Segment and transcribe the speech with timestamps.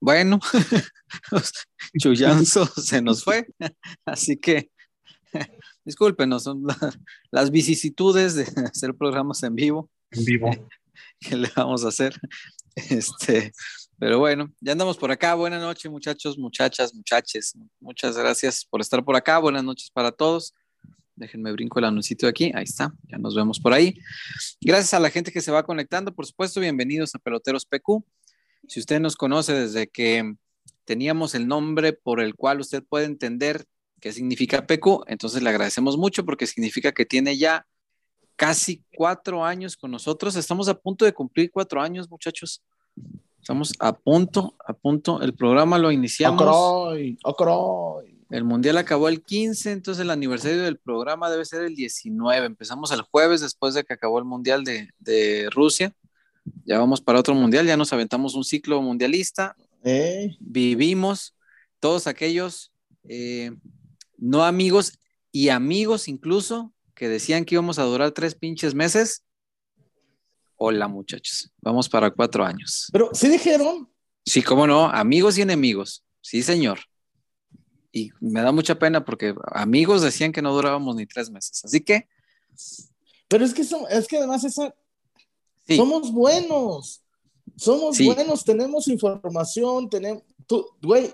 [0.00, 0.40] Bueno,
[2.00, 3.46] Chuyanzo se nos fue,
[4.06, 4.70] así que
[5.84, 6.62] discúlpenos, son
[7.30, 9.90] las vicisitudes de hacer programas en vivo.
[10.10, 10.50] En vivo.
[11.20, 12.18] ¿Qué le vamos a hacer?
[12.74, 13.52] Este,
[13.98, 15.34] pero bueno, ya andamos por acá.
[15.34, 17.54] Buenas noches, muchachos, muchachas, muchaches.
[17.78, 19.38] Muchas gracias por estar por acá.
[19.38, 20.54] Buenas noches para todos.
[21.20, 22.50] Déjenme brinco el anuncito de aquí.
[22.54, 22.94] Ahí está.
[23.06, 23.94] Ya nos vemos por ahí.
[24.58, 26.14] Gracias a la gente que se va conectando.
[26.14, 28.02] Por supuesto, bienvenidos a Peloteros PQ.
[28.66, 30.34] Si usted nos conoce desde que
[30.86, 33.66] teníamos el nombre por el cual usted puede entender
[34.00, 37.66] qué significa PQ, entonces le agradecemos mucho porque significa que tiene ya
[38.34, 40.36] casi cuatro años con nosotros.
[40.36, 42.62] Estamos a punto de cumplir cuatro años, muchachos.
[43.38, 45.20] Estamos a punto, a punto.
[45.20, 46.40] El programa lo iniciamos.
[46.40, 48.19] Ocroy, ocroy.
[48.30, 52.46] El mundial acabó el 15, entonces el aniversario del programa debe ser el 19.
[52.46, 55.92] Empezamos el jueves después de que acabó el mundial de, de Rusia.
[56.64, 59.56] Ya vamos para otro mundial, ya nos aventamos un ciclo mundialista.
[59.82, 61.34] Eh, Vivimos
[61.80, 62.72] todos aquellos
[63.08, 63.50] eh,
[64.16, 64.98] no amigos
[65.32, 69.24] y amigos incluso que decían que íbamos a durar tres pinches meses.
[70.56, 72.88] Hola muchachos, vamos para cuatro años.
[72.92, 73.88] Pero sí dijeron,
[74.26, 76.04] Sí, cómo no, amigos y enemigos.
[76.20, 76.80] Sí, señor.
[77.92, 81.64] Y me da mucha pena porque amigos decían que no durábamos ni tres meses.
[81.64, 82.08] Así que,
[83.28, 84.74] pero es que, son, es que además esa,
[85.66, 87.02] sí, somos buenos.
[87.56, 88.06] Somos Sí.
[88.06, 91.12] buenos, tenemos información, tenemos, tú, güey,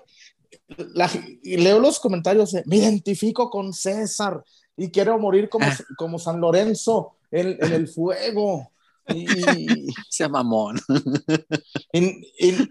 [0.94, 1.10] la-
[1.42, 4.44] y leo los comentarios de, me identifico con César
[4.76, 5.76] y quiero morir como, Ah.
[5.96, 8.70] como San Lorenzo en, en el fuego.
[9.08, 9.24] Y,
[10.10, 10.78] sea mamón.
[11.92, 12.68] y- y-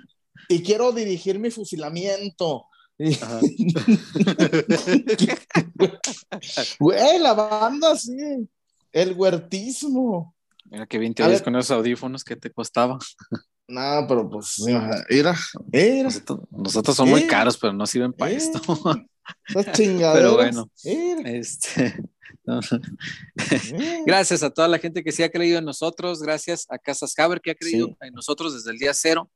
[0.48, 2.66] y quiero dirigir mi fusilamiento.
[6.80, 8.16] Güey, la banda, sí.
[8.92, 10.36] El huertismo.
[10.66, 12.98] Mira que bien te con esos audífonos que te costaba.
[13.68, 15.36] No, pero pues, mira, mira,
[16.04, 17.28] Nosotros, nosotros son muy Eh.
[17.28, 18.62] caros, pero no sirven para esto.
[19.48, 20.70] Pero bueno.
[20.84, 21.96] Mira, Este,
[22.46, 22.60] no.
[23.74, 23.98] mira.
[24.06, 26.22] Gracias a toda la gente que sí ha creído en nosotros.
[26.22, 27.96] Gracias a Casas Haber que ha creído Sí.
[28.02, 29.32] en nosotros desde el día cero.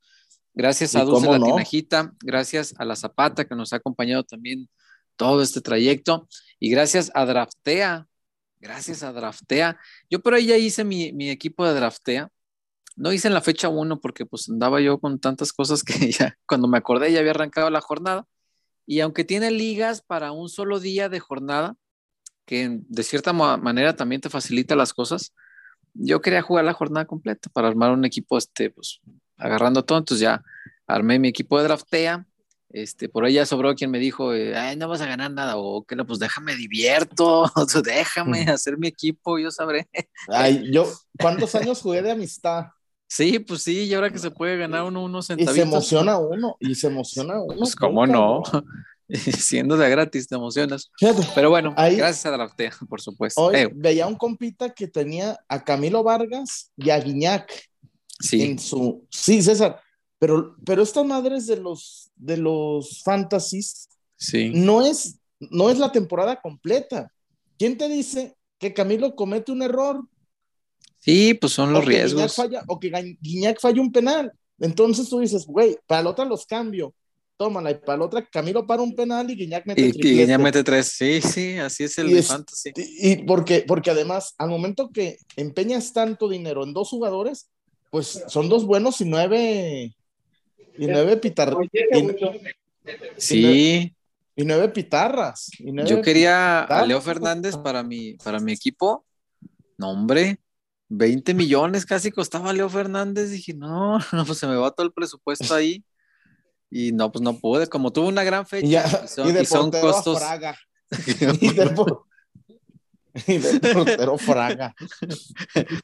[0.54, 1.46] Gracias ¿Y a Dulce la no?
[1.46, 2.14] Tinajita.
[2.22, 4.70] Gracias a la Zapata que nos ha acompañado también
[5.16, 6.28] todo este trayecto.
[6.60, 8.08] Y gracias a Draftea.
[8.60, 9.80] Gracias a Draftea.
[10.10, 12.30] Yo por ahí ya hice mi, mi equipo de Draftea.
[12.96, 16.36] No hice en la fecha 1 porque pues andaba yo con tantas cosas que ya
[16.46, 18.26] cuando me acordé ya había arrancado la jornada.
[18.86, 21.76] Y aunque tiene ligas para un solo día de jornada,
[22.46, 25.34] que de cierta ma- manera también te facilita las cosas,
[25.94, 29.00] yo quería jugar la jornada completa para armar un equipo, este, pues,
[29.40, 29.98] agarrando todo.
[29.98, 30.44] Entonces ya
[30.88, 32.26] armé mi equipo de draftea.
[32.72, 35.58] Este, por ahí ya sobró quien me dijo, eh, ay, no vas a ganar nada,
[35.58, 37.52] o que no, pues déjame divierto,
[37.84, 39.90] déjame hacer mi equipo, yo sabré.
[40.28, 40.86] Ay, yo,
[41.20, 42.66] ¿cuántos años jugué de amistad?
[43.12, 45.56] Sí, pues sí, y ahora que se puede ganar uno unos Y centavitos.
[45.56, 47.56] se emociona uno, y se emociona uno.
[47.58, 48.44] Pues cómo no,
[49.10, 50.92] siendo de gratis te emocionas.
[51.00, 53.42] Fíjate, Pero bueno, Ahí- gracias a Draftea, por supuesto.
[53.42, 57.52] hoy Eh, veía un compita que tenía a Camilo Vargas y a Guiñac
[58.20, 59.06] sí, en su.
[59.10, 59.80] Sí, César,
[60.18, 64.52] pero, pero estas madres de los, de los fantasies sí.
[64.54, 67.12] no es, no es la temporada completa.
[67.58, 70.02] ¿Quién te dice que Camilo comete un error?
[71.00, 72.36] Sí, pues son los o Guiñac riesgos.
[72.36, 74.32] falla, o que Guiñac falla un penal.
[74.60, 76.94] Entonces tú dices, güey, para la otra los cambio.
[77.38, 80.38] Tómala, y para la otra Camilo para un penal y Guiñac mete Y, y ya
[80.38, 80.88] mete tres.
[80.88, 82.74] Sí, sí, así es el Y de es- fantasy.
[82.76, 87.48] Y porque, porque además, al momento que empeñas tanto dinero en dos jugadores,
[87.90, 89.96] pues son dos buenos y nueve
[90.78, 92.16] y nueve pitar y,
[93.18, 93.96] Sí,
[94.36, 95.50] y nueve pitarras.
[95.60, 96.88] y nueve yo quería a pitarras.
[96.88, 99.06] Leo Fernández para mi, para mi equipo.
[99.78, 100.40] No, hombre,
[100.90, 103.32] 20 millones casi costaba Leo Fernández.
[103.32, 105.84] Dije, no, no, pues se me va todo el presupuesto ahí.
[106.72, 107.68] Y no, pues no pude.
[107.68, 110.20] Como tuvo una gran fecha Y, ya, y son, y de y son costos.
[110.20, 110.58] Fraga.
[111.42, 112.06] Y de, por-
[113.28, 113.40] y
[113.74, 114.76] portero Fraga.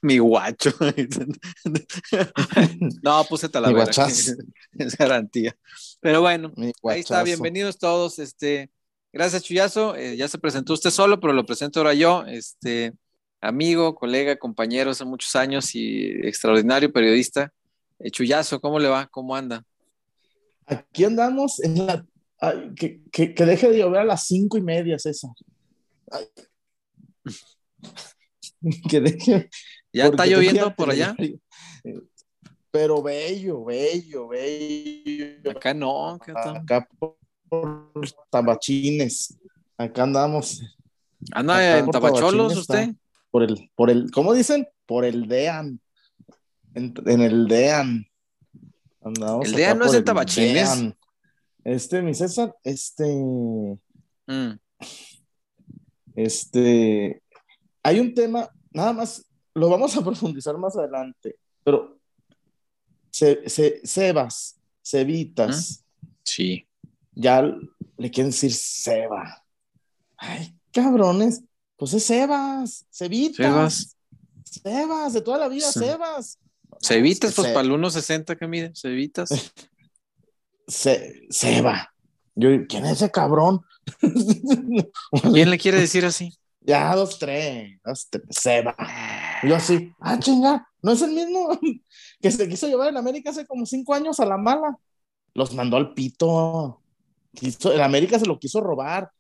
[0.02, 0.72] mi guacho.
[3.02, 3.92] no, puse Mi Talavera.
[4.78, 5.56] Es garantía.
[6.02, 8.20] Pero bueno, Ahí está, bienvenidos todos.
[8.20, 8.70] Este,
[9.12, 9.96] gracias, Chuyazo.
[9.96, 12.26] Eh, ya se presentó usted solo, pero lo presento ahora yo.
[12.28, 12.94] Este,
[13.42, 17.52] amigo, colega, compañero hace muchos años y extraordinario periodista.
[18.00, 19.08] Eh, Chuyazo, ¿cómo le va?
[19.08, 19.64] ¿Cómo anda?
[20.68, 22.06] Aquí andamos en la.
[22.40, 25.32] ay, que, que, que deje de llover a las cinco y media, César.
[26.12, 26.26] Ay.
[28.90, 29.50] Que deje.
[29.94, 31.16] ¿Ya está lloviendo por allá?
[32.72, 35.52] Pero bello, bello, bello.
[35.52, 36.20] Acá no.
[36.26, 36.58] ¿qué tal?
[36.58, 37.18] Acá por,
[37.48, 37.92] por
[38.30, 39.38] Tabachines.
[39.78, 40.62] Acá andamos
[41.32, 42.96] ¿Anda acá en Tabacholos usted?
[43.32, 44.68] por el, por el, ¿cómo dicen?
[44.86, 45.80] Por el DEAN.
[46.74, 48.06] En, en el DEAN.
[49.02, 50.70] Andamos El acá DEA no es el Tabachines.
[50.80, 50.98] DEAN.
[51.64, 53.06] Este, mi César, este,
[54.28, 54.58] Mm,
[56.16, 57.22] este,
[57.84, 61.98] hay un tema, nada más, lo vamos a profundizar más adelante, pero
[63.12, 65.84] se, se, Sebas, Cevitas,
[66.24, 66.68] sí.
[67.14, 69.44] ya le quieren decir Seba.
[70.18, 71.42] Ay, cabrones,
[71.78, 73.38] pues es Sebas, Cevitas.
[73.38, 73.98] Sebas.
[74.44, 75.80] Sebas, de toda la vida, Sí.
[75.80, 76.40] Sebas.
[76.82, 77.02] Que
[77.42, 79.30] pues Se- para el 1.60 que mide, Cevitas.
[80.68, 81.94] Se- Seba.
[82.36, 83.62] Yo, ¿quién es ese cabrón?
[85.34, 86.34] ¿Quién le quiere decir así?
[86.62, 88.76] ya, dos, tres, dos, tres, Seba.
[89.44, 91.60] Y yo así, ah, chinga, no es el mismo
[92.22, 94.76] que se quiso llevar en América hace como cinco años a la mala.
[95.36, 96.82] Los mandó al pito.
[97.36, 99.12] Quiso, el América se lo quiso robar.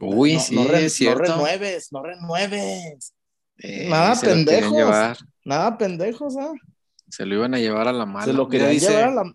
[0.00, 1.22] Uy, no, sí, no re- es cierto.
[1.22, 3.14] No renueves, no renueves.
[3.58, 5.18] Eh, Nada, se pendejos.
[5.44, 6.52] Nada, pendejos, ¿ah?
[7.08, 8.26] Se lo iban a llevar a la mala.
[8.26, 9.32] Se lo querían dice, llevar a la.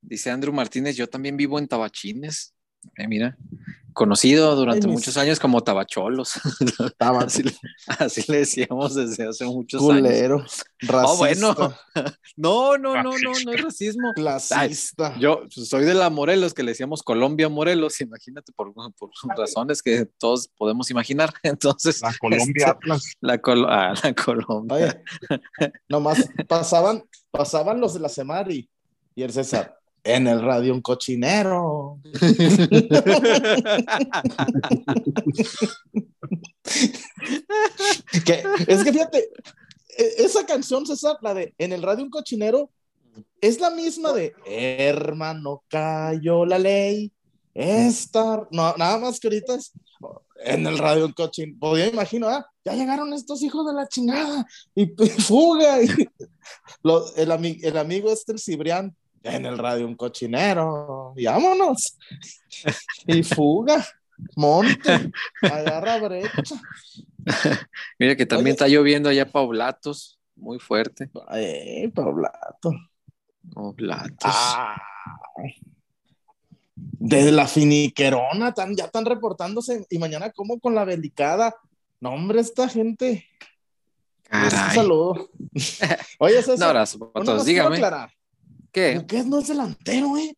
[0.00, 2.54] dice Andrew Martínez, yo también vivo en Tabachines.
[2.96, 3.36] Eh, mira,
[3.98, 6.34] conocido durante Ay, mis- muchos años como Tabacholos.
[7.00, 7.54] Así, le-
[7.86, 9.94] así le decíamos desde hace muchos años.
[9.96, 10.38] culero,
[10.78, 11.54] racista, Oh, bueno.
[12.36, 14.12] No, no, no, no, no es racismo.
[14.14, 15.18] clasista.
[15.18, 20.06] Yo soy de la Morelos, que le decíamos Colombia Morelos, imagínate por, por razones que
[20.18, 21.32] todos podemos imaginar.
[21.42, 23.02] Entonces, La Colombia este, Atlas.
[23.20, 24.76] la, Col- ah, la Colombia.
[24.76, 27.02] Oye, nomás pasaban,
[27.32, 28.70] pasaban los de la Semari
[29.16, 29.77] y el César.
[30.04, 31.98] En el radio un cochinero.
[38.66, 39.30] Es que fíjate,
[39.96, 42.70] e- esa canción, César, la de En el radio un cochinero,
[43.40, 47.12] es la misma de Hermano, cayó la ley.
[47.54, 49.72] Esta, no, nada más que ahorita es
[50.44, 51.58] en el radio un cochinero.
[51.58, 54.86] Podía imagino, ah, ya llegaron estos hijos de la chingada y,
[55.20, 55.82] fuga.
[55.82, 55.88] y-
[56.82, 57.30] lo- el,
[57.62, 61.98] el amigo este, el Cibrián, en el radio un cochinero, y vámonos.
[63.06, 63.86] Y fuga,
[64.36, 65.10] monte,
[65.42, 66.42] agarra brecha.
[67.98, 68.52] Mira que también Oye.
[68.52, 71.08] está lloviendo allá Paulatos, muy fuerte.
[71.94, 72.72] Pablato.
[73.52, 74.16] Paulatos.
[74.24, 74.80] Ah.
[76.74, 79.86] De la finiquerona, tan, ya están reportándose.
[79.90, 81.54] Y mañana, como con la delicada.
[82.00, 83.26] No, hombre, esta gente.
[84.30, 84.74] Un Caray.
[84.74, 85.30] saludo.
[86.18, 87.44] Oye, César, Un abrazo para todos.
[87.44, 88.10] Dígame, aclarar.
[88.78, 88.98] ¿Qué?
[88.98, 90.36] Buquet no es delantero, ¿eh?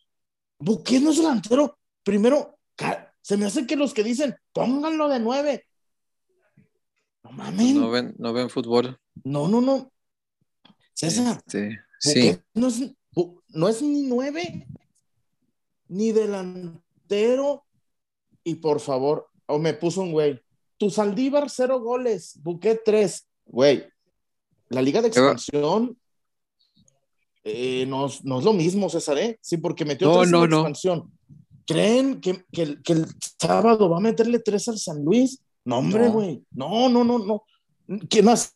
[0.58, 1.78] Buquet no es delantero.
[2.02, 2.58] Primero,
[3.20, 5.66] se me hace que los que dicen, pónganlo de nueve.
[7.22, 7.74] No mames.
[7.74, 8.98] ¿No ven, no ven fútbol?
[9.24, 9.92] No, no, no.
[10.94, 12.38] César, Este, sí.
[12.54, 12.92] No es,
[13.48, 14.66] no es ni nueve,
[15.88, 17.64] ni delantero.
[18.42, 20.40] Y por favor, o me puso un güey.
[20.78, 22.38] Tu Saldívar, cero goles.
[22.42, 23.26] Buquet, tres.
[23.44, 23.86] Güey,
[24.68, 25.99] la Liga de Expansión
[27.54, 29.38] eh, no, es- no es lo mismo, César, ¿eh?
[29.40, 31.10] Sí, porque metió No, tres expansión.
[31.66, 33.06] ¿Creen que, que el- que el
[33.40, 35.40] sábado va a meterle tres al San Luis?
[35.64, 36.42] No, hombre, güey.
[36.52, 37.44] No, no, no, no.
[38.08, 38.52] ¿Qué más?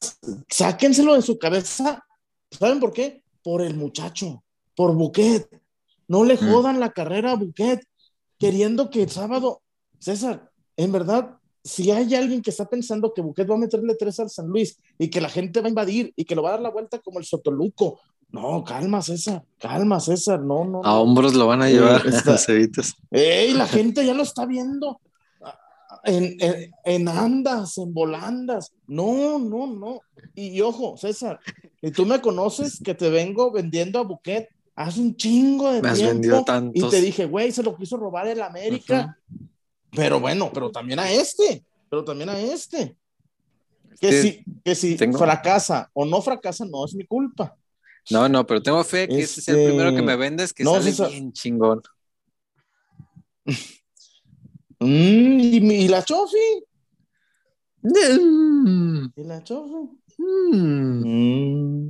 [0.48, 2.04] Sáquenselo de su cabeza.
[2.50, 3.22] ¿Saben por qué?
[3.42, 4.42] Por el muchacho,
[4.74, 5.48] por Buquet.
[6.08, 6.38] No le Mm.
[6.50, 7.84] jodan la carrera a Buquet,
[8.38, 9.62] queriendo que el sábado,
[9.98, 14.20] César, en verdad, si hay alguien que está pensando que Buquet va a meterle tres
[14.20, 16.52] al San Luis y que la gente va a invadir y que lo va a
[16.52, 18.00] dar la vuelta como el Sotoluco,
[18.34, 20.82] no, calma, César, calma, César, no, no.
[20.84, 22.94] A hombros lo van a Eh, llevar está- Cevitas.
[23.10, 23.52] ¡Ey!
[23.54, 25.00] La gente ya lo está viendo.
[26.06, 28.72] En, en, en andas, en volandas.
[28.86, 30.00] No, no, no.
[30.34, 31.38] Y, y ojo, César,
[31.80, 35.88] y tú me conoces que te vengo vendiendo a Buquet hace un chingo de Me
[35.88, 36.12] has tiempo.
[36.14, 36.90] vendido Y tantos.
[36.90, 39.16] te dije, güey, se lo quiso robar el América.
[39.92, 41.64] Pero bueno, pero también a este.
[41.88, 42.96] Pero también a este.
[44.00, 47.56] Que si, que si tengo- fracasa o no fracasa, no es mi culpa.
[48.10, 50.64] No, no, pero tengo fe que este, sea el Este, primero que me vendes que
[50.64, 51.10] no, sale César.
[51.10, 51.82] bien chingón.
[54.80, 56.64] Mm, y, la Chofi.
[57.82, 59.88] Mm, Y la Chofi.
[60.18, 61.88] Mm.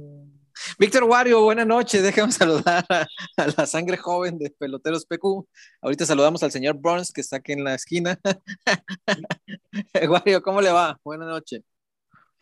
[0.78, 2.02] Víctor Wario, buenas noches.
[2.02, 3.06] Déjame saludar a,
[3.36, 5.44] a la sangre joven de Peloteros PQ.
[5.82, 8.20] Ahorita saludamos al señor Burns que está aquí en la esquina.
[10.08, 10.98] Wario, ¿cómo le va?
[11.02, 11.62] Buenas noches.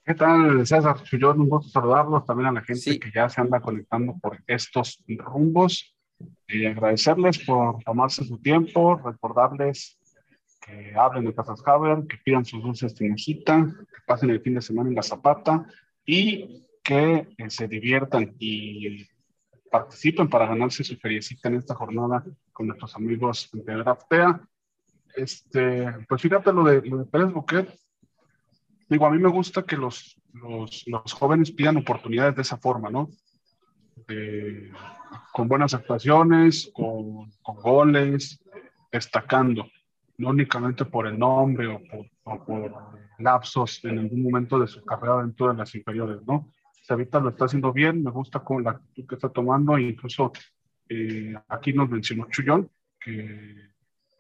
[0.04, 1.40] ¿Qué tal, César Chullón?
[1.40, 2.99] Un gusto saludarlos, también a la gente Sí.
[2.99, 5.94] que ya se anda conectando por estos rumbos.
[6.49, 9.99] Y agradecerles por tomarse su tiempo, recordarles
[10.61, 14.62] que hablen de Casas Haber, que pidan sus dulces tinejita, que pasen el fin de
[14.62, 15.66] semana en la Zapata
[16.04, 19.04] y que eh, se diviertan y
[19.71, 24.40] participen para ganarse su feriecita en esta jornada con nuestros amigos de Draftea.
[25.16, 27.68] Este, pues fíjate lo de, lo de Pérez Buquet,
[28.92, 32.90] Digo, a mí me gusta que los, los, los jóvenes pidan oportunidades de esa forma,
[32.90, 33.08] ¿no?
[35.32, 38.44] con buenas actuaciones, con, con, goles,
[38.90, 39.66] destacando,
[40.18, 41.80] no únicamente por el nombre o
[42.22, 42.75] por, por,
[43.18, 46.50] lapsos en algún momento de su carrera dentro de las inferiores, ¿no?
[46.82, 50.32] Savita lo está haciendo bien, me gusta con la actitud que está tomando, incluso
[50.87, 52.68] eh, aquí nos mencionó Chullón,
[53.00, 53.72] que,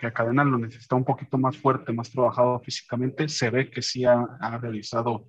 [0.02, 4.04] que Cadena lo necesita un poquito más fuerte, más trabajado físicamente, se ve que sí
[4.04, 5.28] ha, ha realizado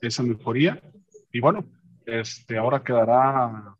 [0.00, 0.80] esa mejoría,
[1.30, 1.66] y bueno,
[2.06, 3.76] este, ahora quedará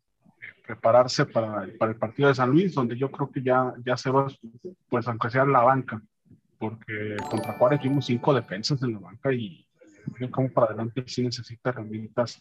[0.67, 4.11] prepararse para, para, el partido de San Luis, donde yo creo que ya, ya se
[4.11, 4.27] va,
[4.87, 5.99] pues aunque sea la banca,
[6.59, 9.65] porque contra Juárez tuvimos cinco defensas en la banca y
[10.29, 12.39] como para adelante sí necesita herramientas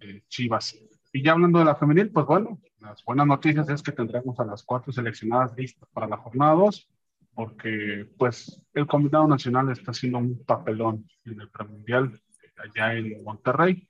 [0.00, 0.78] eh, chivas.
[1.12, 4.46] Y ya hablando de la femenil, pues bueno, las buenas noticias es que tendremos a
[4.46, 6.88] las cuatro seleccionadas listas para la jornada 2,
[7.34, 12.20] porque pues el combinado nacional está haciendo un papelón en el premundial
[12.56, 13.88] allá en Monterrey.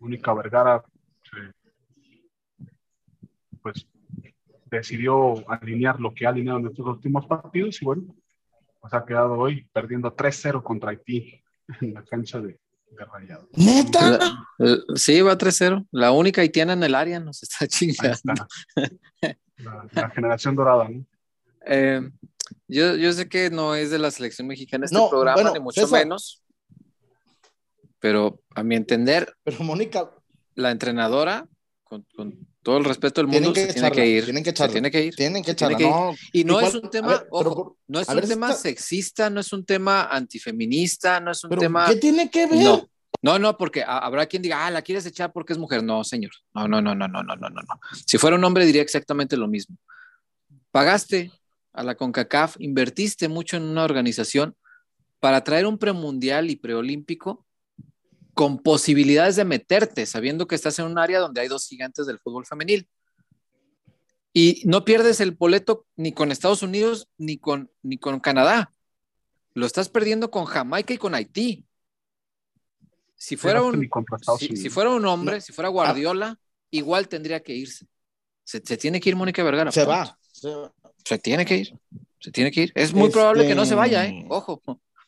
[0.00, 0.82] Única Vergara
[3.62, 3.86] pues
[4.70, 8.14] decidió alinear lo que ha alineado en estos últimos partidos y bueno,
[8.80, 11.42] pues ha quedado hoy perdiendo 3-0 contra Haití
[11.80, 12.58] en la cancha de,
[12.90, 13.48] de Rayado.
[13.56, 14.46] ¿Neta?
[14.94, 15.86] sí, va 3-0.
[15.90, 18.46] La única haitiana en el área nos está chingando.
[19.56, 21.04] La, la, generación dorada, ¿no?
[21.66, 22.10] Eh,
[22.68, 25.60] yo, yo, sé que no es de la selección mexicana este No, programa, bueno, ni
[25.60, 26.00] mucho César.
[26.00, 26.42] menos.
[28.00, 30.10] Pero a mi entender, Pero Mónica,
[30.54, 31.46] la entrenadora,
[31.84, 34.24] con, con todo el respeto del mundo, se tiene que ir.
[34.24, 34.72] tienen que echarla.
[34.72, 35.14] tiene que ir.
[35.14, 35.76] tienen que echarla.
[35.76, 35.90] que ir.
[35.90, 38.28] No, Y no igual- es un tema, ver, pero ojo, por- no es un ver,
[38.28, 41.86] tema esta- sexista, no es un tema antifeminista, no es un pero tema.
[41.88, 42.62] ¿qué tiene que ver?
[42.62, 42.88] No,
[43.22, 45.82] no, no, porque ha- habrá quien diga, ah, la quieres echar porque es mujer.
[45.82, 46.32] No, señor.
[46.54, 47.48] No, no, no, no, no, no, no.
[47.48, 47.80] no.
[48.06, 49.76] Si fuera un hombre diría exactamente lo mismo.
[50.70, 51.30] Pagaste
[51.74, 54.56] a la CONCACAF, invertiste mucho en una organización
[55.20, 57.46] para traer un premundial y preolímpico
[58.32, 62.18] con posibilidades de meterte, sabiendo que estás en un área donde hay dos gigantes del
[62.18, 62.88] fútbol femenil.
[64.32, 68.72] Y no pierdes el boleto ni con Estados Unidos ni con, ni con Canadá.
[69.54, 71.64] Lo estás perdiendo con Jamaica y con Haití.
[73.14, 73.88] Si fuera un,
[74.38, 75.40] si, si fuera un hombre, No.
[75.40, 76.38] si fuera Guardiola,
[76.70, 77.86] igual tendría que irse.
[78.42, 79.70] Se, se tiene que ir Mónica Vergara.
[79.70, 80.18] Se va.
[80.32, 80.74] se va.
[81.04, 81.78] Se tiene que ir.
[82.20, 82.72] Se tiene que ir.
[82.74, 84.18] Es muy probable que no se vaya, ¿eh?
[84.22, 84.62] Este- Ojo.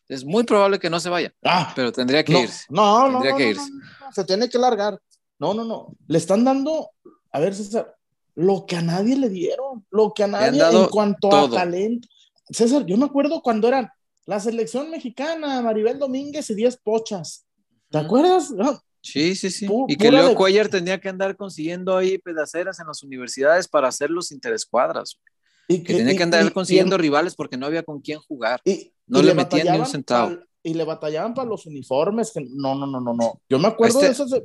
[0.09, 2.65] Es muy probable que no se vaya, Ah, pero tendría que no, irse.
[2.69, 3.71] no, no, Tendría no, que no, irse.
[3.73, 5.01] no, no, se tiene que largar.
[5.39, 5.97] No, no, no.
[6.07, 6.91] Le están dando,
[7.33, 7.93] a ver, César,
[8.37, 11.47] lo que a nadie le dieron, lo que a nadie en cuanto todo.
[11.47, 12.07] a talento.
[12.49, 13.91] César, yo me acuerdo cuando eran
[14.27, 17.45] la selección mexicana, Maribel Domínguez y 10 pochas.
[17.91, 18.51] ¿Te acuerdas?
[18.53, 19.69] No, Sí, sí, sí.
[19.89, 23.87] Y que Leo de- Cuellar tenía que andar consiguiendo ahí pedaceras en las universidades para
[23.89, 25.19] hacer los interescuadras.
[25.69, 28.61] Y Que tenía que andar y- consiguiendo y- rivales porque no había con quién jugar.
[28.65, 30.37] y- No le metían ni un centavo.
[30.63, 32.33] y le batallaban para los uniformes.
[32.33, 33.41] Que, no, no, no, no, no.
[33.49, 34.43] Yo me acuerdo Este- de esos.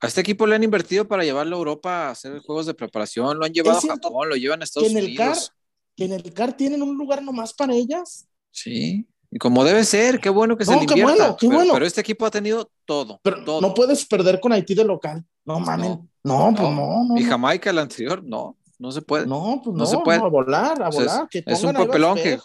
[0.00, 3.38] A este equipo le han invertido para llevarlo a Europa a hacer juegos de preparación.
[3.38, 5.52] Lo han llevado a Japón, lo llevan a que Estados en el CAR, Unidos.
[5.96, 8.26] que en el CAR tienen un lugar nomás para ellas.
[8.50, 9.06] Sí.
[9.30, 11.14] Y como debe ser, qué bueno que se No, le qué invierta.
[11.14, 11.72] bueno, qué pero, bueno.
[11.72, 13.18] pero este equipo ha tenido todo.
[13.22, 13.60] Pero todo.
[13.62, 15.24] no puedes perder con Haití de local.
[15.46, 15.96] No mames.
[16.24, 17.16] No, pues no, no.
[17.16, 17.28] Y no.
[17.30, 19.26] Jamaica, el anterior, no, no se puede.
[19.26, 20.18] No, pues No no, se puede.
[20.18, 21.28] no, a volar, a volar.
[21.30, 22.38] que es un papelón que-.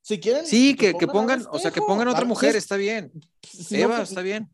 [0.00, 0.44] Si quieren.
[0.46, 3.12] Sí, que, que pongan, o sea, que pongan otra mujer, está bien.
[3.42, 4.50] si Eva, está bien.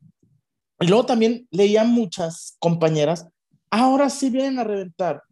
[0.80, 3.26] Y luego también leía muchas compañeras,
[3.70, 5.22] ahora sí vienen a reventar.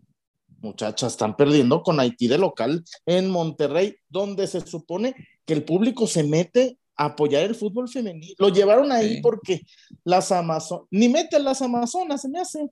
[0.61, 6.07] Muchachas, están perdiendo con Haití de local en Monterrey, donde se supone que el público
[6.07, 8.35] se mete a apoyar el fútbol femenino.
[8.39, 9.21] Lo llevaron ahí Sí.
[9.23, 9.61] porque
[10.05, 12.71] las Amazonas, ni meten las Amazonas, se me hace.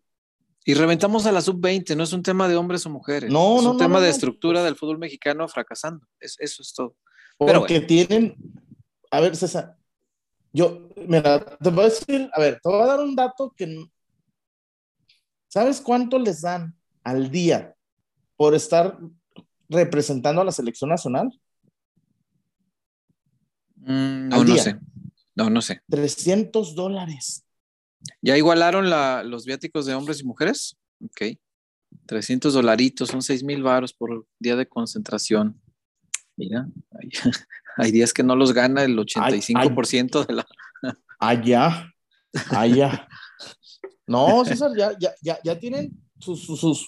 [0.66, 3.30] Y reventamos a la sub-20, no es un tema de hombres o mujeres.
[3.30, 6.06] No, es no, un no, tema no, de estructura del fútbol mexicano fracasando.
[6.18, 6.96] Es- eso es todo.
[7.38, 8.34] Pero Porque tienen,
[9.10, 9.76] a ver, César,
[10.52, 13.86] yo, mira, te voy a decir, a ver, te voy a dar un dato que,
[15.48, 17.74] ¿sabes cuánto les dan al día
[18.36, 18.98] por estar
[19.68, 21.28] representando a la selección nacional?
[23.76, 24.78] Mm, no, no sé.
[25.34, 25.82] No, no sé.
[25.90, 27.43] 300 dólares.
[28.22, 30.76] ¿Ya igualaron la- los viáticos de hombres y mujeres?
[31.04, 31.38] Ok.
[32.06, 35.60] 300 dolaritos, son 6 mil varos por día de concentración.
[36.36, 36.66] Mira,
[37.00, 37.08] hay,
[37.76, 40.46] hay días que no los gana el 85% de la...
[41.20, 41.92] Allá,
[42.50, 43.08] allá.
[44.06, 46.86] No, César, ya, ya, ya, ya tienen sus, sus, sus,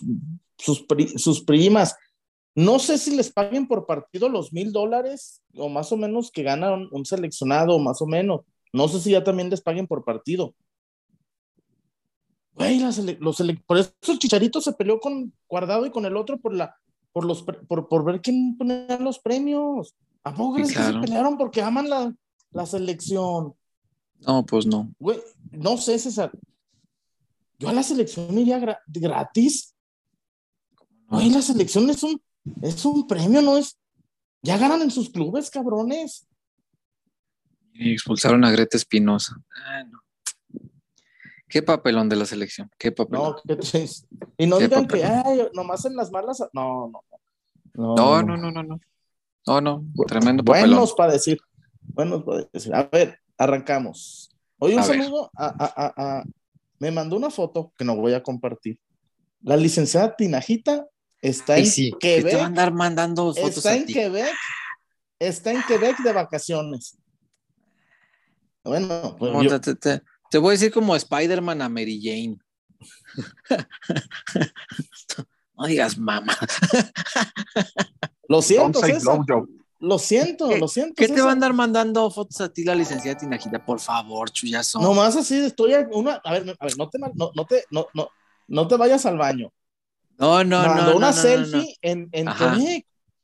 [0.58, 1.94] sus pri- sus primas.
[2.54, 6.42] No sé si les paguen por partido los mil dólares o más o menos que
[6.42, 8.40] gana un, un seleccionado, más o menos.
[8.72, 10.54] No sé si ya también les paguen por partido.
[12.56, 13.36] Güey, la sele- los
[13.66, 16.74] por eso el Chicharito se peleó con Guardado y con el otro por la
[17.12, 19.94] por los por, por ver quién ponía los premios.
[20.24, 22.14] ¿A poco crees que se pelearon porque aman la,
[22.50, 23.54] la selección?
[24.26, 24.90] No, pues no.
[24.98, 25.20] Güey,
[25.52, 26.32] no sé, César.
[27.58, 29.74] Yo a la selección iría gra- gratis.
[31.08, 32.20] Oye, la selección es un,
[32.62, 33.56] es un premio, ¿no?
[33.56, 33.78] es
[34.42, 36.26] Ya ganan en sus clubes, cabrones.
[37.72, 39.36] Y expulsaron a Greta Espinosa.
[39.64, 40.00] Ah, no.
[41.48, 42.70] Qué papelón de la selección.
[42.76, 43.36] Qué papelón.
[43.44, 43.88] No, qué
[44.36, 46.42] y no digan que ay, nomás en las malas.
[46.52, 47.04] No, no.
[47.74, 48.80] No, no, no, no, no.
[49.46, 50.04] No, no, no.
[50.06, 50.70] tremendo papelón.
[50.70, 51.38] Buenos para decir.
[51.82, 52.74] Buenos para decir.
[52.74, 54.30] A ver, arrancamos.
[54.58, 56.24] Hoy un saludo a, a, a,
[56.78, 58.80] Me mandó una foto que no voy a compartir.
[59.42, 60.86] La licenciada Tinajita
[61.20, 62.30] está en sí, Quebec.
[62.30, 64.34] Te va a andar mandando fotos Está en Quebec.
[65.18, 66.98] Está en Quebec de vacaciones.
[68.64, 70.02] Bueno, pues te,
[70.38, 72.38] voy a decir como Spider-Man a Mary Jane.
[75.56, 76.36] no digas mamá.
[78.28, 78.80] Lo siento,
[79.78, 80.94] Lo siento, lo siento.
[80.96, 83.64] ¿Qué te va a andar mandando fotos a ti la licenciada Tinajita?
[83.64, 84.80] Por favor, chuyazo.
[84.80, 86.14] Nomás así estoy una.
[86.24, 88.08] A ver, a ver, no te, no, no te, no, no,
[88.48, 89.52] no te vayas al baño.
[90.18, 90.96] No, no, Mandó no.
[90.96, 92.26] una selfie en, en.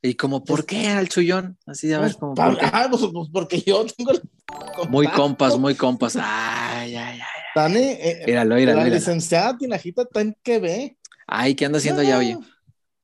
[0.05, 1.57] ¿Y como por qué al chullón?
[1.65, 2.35] Así de a ver, como.
[2.37, 4.13] Ah, pues, pues, porque yo tengo.
[4.89, 6.17] Muy compas, muy compas.
[6.21, 7.43] Ay, ay, ay.
[7.55, 10.97] Tani, eh, míralo, míralo, la licenciada Tinajita está en Quebec.
[11.27, 12.37] Ay, ¿qué anda haciendo allá, oye?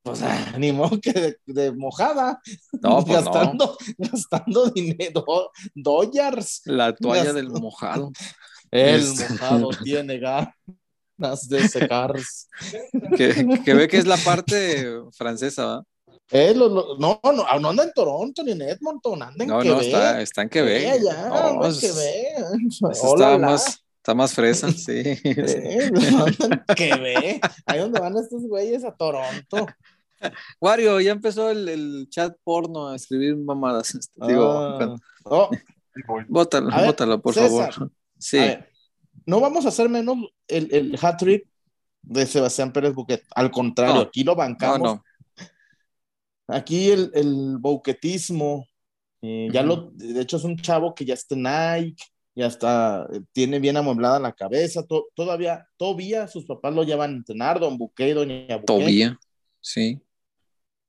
[0.02, 2.40] Pues ah, ni modo que de, mojada.
[2.80, 6.62] No, pues gastando, gastando dinero, dollars.
[6.64, 8.10] La toalla del mojado.
[8.70, 9.28] El este.
[9.30, 12.48] mojado tiene ganas de secarse.
[13.16, 15.84] que, que ve que es la parte francesa, ¿va?
[16.30, 19.76] Eh, no, no, no anda en Toronto ni en Edmonton, anda en no, Quebec.
[19.76, 20.82] No, está, está en Quebec.
[20.82, 22.92] Eh, allá, no, en Quebec.
[22.92, 25.02] está, más, está más fresa, sí.
[25.24, 27.50] Eh, anda en Quebec.
[27.64, 29.66] Ahí donde van estos güeyes a Toronto.
[30.60, 33.94] Wario, ya empezó el, el, chat porno a escribir mamadas.
[33.94, 35.50] Este, digo, ah, oh.
[36.28, 37.90] bótalo, bótalo, por favor.
[38.18, 38.38] Sí.
[39.24, 40.16] no vamos a hacer menos
[40.48, 41.46] el, el hat trick
[42.02, 43.24] de Sebastián Pérez Buquet.
[43.34, 44.98] Al contrario, aquí lo bancamos
[46.48, 48.66] Aquí el, el bouquetismo,
[49.20, 53.06] eh, ya lo, de hecho es un chavo que ya está en Nike, ya está,
[53.12, 54.82] eh, tiene bien amueblada la cabeza,
[55.14, 58.64] todavía, todavía sus papás lo llevan a entrenar, don Buque, doña Buque.
[58.66, 59.18] Todavía,
[59.60, 60.00] sí.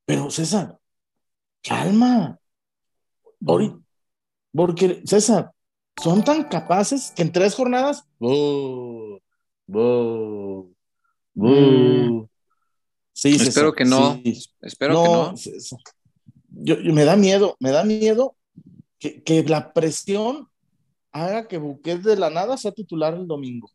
[0.06, 0.78] Pero César,
[1.62, 2.38] calma.
[4.52, 5.52] Porque, César,
[6.02, 9.18] son tan capaces que en tres jornadas, ¡oh!
[9.72, 10.70] ¡oh!
[13.20, 14.18] Sí, espero que no.
[14.62, 15.34] Espero que no.
[16.48, 18.34] Yo, me da miedo, me da miedo
[18.98, 20.48] que, la presión
[21.12, 23.70] haga que Buquet de la nada sea titular el domingo.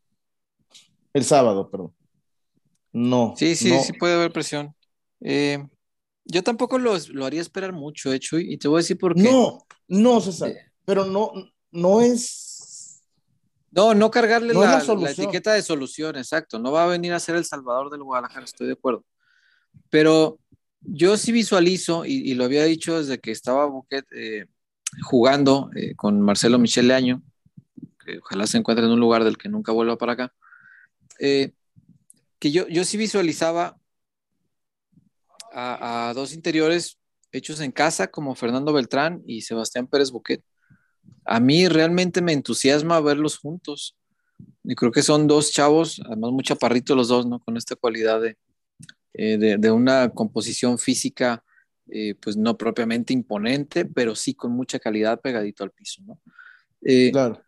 [1.13, 1.93] El sábado, perdón.
[2.91, 3.35] No.
[3.37, 4.73] Sí, sí, sí puede haber presión.
[5.21, 5.63] Eh,
[6.23, 9.21] yo tampoco lo, haría esperar mucho, hecho, eh, y te voy a decir por qué.
[9.21, 10.71] No, no, César, eh.
[10.85, 11.31] pero no,
[11.69, 13.03] no es.
[13.69, 16.57] No, no cargarle la, la, etiqueta de solución, exacto.
[16.57, 19.05] No va a venir a ser el salvador del Guadalajara, estoy de acuerdo.
[19.89, 20.39] Pero
[20.81, 24.45] yo sí visualizo, y, lo había dicho desde que estaba Buquet eh,
[25.03, 27.21] jugando eh, con Marcelo Michele Año,
[28.03, 30.33] que ojalá se encuentre en un lugar del que nunca vuelva para acá,
[31.19, 31.53] eh,
[32.39, 33.77] que yo, yo sí visualizaba
[35.51, 36.99] a, dos interiores
[37.31, 40.43] hechos en casa como Fernando Beltrán y Sebastián Pérez Buquet.
[41.23, 43.95] A mí realmente me entusiasma verlos juntos.
[44.63, 47.39] Y creo que son dos chavos, además muy chaparritos los dos, ¿no?
[47.39, 48.37] Con esta cualidad de,
[49.17, 51.43] eh, de, una composición física,
[51.89, 56.19] eh, pues no propiamente imponente, pero sí con mucha calidad pegadito al piso, ¿no?
[56.81, 57.41] Eh, claro.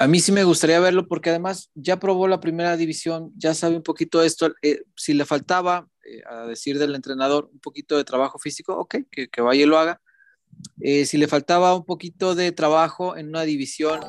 [0.00, 3.76] A mí sí me gustaría verlo porque además ya probó la primera división, ya sabe
[3.76, 4.52] un poquito esto.
[4.96, 5.88] si le faltaba,
[6.28, 9.78] a decir del entrenador, un poquito de trabajo físico, ok, que, que vaya y lo
[9.78, 10.00] haga.
[10.80, 14.00] si le faltaba un poquito de trabajo en una división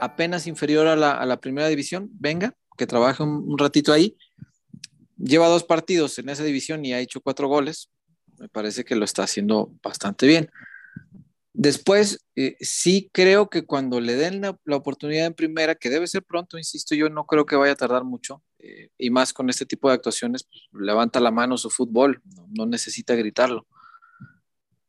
[0.00, 4.18] apenas inferior a la, a la primera división, venga, que trabaje un ratito ahí
[5.18, 7.90] lleva dos partidos en esa división y ha hecho cuatro goles.
[8.38, 10.50] Me parece que lo está haciendo bastante bien.
[11.54, 16.22] Después, eh, sí creo que cuando le den la, oportunidad en primera, que debe ser
[16.22, 19.66] pronto, insisto, yo no creo que vaya a tardar mucho, eh, y más con este
[19.66, 23.66] tipo de actuaciones, pues, levanta la mano su fútbol, no, necesita gritarlo.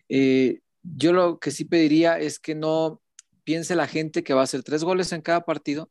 [0.07, 3.01] Eh, yo lo que sí pediría es que no
[3.43, 5.89] piense la gente que va a hacer tres goles en cada partido,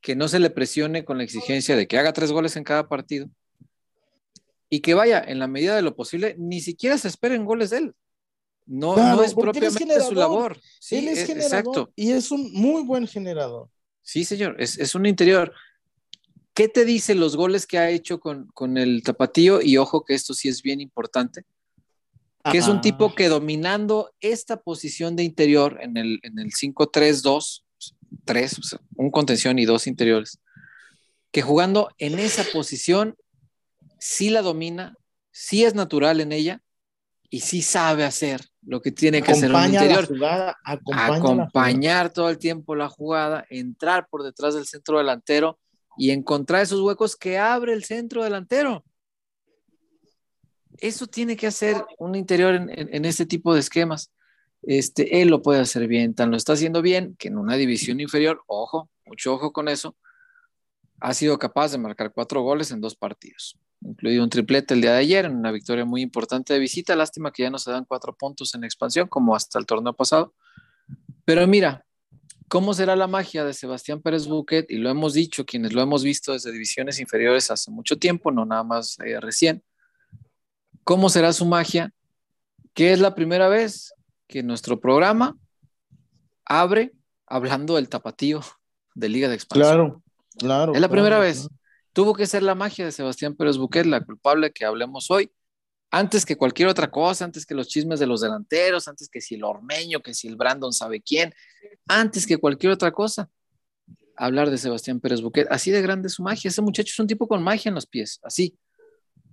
[0.00, 2.88] que no se le presione con la exigencia de que haga tres goles en cada
[2.88, 3.28] partido,
[4.70, 7.78] y que vaya, en la medida de lo posible, ni siquiera se esperen goles de
[7.78, 7.94] él.
[8.66, 10.58] No, no es propiamente su labor.
[10.78, 11.92] Sí, él es, generador exacto.
[11.96, 13.70] y es un muy buen generador.
[14.02, 15.54] Sí, señor, es, un interior.
[16.52, 19.62] ¿Qué te dice los goles que ha hecho con, el tapatío?
[19.62, 21.44] Y ojo que esto sí es bien importante.
[22.50, 27.62] Que es un tipo que dominando esta posición de interior en el, en el 5-3-2,
[28.24, 28.56] 3,
[28.96, 30.40] un contención y dos interiores,
[31.30, 33.16] que jugando en esa posición
[33.98, 34.94] sí la domina,
[35.30, 36.62] sí es natural en ella
[37.30, 40.06] y sí sabe hacer lo que tiene que hacer un la interior.
[40.06, 45.58] jugada, acompaña la acompañar todo el tiempo la jugada, entrar por detrás del centro delantero
[45.98, 48.84] y encontrar esos huecos que abre el centro delantero.
[50.78, 54.10] Eso tiene que hacer un interior en, en- en este tipo de esquemas.
[54.62, 58.00] Este, él lo puede hacer bien, tan lo está haciendo bien que en una división
[58.00, 59.96] inferior, ojo, mucho ojo con eso,
[61.00, 64.92] ha sido capaz de marcar cuatro goles en dos partidos, incluido un triplete el día
[64.92, 66.96] de ayer en una victoria muy importante de visita.
[66.96, 70.34] Lástima que ya no se dan cuatro puntos en expansión como hasta el torneo pasado.
[71.24, 71.84] Pero mira,
[72.48, 74.70] ¿cómo será la magia de Sebastián Pérez Buquet?
[74.70, 78.44] Y lo hemos dicho, quienes lo hemos visto desde divisiones inferiores hace mucho tiempo, no
[78.44, 79.62] nada más eh, recién.
[80.82, 81.92] ¿Cómo será su magia?
[82.74, 83.92] Que es la primera vez
[84.28, 85.36] que nuestro programa
[86.44, 86.92] abre
[87.26, 88.40] hablando del tapatío
[88.94, 89.72] de Liga de Expansión.
[89.72, 90.02] Claro,
[90.38, 90.72] claro.
[90.72, 91.22] Es la claro, primera claro.
[91.22, 91.48] vez.
[91.92, 95.32] Tuvo que ser la magia de Sebastián Pérez Buquet la culpable que hablemos hoy.
[95.90, 99.36] Antes que cualquier otra cosa, antes que los chismes de los delanteros, antes que si
[99.36, 101.34] el Ormeño, que si el Brandon sabe quién,
[101.86, 103.30] antes que cualquier otra cosa,
[104.18, 105.46] hablar de Sebastián Pérez Buquet.
[105.50, 106.48] Así de grande es su magia.
[106.48, 108.20] Ese muchacho es un tipo con magia en los pies.
[108.22, 108.58] Así,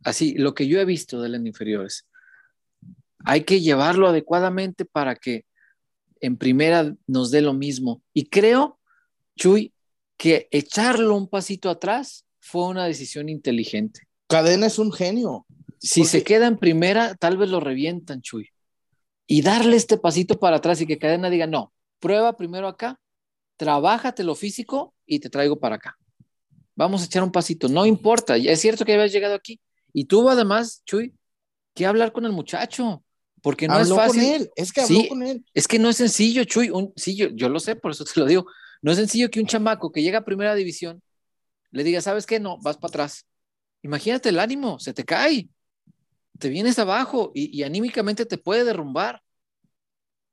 [0.04, 2.08] así, lo que yo he visto de él en inferiores.
[3.26, 5.46] Hay que llevarlo adecuadamente para que
[6.22, 8.02] en primera nos dé lo mismo.
[8.14, 8.80] Y creo,
[9.38, 9.74] Chuy,
[10.18, 14.02] que echarlo un pasito atrás fue una decisión inteligente.
[14.28, 15.46] Cadena es un genio.
[15.80, 18.50] Si Porque- se queda en primera, tal vez lo revientan, Chuy.
[19.28, 23.00] Y darle este pasito para atrás y que Cadena diga, no, prueba primero acá,
[23.58, 25.98] trabájate lo físico y te traigo para acá.
[26.76, 29.60] Vamos a echar un pasito, no importa, es cierto que habías llegado aquí.
[29.94, 31.14] Y tuvo además, Chuy,
[31.74, 33.04] que hablar con el muchacho,
[33.46, 34.22] porque no habló es fácil.
[34.24, 35.08] con él, es que habló Sí.
[35.08, 35.46] con él.
[35.54, 36.72] Es que no es sencillo, Chuy.
[36.72, 38.48] Un, sí, yo, yo lo sé, por eso te lo digo.
[38.82, 41.02] No es sencillo que un chamaco que llega a primera división
[41.72, 42.40] le diga, ¿sabes qué?
[42.40, 43.26] No, vas para atrás.
[43.84, 45.48] Imagínate el ánimo, se te cae.
[46.40, 49.22] Te vienes abajo y, y anímicamente te puede derrumbar.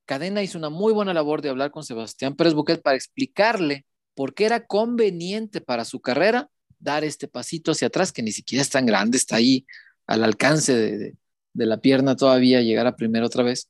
[0.07, 4.35] Cadena hizo una muy buena labor de hablar con Sebastián Pérez Buquet para explicarle por
[4.35, 8.70] qué era conveniente para su carrera dar este pasito hacia atrás, que ni siquiera es
[8.70, 9.64] tan grande, está ahí
[10.07, 11.14] al alcance de, de-
[11.54, 13.68] de la pierna todavía, llegar a primera otra vez.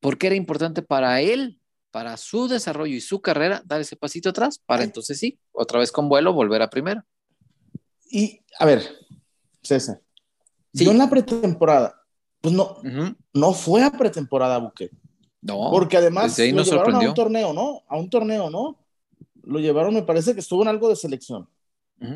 [0.00, 1.58] ¿Por qué era importante para él,
[1.90, 4.58] para su desarrollo y su carrera, dar ese pasito atrás?
[4.64, 7.04] Para entonces sí, otra vez con vuelo, volver a primera.
[8.10, 8.82] Y, a ver,
[9.62, 10.00] César,
[10.72, 10.84] Sí.
[10.84, 11.94] yo en la pretemporada,
[12.40, 12.78] pues no,
[13.32, 14.90] no fue a pretemporada Buque.
[15.40, 17.08] No, Porque además lo nos llevaron a sorprendió.
[17.10, 17.82] un torneo, ¿no?
[17.86, 18.78] A un torneo, ¿no?
[19.42, 21.48] Lo llevaron, me parece que estuvo en algo de selección.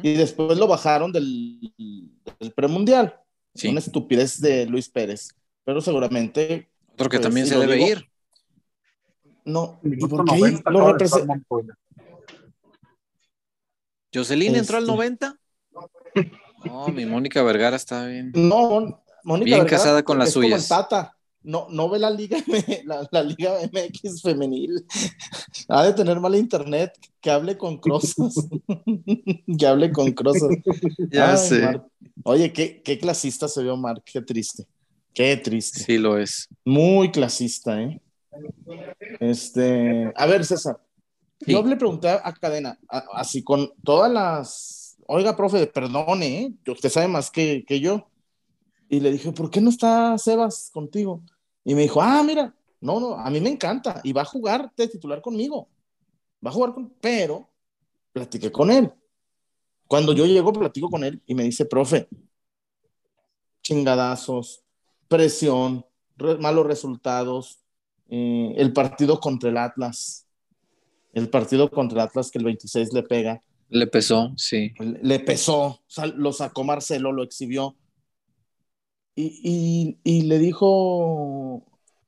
[0.02, 1.72] Y después lo bajaron del,
[2.40, 3.14] del premundial.
[3.58, 3.68] Sí.
[3.68, 5.28] Una estupidez de Luis Pérez.
[5.64, 7.88] Pero seguramente, Otro que pues, también se debe digo.
[7.88, 8.08] ir.
[9.44, 9.80] no.
[9.82, 11.74] ¿Y Minuto por qué 90 lo acaba de estar representa?
[14.14, 14.92] ¿Jocelyn entró al Este.
[14.92, 15.36] 90?
[16.64, 18.32] No, mi Mónica Vergara está bien.
[18.34, 20.68] No, Mónica Bien Vergara casada con las suyas.
[20.68, 21.14] Tata.
[21.42, 22.36] No, no ve la liga,
[22.84, 24.84] la, la liga MX femenil.
[25.68, 26.92] Ha de tener mal internet.
[27.20, 28.34] Que hable con Crosas.
[29.58, 30.48] que hable con Crosas.
[31.10, 31.80] Ya Ay, sé.
[32.28, 34.02] Oye, qué, qué clasista se vio Mark.
[34.04, 34.66] Qué triste.
[35.14, 35.80] Qué triste.
[35.80, 36.46] Sí lo es.
[36.62, 38.02] Muy clasista, ¿eh?
[39.18, 40.78] Este, a ver, César.
[41.40, 41.52] Sí.
[41.52, 44.96] Yo le pregunté a Cadena, a- así con todas las.
[45.06, 46.70] Oiga, profe, perdone, ¿eh?
[46.70, 48.10] Usted sabe más que, que yo.
[48.90, 51.22] Y le dije, ¿por qué no está Sebas contigo?
[51.64, 54.02] Y me dijo, ah, mira, no, no, a mí me encanta.
[54.04, 55.70] Y va a jugar de titular conmigo.
[56.44, 56.90] Va a jugar con.
[57.00, 57.48] Pero
[58.12, 58.92] platiqué con él.
[59.88, 62.08] Cuando yo llego, platico con él y me dice, profe,
[63.62, 64.62] chingadazos,
[65.08, 65.84] presión,
[66.16, 67.58] re- malos resultados,
[68.08, 70.26] eh, el partido contra el Atlas,
[71.12, 74.72] el partido contra el Atlas que el 26 le pega, Le pesó, sí.
[74.78, 77.76] le le pesó, o sea, lo sacó Marcelo, lo exhibió.
[79.14, 79.40] Y,
[80.04, 81.64] y- y le dijo,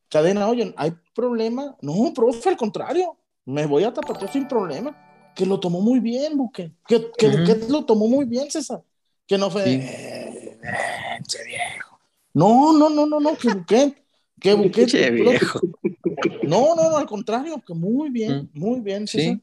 [0.08, 1.76] cadena, oye, ¿hay problema?
[1.82, 4.96] No, profe, al contrario, me voy a tapar sin problema.
[5.40, 6.70] Que lo tomó muy bien, Buque.
[6.86, 7.28] Que, que.
[7.28, 8.82] Buquet lo tomó muy bien, César.
[9.26, 9.70] Que no fue, Sí.
[9.80, 10.58] "Eh,
[11.46, 11.98] viejo.
[12.34, 13.94] No, no, no, no, no, que Buquet,
[14.38, 14.52] que.
[14.86, 15.60] Che, viejo.
[16.42, 19.18] No, no, no, al contrario, que muy bien, muy bien, Sí.
[19.18, 19.40] César.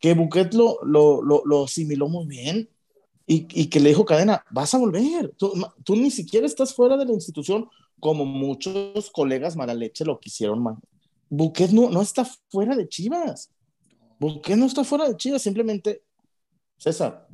[0.00, 2.68] Que Buquet lo, lo, lo, lo asimiló muy bien
[3.24, 5.52] y, y que le dijo Cadena, vas a volver, tú,
[5.84, 7.68] tú ni siquiera estás fuera de la institución
[8.00, 10.60] como muchos colegas mala leche lo quisieron.
[10.60, 10.80] man.
[11.30, 13.52] Buquet no, no está fuera de Chivas.
[14.18, 16.02] Buquet no está fuera de Chivas, simplemente,
[16.76, 17.28] César,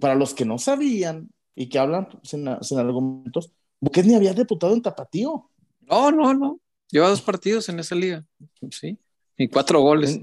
[0.00, 4.74] para los que no sabían y que hablan sin, sin argumentos, Buquet ni había debutado
[4.74, 5.50] en Tapatío.
[5.82, 6.60] No, no, no.
[6.90, 8.24] Lleva dos partidos en esa liga.
[8.70, 8.98] Sí.
[9.36, 10.20] Y cuatro goles.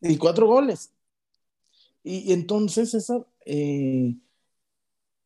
[0.00, 0.92] Y cuatro goles.
[2.02, 4.14] Y, y entonces, César, eh,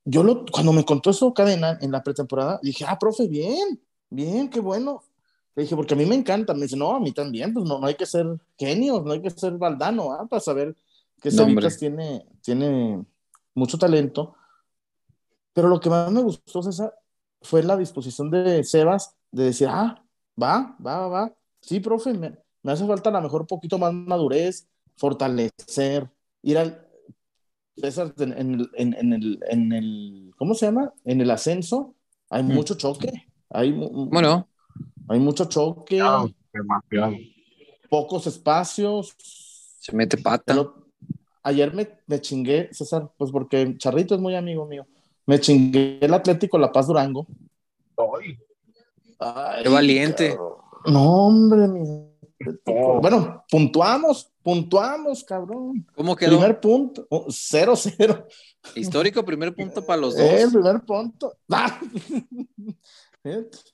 [0.04, 4.48] yo lo, cuando me contó eso cadena en la pretemporada, dije, ah, profe, bien, bien,
[4.50, 5.02] qué bueno.
[5.54, 6.54] Le dije, porque a mí me encanta.
[6.54, 8.26] Me dice, no, a mí también, pues no, no hay que ser
[8.58, 10.26] genios, no hay que ser baldano, ¿ah?
[10.26, 10.76] para saber
[11.20, 13.04] que Cevitas tiene, tiene
[13.54, 14.34] mucho talento.
[15.52, 16.92] Pero lo que más me gustó, César,
[17.40, 20.04] fue la disposición de Sebas de decir, ah,
[20.40, 21.32] va, va, va, va.
[21.60, 26.10] Sí, profe, me, me hace falta a lo mejor un poquito más madurez, fortalecer,
[26.42, 26.84] ir al,
[27.76, 28.32] César, en,
[28.74, 30.92] en, en, el, en, el, ¿cómo se llama?
[31.04, 31.94] En el ascenso
[32.30, 32.52] hay mm.
[32.52, 33.10] mucho choque.
[33.50, 34.48] Hay, bueno.
[35.08, 36.00] Hay mucho choque.
[37.88, 39.14] Pocos espacios.
[39.78, 40.72] Se mete pata.
[41.42, 44.86] ayer me, me, chingué, César, pues porque Charrito es muy amigo mío.
[45.26, 47.26] Me chingué el Atlético La Paz Durango.
[49.18, 50.36] Ay, Qué valiente.
[50.86, 51.80] No, hombre, mi
[53.00, 55.86] bueno, puntuamos, puntuamos, cabrón.
[55.94, 56.38] ¿Cómo quedó?
[56.38, 58.26] Primer punto, 0-0.
[58.74, 60.26] Histórico primer punto para los dos.
[60.26, 61.34] El primer punto.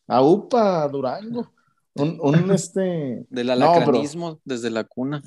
[0.07, 1.53] A UPA, Durango.
[1.95, 2.21] Un,
[2.53, 3.27] este.
[3.29, 5.23] Del alacranismo desde la cuna.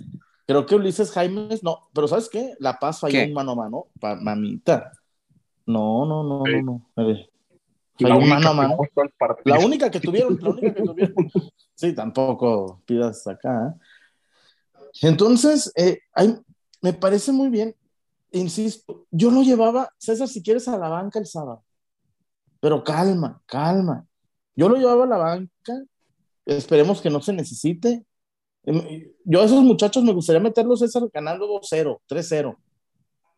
[0.45, 2.53] Creo que Ulises Jaimes, no, pero ¿sabes qué?
[2.59, 3.87] La Paz falló un mano a mano,
[4.21, 4.91] mamita.
[5.65, 6.87] No, no, no, no, no.
[9.45, 11.15] La única que tuvieron, la única que tuvieron.
[11.75, 13.67] Sí, tampoco pidas acá.
[13.67, 14.99] ¿eh?
[15.01, 15.99] Entonces, eh,
[16.81, 17.75] me parece muy bien.
[18.31, 21.63] Insisto, yo lo llevaba, César, si quieres, a la banca el sábado.
[22.59, 24.05] Pero calma, calma.
[24.55, 25.83] Yo lo llevaba a la banca.
[26.45, 28.05] Esperemos que no se necesite.
[28.65, 32.57] Em, yo a esos muchachos me gustaría meterlos, César, ganando 2-0, 3-0,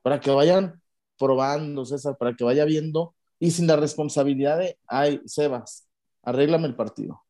[0.01, 0.81] para que vayan
[1.17, 5.87] probando, César, para que vaya viendo y sin la responsabilidad de, ay, Sebas,
[6.23, 7.21] arréglame el partido.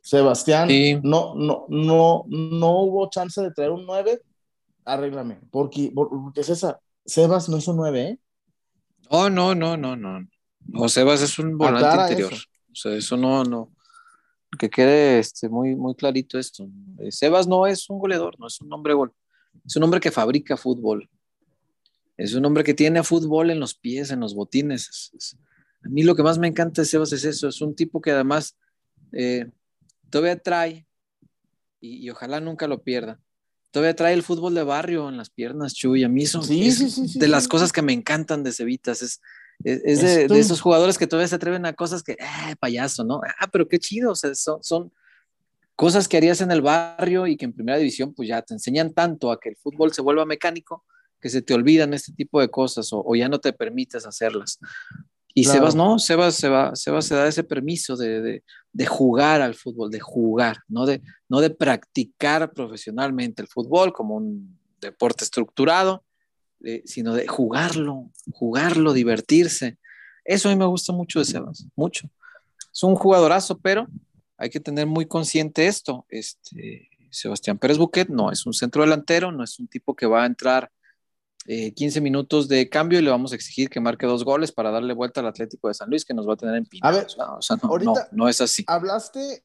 [0.00, 0.68] Sebastián,
[1.02, 4.22] no, no, no, no hubo chance de traer un 9,
[4.84, 8.18] arréglame, porque, porque César, Sebas no es un 9, ¿eh?
[9.10, 10.26] Oh, no, no, no, no.
[10.66, 12.32] No, Sebas es un volante interior.
[12.78, 13.72] Sea, eso no, no.
[14.58, 16.68] Que quede este, muy, muy clarito esto.
[16.98, 19.12] Eh, Sebas no es un goleador, no es un hombre gol.
[19.64, 21.08] Es un hombre que fabrica fútbol.
[22.16, 25.36] Es un hombre que tiene fútbol en los pies, en los botines.
[25.82, 27.48] a mí lo que más me encanta de Sebas es eso.
[27.48, 28.56] Es un tipo que además
[29.12, 29.50] eh,
[30.10, 30.86] todavía trae,
[31.80, 33.20] y, ojalá nunca lo pierda,
[33.70, 36.02] todavía trae el fútbol de barrio en las piernas, Chuy.
[36.04, 39.02] A mí son de las cosas que me encantan de Cevitas.
[39.02, 39.20] Es,
[39.64, 43.20] es, de, esos jugadores que todavía se atreven a cosas que, eh, payaso, ¿no?
[43.38, 44.12] Ah, pero qué chido.
[44.12, 44.92] O sea, son, son
[45.74, 48.92] cosas que harías en el barrio y que en primera división, pues ya te enseñan
[48.92, 50.84] tanto a que el fútbol se vuelva mecánico
[51.20, 54.58] que se te olvidan este tipo de cosas o, ya no te permites hacerlas.
[55.34, 58.42] Y Sebas no, Sebas se, va, Sebas se da ese permiso de,
[58.86, 64.58] jugar al fútbol, de jugar, no de, no de practicar profesionalmente el fútbol como un
[64.80, 66.04] deporte estructurado,
[66.64, 69.78] eh, sino de jugarlo, jugarlo, divertirse.
[70.24, 72.10] Eso a mí me gusta mucho de Sebas, mucho.
[72.72, 73.86] Es un jugadorazo, pero
[74.36, 76.06] hay que tener muy consciente esto.
[76.08, 80.24] Este, Sebastián Pérez Buquet no es un centro delantero, no es un tipo que va
[80.24, 80.70] a entrar
[81.46, 84.70] 15 eh, minutos de cambio y le vamos a exigir que marque dos goles para
[84.70, 86.86] darle vuelta al Atlético de San Luis que nos va a tener en pino.
[86.86, 88.64] A ver, o sea, no, ahorita no, es así.
[88.66, 89.42] Hablaste,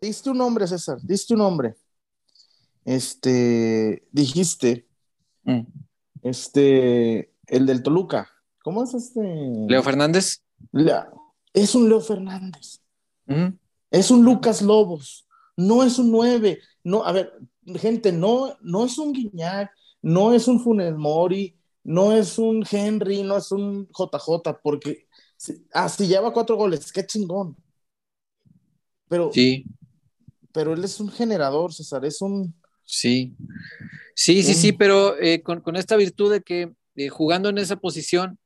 [0.00, 1.74] diste un nombre, César, diste un nombre.
[2.84, 4.86] Este, dijiste,
[5.44, 5.60] mm.
[6.28, 8.30] Este, el del Toluca.
[8.62, 9.20] ¿Cómo es este?
[9.68, 10.42] Leo Fernández.
[11.52, 12.80] es un Leo Fernández.
[13.90, 15.26] Es un Lucas Lobos.
[15.56, 16.60] No es un 9.
[16.84, 17.32] No, a ver,
[17.76, 19.70] gente, no, no es un Guiñac,
[20.02, 25.06] no es un Funes Mori, no es un Henry, no es un JJ, porque
[25.72, 27.56] ah, si lleva cuatro goles, qué chingón.
[29.08, 29.64] Pero, sí.
[30.52, 32.54] pero él es un generador, César, es un.
[32.86, 33.34] Sí,
[34.14, 38.38] sí, sí, sí, pero eh, con, esta virtud de que eh, jugando en esa posición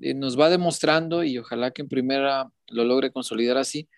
[0.00, 3.88] eh, nos va demostrando, y ojalá que en primera lo logre consolidar así,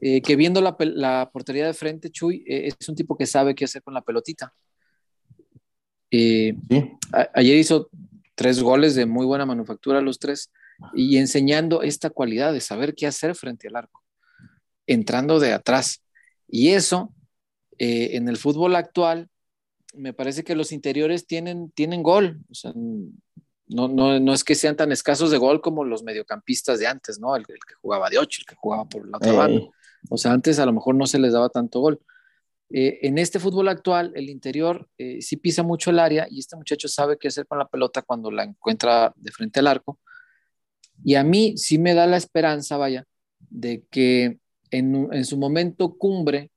[0.00, 3.82] que viendo la, la, portería de frente, Chuy es un tipo que sabe qué hacer
[3.82, 4.52] con la pelotita.
[6.10, 7.88] Ayer hizo
[8.34, 10.50] tres goles de muy buena manufactura, los tres,
[10.94, 14.02] y enseñando esta cualidad de saber qué hacer frente al arco,
[14.86, 16.02] entrando de atrás.
[16.46, 17.14] Y eso,
[17.78, 19.28] eh, en el fútbol actual,
[19.94, 22.40] me parece que los interiores tienen, tienen gol.
[22.50, 26.78] O sea, no, no, no, es que sean tan escasos de gol como los mediocampistas
[26.78, 27.36] de antes, ¿no?
[27.36, 29.62] El, que jugaba de ocho, el que jugaba por la otra banda.
[30.10, 32.00] O sea, antes a lo mejor no se les daba tanto gol.
[32.70, 36.56] Eh, en este fútbol actual, el interior eh, sí pisa mucho el área y este
[36.56, 39.98] muchacho sabe qué hacer con la pelota cuando la encuentra de frente al arco.
[41.04, 43.04] Y a mí sí me da la esperanza, vaya,
[43.38, 44.38] de que
[44.70, 46.50] en, su momento cumbre,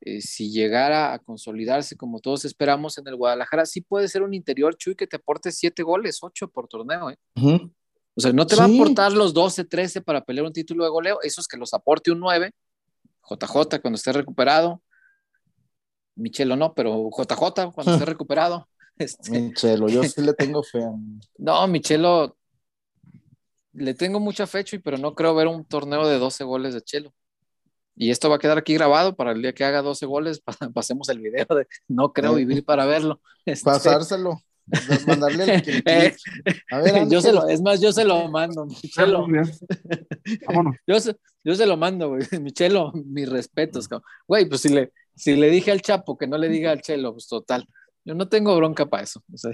[0.00, 4.34] eh, si llegara a consolidarse como todos esperamos en el Guadalajara, sí puede ser un
[4.34, 7.12] interior, Chuy, que te aporte siete goles, ocho por torneo.
[7.34, 10.90] O sea, no te va a aportar los 12, 13 para pelear un título de
[10.90, 12.50] goleo, esos que los aporte un 9,
[13.28, 14.82] JJ cuando esté recuperado,
[16.14, 18.68] Michelo no, pero JJ cuando esté recuperado.
[18.98, 19.30] Este...
[19.30, 20.78] Michelo, yo sí le tengo fe.
[21.38, 22.34] no, Michelo,
[23.74, 27.12] le tengo mucha fecha, pero no creo ver un torneo de 12 goles de Chelo.
[27.96, 30.42] Y esto va a quedar aquí grabado para el día que haga 12 goles,
[30.74, 33.20] pasemos el video de no creo vivir para verlo.
[33.46, 33.64] Este...
[33.64, 34.42] Pasárselo.
[35.06, 36.16] Mandarle el eh,
[36.72, 39.24] a ver, yo se lo, es más, yo se lo mando, Michelo.
[40.86, 42.22] yo, se, yo se lo mando, güey.
[42.40, 43.88] Michelo, mis respetos,
[44.26, 44.46] güey.
[44.48, 47.28] Pues si le, si le dije al Chapo que no le diga al Chelo, pues
[47.28, 47.68] total.
[48.04, 49.22] Yo no tengo bronca para eso.
[49.32, 49.52] O sea,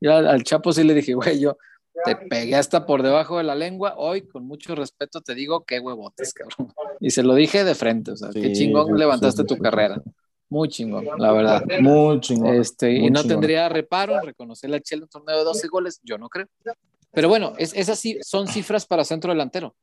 [0.00, 1.56] yo, al Chapo sí le dije, güey, yo
[2.04, 3.94] te pegué hasta por debajo de la lengua.
[3.96, 6.72] Hoy, con mucho respeto, te digo qué huevotes, cabrón.
[7.00, 10.02] Y se lo dije de frente, o sea, qué chingón levantaste tu carrera.
[10.48, 11.64] Muy chingón, la verdad.
[11.80, 12.54] Muy chingón.
[12.54, 16.18] Este, y no tendría reparo en reconocerle a Chelo un torneo de 12 goles, yo
[16.18, 16.46] no creo.
[17.12, 19.74] Pero bueno, es, esas sí son cifras para centro delantero.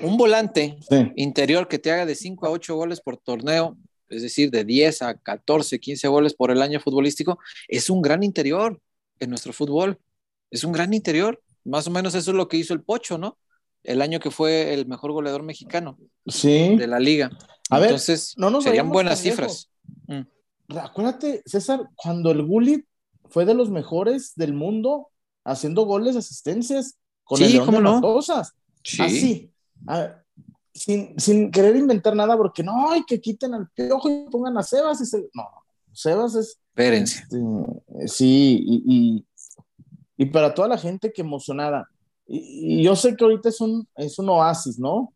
[0.00, 0.78] Un volante
[1.16, 3.76] interior que te haga de 5 a 8 goles por torneo,
[4.08, 8.22] es decir, de 10 a 14, 15 goles por el año futbolístico, es un gran
[8.22, 8.80] interior
[9.18, 9.98] en nuestro fútbol.
[10.50, 11.42] Es un gran interior.
[11.64, 13.38] Más o menos eso es lo que hizo el Pocho, ¿no?
[13.82, 16.76] El año que fue el mejor goleador mexicano sí.
[16.76, 17.30] de la liga.
[17.70, 19.70] A Entonces, no nos serían buenas cifras.
[20.06, 20.22] Mm.
[20.78, 22.86] Acuérdate, César, cuando el Gullit
[23.28, 25.10] fue de los mejores del mundo
[25.44, 28.22] haciendo goles, asistencias con el León de no?
[28.82, 29.02] Sí.
[29.02, 29.52] Así.
[30.74, 34.62] sin, sin, querer inventar nada, porque no, hay que quiten al piojo y pongan a
[34.62, 35.00] Sebas.
[35.00, 35.48] Y No,
[35.92, 36.58] Sebas es.
[36.68, 37.22] Espérense.
[37.22, 39.26] Este, sí, y, y,
[40.32, 41.88] para toda la gente que emocionada.
[42.26, 45.12] Y, yo sé que ahorita es un, es un oasis, ¿no?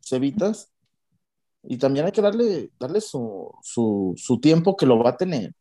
[0.00, 0.72] Cevitas
[1.62, 5.54] y también hay que darle, darle su, su, su tiempo que lo va a tener.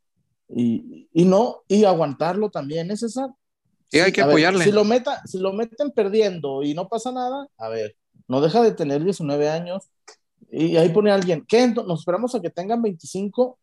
[0.50, 3.34] Y, y, no, y aguantarlo también, ¿es esa?
[3.88, 4.63] Sí, hay que apoyarle.
[4.63, 7.96] si, lo meta, si lo meten perdiendo y no pasa nada, a ver,
[8.28, 9.89] no deja de tener 19 años.
[10.52, 11.67] Y ahí pone alguien, ¿qué?
[11.67, 13.58] Nos esperamos a que tengan 25.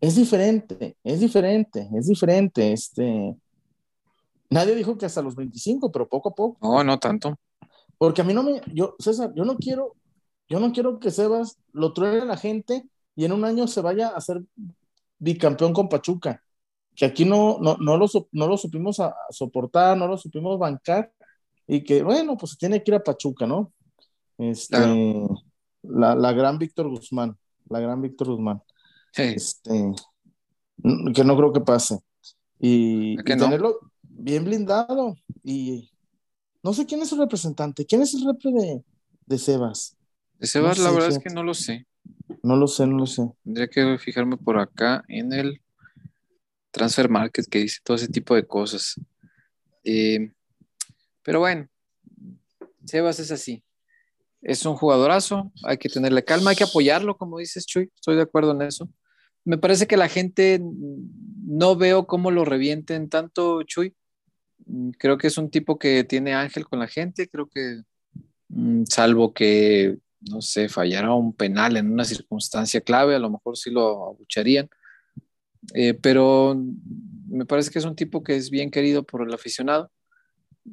[0.00, 2.72] Es diferente, es diferente, es diferente.
[2.72, 3.34] Este,
[4.50, 6.58] nadie dijo que hasta los 25, pero poco a poco.
[6.60, 7.38] No, no tanto.
[7.96, 9.94] Porque a mí no me, yo, César, yo no quiero
[10.48, 13.80] yo no quiero que Sebas lo truene a la gente y en un año se
[13.80, 14.42] vaya a ser
[15.18, 16.42] bicampeón con Pachuca.
[16.94, 21.12] Que aquí no, no, no, lo, no lo supimos a, soportar, no lo supimos bancar
[21.66, 23.72] y que, bueno, pues tiene que ir a Pachuca, ¿no?
[24.38, 24.78] Este,
[25.82, 27.36] la, la, gran Víctor Guzmán,
[27.68, 28.62] la gran Víctor Guzmán.
[29.14, 29.92] Este,
[31.14, 31.98] que no creo que pase.
[32.58, 33.78] Y, tenerlo
[34.18, 35.16] bien blindado.
[35.42, 35.90] Y
[36.62, 37.86] no sé quién es su representante.
[37.86, 38.82] ¿Quién es el repre de,
[39.26, 39.96] de Sebas?
[40.38, 41.86] De Sebas, la verdad es que no lo sé.
[42.42, 43.28] No lo sé, no lo sé.
[43.44, 45.60] Tendría que fijarme por acá en el
[46.70, 49.00] Transfer Market que dice todo ese tipo de cosas.
[49.84, 50.32] Eh,
[51.22, 51.68] pero bueno,
[52.84, 53.62] Sebas es así.
[54.40, 57.90] Es un jugadorazo, hay que tenerle calma, hay que apoyarlo, como dices, Chuy.
[57.94, 58.88] Estoy de acuerdo en eso.
[59.44, 63.94] Me parece que la gente no veo cómo lo revienten tanto, Chuy.
[64.98, 67.28] Creo que es un tipo que tiene ángel con la gente.
[67.28, 67.82] Creo que,
[68.48, 73.56] mm, salvo que no sé, fallara un penal en una circunstancia clave, a lo mejor
[73.56, 74.68] sí lo abucharían.
[75.74, 76.60] Eh, pero
[77.28, 79.90] me parece que es un tipo que es bien querido por el aficionado.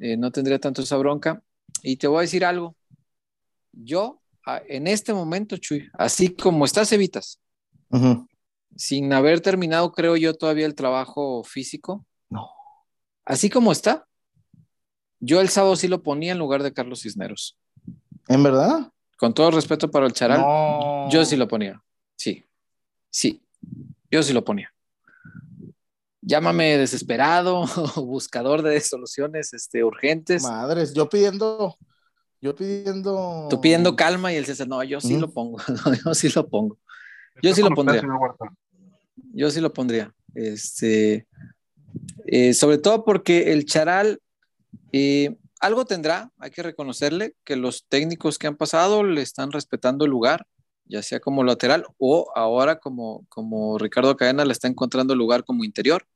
[0.00, 1.42] Eh, no tendría tanto esa bronca.
[1.82, 2.76] Y te voy a decir algo.
[3.72, 4.22] Yo,
[4.68, 7.40] en este momento, Chuy, así como estás, Evitas,
[8.74, 12.05] sin haber terminado, creo yo, todavía el trabajo físico.
[13.26, 14.06] Así como está,
[15.20, 17.58] yo el sábado sí lo ponía en lugar de Carlos Cisneros.
[18.28, 18.90] ¿En verdad?
[19.16, 20.40] con todo respeto para el charal,
[21.10, 21.82] yo sí lo ponía.
[22.16, 22.44] Sí,
[23.10, 23.42] sí,
[24.10, 24.72] yo sí lo ponía.
[26.20, 27.66] Llámame desesperado o
[28.04, 30.42] buscador de soluciones este, urgentes.
[30.42, 31.76] Madres, yo pidiendo,
[32.40, 33.46] yo pidiendo.
[33.48, 35.58] Tú pidiendo calma y el César, no, yo sí lo pongo,
[36.04, 36.78] yo sí lo pongo.
[37.42, 38.02] Yo sí lo pondría.
[39.32, 40.14] Yo sí lo pondría.
[40.34, 41.26] Este,
[42.26, 44.20] eh, sobre todo porque el charal,
[44.92, 50.04] eh, algo tendrá, hay que reconocerle que los técnicos que han pasado le están respetando
[50.04, 50.46] el lugar,
[50.84, 55.64] ya sea como lateral o ahora como, como Ricardo Cadena le está encontrando lugar como
[55.64, 56.06] interior.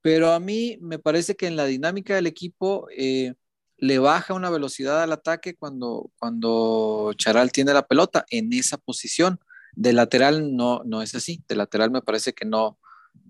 [0.00, 3.34] Pero a mí me parece que en la dinámica del equipo eh,
[3.76, 9.40] le baja una velocidad al ataque cuando, cuando Charal tiene la pelota en esa posición.
[9.74, 12.78] De lateral no, no es así, de lateral me parece que no,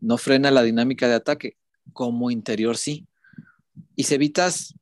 [0.01, 1.57] no frena la dinámica de ataque,
[1.93, 3.07] como interior sí.
[3.97, 4.75] Y Cevitas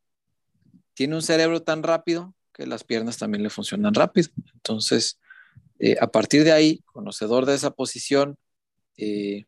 [0.94, 4.28] tiene un cerebro tan rápido que las piernas también le funcionan rápido.
[4.54, 5.18] Entonces,
[5.78, 8.36] eh, a partir de ahí, conocedor de esa posición,
[8.96, 9.46] eh,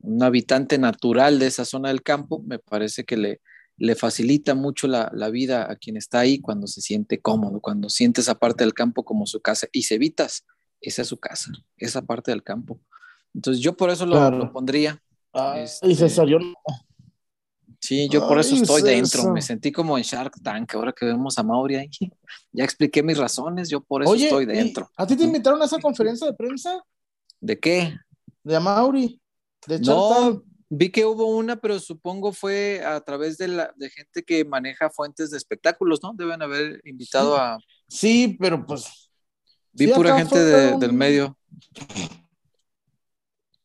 [0.00, 3.40] un habitante natural de esa zona del campo, me parece que le,
[3.76, 7.88] le facilita mucho la, la, vida a quien está ahí cuando se siente cómodo, cuando
[7.88, 10.46] siente esa parte del campo como su casa y se evitas,
[10.80, 12.80] esa es su casa, esa parte del campo.
[13.34, 14.38] Entonces yo por eso lo, claro.
[14.38, 15.02] lo pondría.
[15.32, 16.54] Ah, este, y César, yo no.
[17.80, 19.32] Sí, yo por eso Ay, estoy dentro.
[19.32, 21.90] Me sentí como en Shark Tank, ahora que vemos a Mauri ahí.
[22.52, 24.90] Ya expliqué mis razones, yo por eso Oye, estoy dentro.
[24.96, 26.82] ¿A ti te invitaron a esa conferencia de prensa?
[27.40, 27.94] ¿De qué?
[28.42, 29.20] De a Mauri.
[29.66, 34.22] De No, vi que hubo una, pero supongo fue a través de, la, de gente
[34.24, 36.14] que maneja fuentes de espectáculos, ¿no?
[36.14, 37.58] Deben haber invitado a...
[37.86, 39.10] Sí, pero pues.
[39.72, 41.38] Vi Sí, pura gente fue de- un- del medio.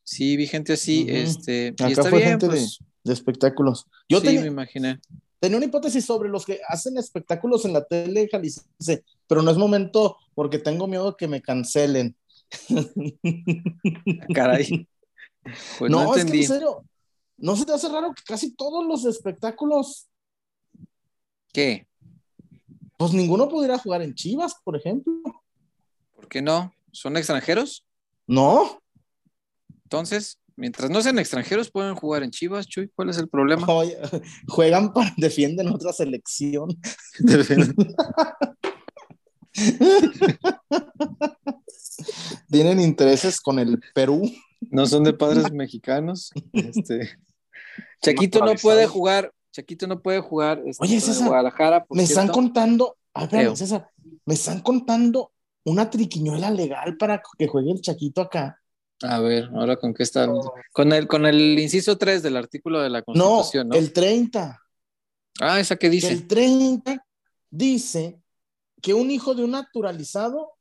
[0.02, 3.86] Sí, vi gente así, este, y Acá está fue bien, gente de- pues, de espectáculos.
[4.08, 5.00] Yo sí, tenía, me imaginé.
[5.38, 9.58] tenía una hipótesis sobre los que hacen espectáculos en la tele jalisciense, pero no es
[9.58, 12.16] momento porque tengo miedo que me cancelen.
[14.34, 14.88] Caray.
[15.78, 16.86] Pues no, no, es que en serio,
[17.36, 20.08] ¿no se te hace raro que casi todos los espectáculos,
[21.52, 21.86] ¿Qué?
[22.96, 25.12] pues ninguno pudiera jugar en Chivas, por ejemplo?
[26.16, 26.72] ¿Por qué no?
[26.92, 27.84] ¿Son extranjeros?
[28.26, 28.80] No,
[29.82, 32.90] Entonces, mientras no sean extranjeros, pueden jugar en Chivas, Chuy.
[32.94, 33.66] ¿Cuál es el problema?
[33.68, 33.96] Oye,
[34.48, 36.68] juegan para, defienden otra selección.
[42.50, 44.30] Tienen intereses con el Perú.
[44.70, 46.30] no son de padres mexicanos.
[46.52, 47.18] Este,
[48.02, 49.32] Chaquito no puede jugar.
[49.52, 50.60] Chaquito no puede jugar.
[50.66, 51.86] este, Oye, César, Guadalajara.
[51.90, 53.54] Me están contando, a ver, Eo.
[53.56, 53.88] César,
[54.24, 55.32] me están contando
[55.64, 58.60] una triquiñuela legal para que juegue el Chaquito acá.
[59.06, 60.28] A ver, ahora con qué está.
[60.72, 63.04] Con el, con el inciso 3 del artículo de la No,
[63.36, 63.76] Constitución, ¿no?
[63.76, 64.60] el 30.
[65.40, 66.12] Ah, esa que que dice.
[66.12, 67.04] el 30
[67.50, 68.20] dice
[68.80, 70.52] que un hijo de un naturalizado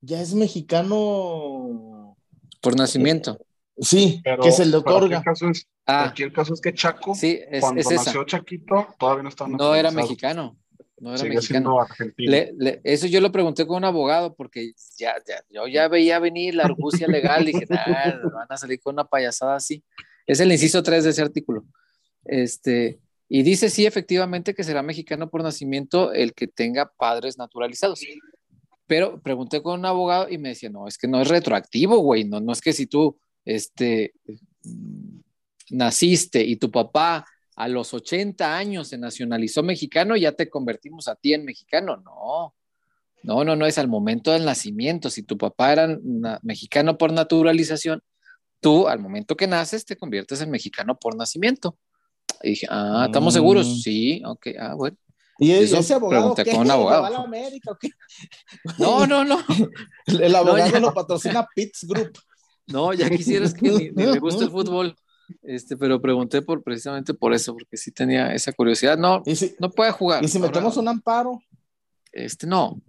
[0.00, 2.16] ya es mexicano.
[2.60, 3.38] Por nacimiento.
[3.78, 5.18] Sí, Pero, que se le otorga.
[5.18, 8.24] el caso es, Ah, aquí el caso es que Chaco, sí, es, cuando es nació
[8.24, 10.56] Chaquito, todavía no estaba No era mexicano.
[11.04, 11.80] No era Sigue mexicano.
[11.80, 12.30] argentino.
[12.30, 16.18] Le- le- eso yo lo pregunté con un abogado porque ya, ya, yo ya veía
[16.18, 17.44] venir la argucia legal.
[17.44, 19.84] Dije, nah, van a salir con una payasada así.
[20.26, 21.64] Es el inciso 3 de ese artículo.
[22.24, 28.00] Este, y dice, sí, efectivamente, que será mexicano por nacimiento el que tenga padres naturalizados.
[28.86, 32.24] Pero pregunté con un abogado y me decía, no, es que no es retroactivo, güey.
[32.24, 34.14] No, no es que si tú este,
[34.62, 35.18] mm,
[35.70, 37.26] naciste y tu papá
[37.56, 41.96] a los 80 años se nacionalizó mexicano, ya te convertimos a ti en mexicano.
[41.98, 42.54] No,
[43.22, 45.08] no, no, no es al momento del nacimiento.
[45.10, 45.98] Si tu papá era
[46.42, 48.02] mexicano por naturalización,
[48.60, 51.78] tú al momento que naces te conviertes en mexicano por nacimiento.
[52.42, 53.36] Y dije, ah, ¿estamos Mm.
[53.36, 53.82] seguros?
[53.82, 54.96] Sí, ok, ah, bueno.
[55.38, 56.50] Y Eso ese abogado pregunté ¿qué?
[56.52, 57.02] con un abogado.
[57.02, 57.88] ¿Va a la América o qué?
[58.78, 59.38] No, no, no,
[60.06, 62.18] El, abogado lo patrocina Pitts Group.
[62.66, 64.94] no, ya quisieras que ni, ni me gusta el fútbol.
[65.42, 68.98] Este, pero pregunté por precisamente por eso, porque sí tenía esa curiosidad.
[68.98, 70.24] No, si, no puede jugar.
[70.24, 71.42] y si metemos un amparo,
[72.12, 72.80] Este, no.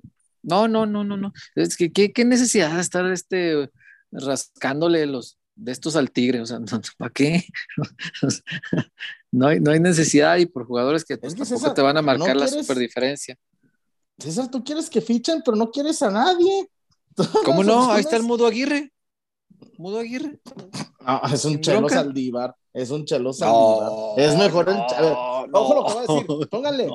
[0.44, 1.34] No, no, no, no, no.
[1.56, 3.70] Es que, ¿qué, qué necesidad de estar este,
[4.12, 6.42] rascándole los de estos al tigre?
[6.42, 6.66] O sea, no,
[6.98, 7.46] ¿para qué?
[9.32, 11.98] no, hay, no hay necesidad y por jugadores que pues, que, tampoco César, te van
[11.98, 13.38] a marcar no la quieres- superdiferencia.
[14.18, 16.70] César, tú quieres que fichen, pero no quieres a nadie.
[17.16, 17.92] Todas ¿Cómo no?
[17.92, 18.92] Ahí está el Mudo Aguirre.
[19.78, 20.40] Mudo Aguirre.
[21.06, 21.96] No, es un chelo bronca.
[21.96, 22.56] Saldívar.
[22.74, 23.92] Es un chelo Saldívar.
[24.18, 24.76] es mejor el.
[24.78, 25.14] A ver,
[25.54, 26.50] ojo lo que voy a decir.
[26.50, 26.90] Póngale.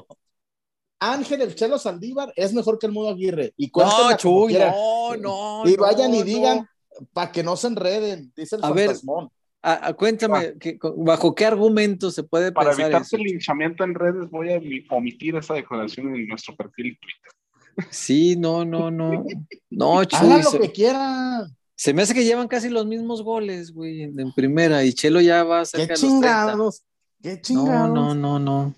[1.02, 3.54] Ángel el Chelo Saldívar es mejor que el Mudo Aguirre.
[3.56, 5.62] Y No, Chuy, no, no.
[5.66, 6.24] Y no, vayan y no.
[6.24, 6.68] digan
[7.14, 9.30] para que no se enreden, dice el A ver, fantasmón.
[9.62, 13.16] Ah, ah, cuéntame, ¿qué- ¿bajo qué argumento se puede Para pensar evitar eso?
[13.16, 17.86] el linchamiento en redes, voy a omi- omitir esa declaración en nuestro perfil de Twitter.
[17.90, 19.24] Sí, no, no, no.
[19.70, 21.56] No, Chuy, Hagan lo se- que quieran.
[21.82, 24.84] Se me hace que llevan casi los mismos goles, güey, en, en primera.
[24.84, 26.10] Y Chelo ya va Qué cerca de los 30.
[26.18, 26.82] chingados.
[27.22, 27.94] Qué chingados.
[27.94, 28.74] no, no, no.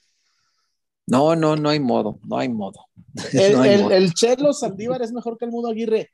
[1.09, 2.87] No, no, no hay modo, no hay modo.
[3.33, 3.91] El, No hay el- modo.
[3.91, 6.11] el Chelo Saldívar es mejor que el Mudo Aguirre.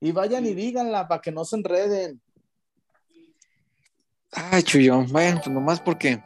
[0.00, 2.22] Y vayan y díganla para que no se enreden.
[4.32, 6.22] Ay, Chuyo, bueno, pues nomás porque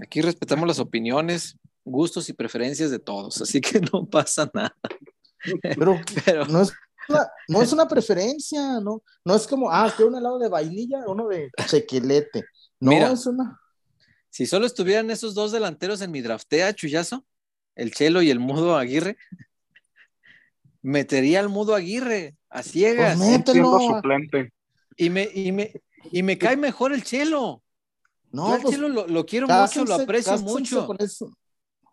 [0.00, 4.74] aquí respetamos las opiniones, gustos y preferencias de todos, así que no pasa nada.
[5.60, 6.72] Pero Pero no es
[7.08, 9.02] una, no es una preferencia, ¿no?
[9.24, 12.44] No es como, ah, quiero un helado de vainilla, uno de chequelete.
[12.80, 13.12] No, Mira.
[13.12, 13.60] es una.
[14.30, 17.24] si solo estuvieran esos dos delanteros en mi draftea, Chuyazo,
[17.74, 19.16] el Chelo y el Mudo Aguirre,
[20.82, 23.16] metería al Mudo Aguirre a ciegas.
[23.16, 23.52] Pues mételo.
[23.52, 24.52] Siendo a- suplente.
[24.96, 25.72] Y me, y me,
[26.10, 27.62] y me cae mejor el Chelo.
[28.30, 28.74] Yo No, al pues.
[28.74, 30.86] Chelo lo, lo quiero mucho, lo aprecio mucho.
[30.86, 31.30] con eso.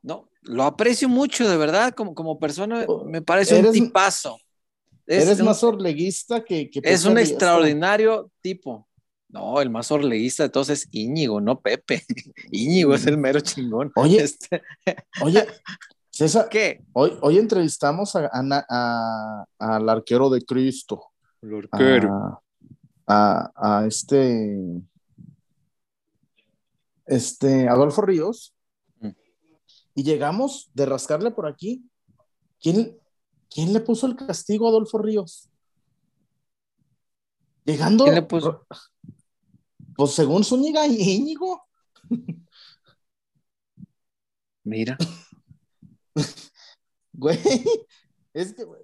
[0.01, 4.38] No, lo aprecio mucho, de verdad, como, como persona, me parece un tipazo.
[5.08, 6.70] Es Eres un, más orleguista que.
[6.70, 8.88] que es un extraordinario tipo.
[9.30, 12.03] No, el más orleísta de todos es Íñigo, no Pepe.
[12.51, 13.91] Íñigo es el mero chingón.
[13.95, 14.62] Oye, Este,
[15.22, 15.45] oye,
[16.10, 16.82] César, ¿Qué?
[16.93, 21.03] hoy, hoy entrevistamos a, a- a- al arquero de Cristo.
[21.72, 22.39] a,
[23.08, 24.58] a- a este
[27.06, 28.53] este Adolfo Ríos
[28.99, 29.10] Mm.
[29.95, 31.84] y llegamos de rascarle por aquí.
[32.62, 32.97] ¿Quién,
[33.49, 35.49] quién le puso el castigo a Adolfo Ríos?
[37.63, 38.65] Llegando, ¿Quién le puso?
[39.95, 41.63] pues según Zúñiga y Íñigo.
[44.63, 44.97] Mira.
[47.17, 47.39] Güey,
[48.33, 48.81] es que, güey.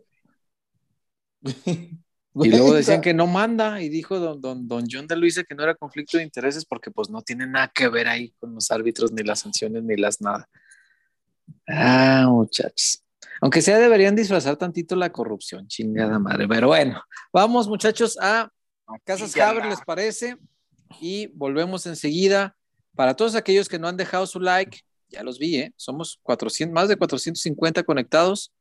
[2.33, 5.53] Y luego decían que no manda y dijo don, don, don John de Luisa que
[5.53, 8.71] no era conflicto de intereses porque pues no tiene nada que ver ahí con los
[8.71, 10.49] árbitros, ni las sanciones, ni las nada.
[11.67, 13.03] Ah, muchachos.
[13.41, 16.47] Aunque sea, deberían disfrazar tantito la corrupción, chingada madre.
[16.47, 17.03] Pero bueno,
[17.33, 18.49] vamos muchachos a,
[19.03, 19.35] Casas.
[19.37, 20.37] Haber, ¿les parece?
[20.99, 22.55] Y volvemos enseguida.
[22.93, 25.73] Para todos aquellos que no han dejado su like, ya los vi, ¿eh?
[25.77, 28.51] Somos 400, más de 450 conectados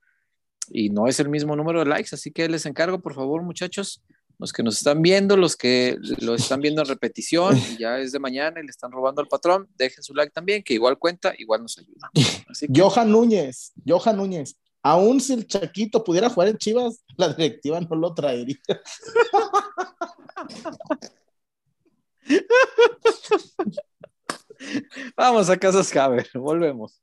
[0.68, 4.02] y no es el mismo número de likes, así que les encargo, por favor, muchachos,
[4.40, 8.12] los que nos están viendo, los que lo están viendo en repetición, y ya es
[8.12, 11.34] de mañana y le están robando al patrón, dejen su like también, que igual cuenta,
[11.36, 12.10] igual nos ayuda.
[12.48, 14.56] Así que, Johan Núñez, Johan Núñez.
[14.82, 18.56] Aún si el Chaquito pudiera jugar en Chivas, la directiva no lo traería.
[25.16, 27.02] vamos a Casas Haber, volvemos.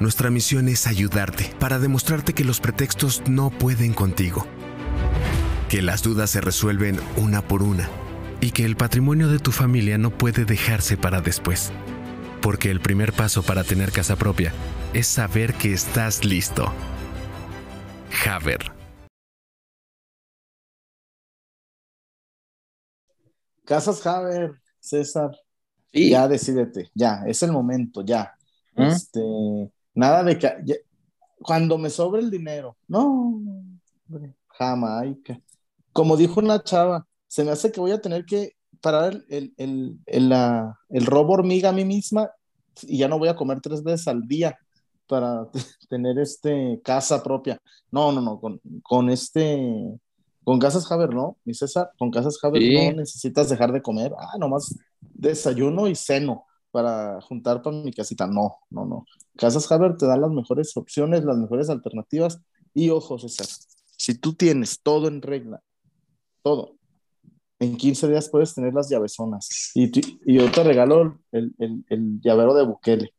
[0.00, 4.46] nuestra misión es ayudarte para demostrarte que los pretextos no pueden contigo.
[5.68, 7.88] Que las dudas se resuelven una por una
[8.40, 11.72] y que el patrimonio de tu familia no puede dejarse para después.
[12.42, 14.52] Porque el primer paso para tener casa propia
[14.92, 16.72] es saber que estás listo.
[18.26, 18.72] Haber.
[23.64, 25.30] Casas Haber, César,
[25.94, 28.34] Sí, ya decídete, ya, es el momento, ya.
[28.74, 28.82] ¿Mm?
[28.82, 29.20] Este,
[29.94, 30.74] nada de que ya-
[31.40, 33.40] cuando me sobre el dinero, no,
[34.48, 35.40] Jamaica.
[35.92, 39.54] Como dijo una chava, se me hace que voy a tener que parar el, el,
[39.56, 42.30] el, el, la- el robo hormiga a mí misma
[42.82, 44.58] y ya no voy a comer tres veces al día
[45.06, 45.48] para
[45.88, 47.60] tener este casa propia.
[47.90, 49.98] No, no, no, con, con este,
[50.44, 52.74] con Casas Haber, no, mi César, con Casas Haber Sí.
[52.74, 54.12] no necesitas dejar de comer.
[54.18, 56.44] Ah, nomás desayuno y ceno
[56.74, 58.26] para juntar para mi casita.
[58.26, 59.06] No, no, no.
[59.38, 62.40] Casas Haber te da las mejores opciones, las mejores alternativas.
[62.74, 63.46] Y ojo, César,
[63.96, 65.62] si tú tienes todo en regla,
[66.42, 66.76] todo,
[67.60, 69.72] en 15 días puedes tener las llavezonas.
[69.74, 73.14] Y, tú- y yo te regalo el, el- el llavero de Bukele.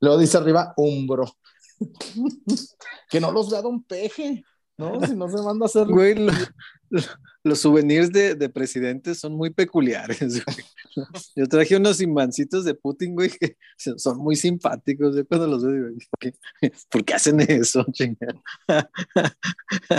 [0.00, 1.24] Luego dice arriba, umbro.
[3.10, 4.42] que no los vea Don Peje,
[4.78, 5.00] ¿no?
[5.06, 5.86] Si no se manda a hacer.
[5.88, 6.32] Güey, lo-
[6.90, 7.02] lo-
[7.44, 10.66] los souvenirs de, de presidentes son muy peculiares, güey.
[11.36, 13.56] Yo traje unos imancitos de Putin, güey, que
[13.96, 15.16] son muy simpáticos.
[15.16, 16.34] Yo cuando los veo, digo, ¿qué-
[16.90, 18.34] ¿por qué hacen eso, chingada?
[18.68, 19.94] Y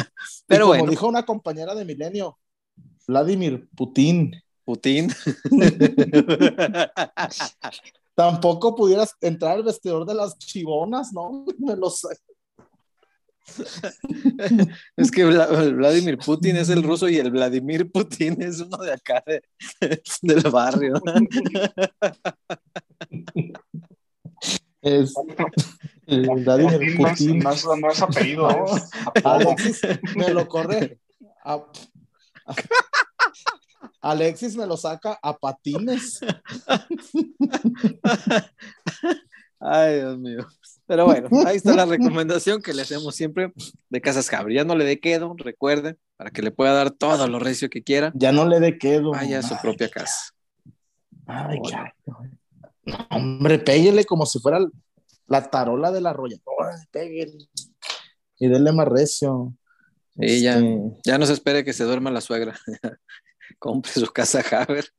[0.47, 2.37] Pero como bueno, dijo una compañera de Milenio,
[3.07, 5.09] Vladimir Putin, Putin.
[8.15, 11.45] Tampoco pudieras entrar al vestidor de las chivonas, ¿no?
[11.59, 12.05] Me los...
[14.95, 18.93] Es que Vla- Vladimir Putin es el ruso y el Vladimir Putin es uno de
[18.93, 19.41] acá de-
[20.21, 20.93] del barrio.
[24.81, 25.13] Es,
[26.07, 27.39] el Vladimir Putin.
[27.39, 28.65] no es apellido, No.
[29.23, 29.81] Alexis
[30.15, 30.99] me lo corre.
[31.43, 31.65] A-
[34.01, 36.19] Alexis me lo saca a patines.
[39.59, 40.47] Ay, Dios mío.
[40.87, 43.53] Pero bueno, ahí está la recomendación que le hacemos siempre
[43.89, 44.55] de Casas Cabri.
[44.55, 47.83] Ya no le dé quedo, recuerden, para que le pueda dar todo lo recio que
[47.83, 48.11] quiera.
[48.15, 49.11] Ya no le de quedo.
[49.11, 50.33] Vaya a su propia casa.
[51.27, 51.93] ay, ya.
[52.83, 54.59] No, hombre, péguele como si fuera
[55.27, 56.75] la tarola de la arrolladora.
[56.89, 57.47] Péguele.
[58.39, 59.53] Y denle más recio.
[60.19, 60.57] Sí, ya.
[60.57, 62.55] Este, Ya no se espere que se duerma la suegra.
[63.61, 64.91] Compre su casa Haber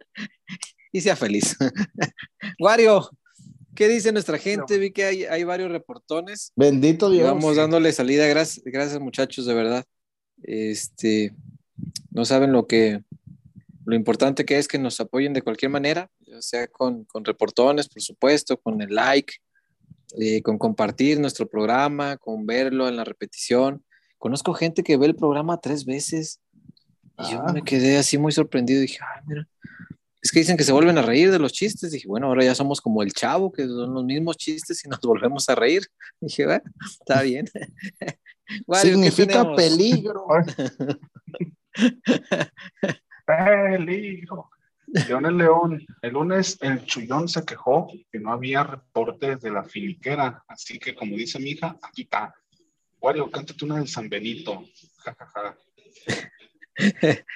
[0.93, 1.57] y sea feliz.
[2.61, 3.11] Wario,
[3.75, 4.79] ¿Qué dice nuestra gente?
[4.79, 6.53] Vi que hay, hay varios reportones.
[6.55, 7.25] Bendito Dios.
[7.25, 8.27] Vamos dándole salida.
[8.27, 9.85] Gracias, gracias, muchachos, de verdad.
[10.43, 11.35] Este,
[12.11, 13.03] no saben lo que,
[13.87, 17.89] lo importante que es que nos apoyen de cualquier manera, ya sea con, con reportones,
[17.89, 19.35] por supuesto, con el like,
[20.21, 23.83] eh, con compartir nuestro programa, con verlo en la repetición.
[24.19, 26.41] Conozco gente que ve el programa tres veces.
[27.19, 27.53] Y yo Ah.
[27.53, 28.81] me quedé así muy sorprendido.
[28.81, 29.49] Dije, ay, mira.
[30.21, 31.91] Es que dicen que se vuelven a reír de los chistes.
[31.91, 35.01] Dije, bueno, ahora ya somos como el chavo, que son los mismos chistes y nos
[35.03, 35.83] volvemos a reír.
[36.21, 36.63] Dije, bueno,
[37.01, 37.49] está bien.
[38.67, 40.27] Wario, ¿qué Significa peligro.
[43.27, 44.51] Peligro.
[45.09, 50.45] Leonel León, el lunes el Chullón se quejó que no había reportes de la finiquera,
[50.47, 52.35] así que como dice mi hija, aquí está.
[53.01, 54.63] Wario, cántate una del San Benito.
[54.99, 55.59] Ja, ja, ja.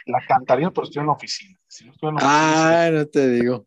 [0.07, 1.59] La cantaría, pero estoy en la oficina.
[1.67, 3.67] Si no estoy en la oficina, Ah, no te digo.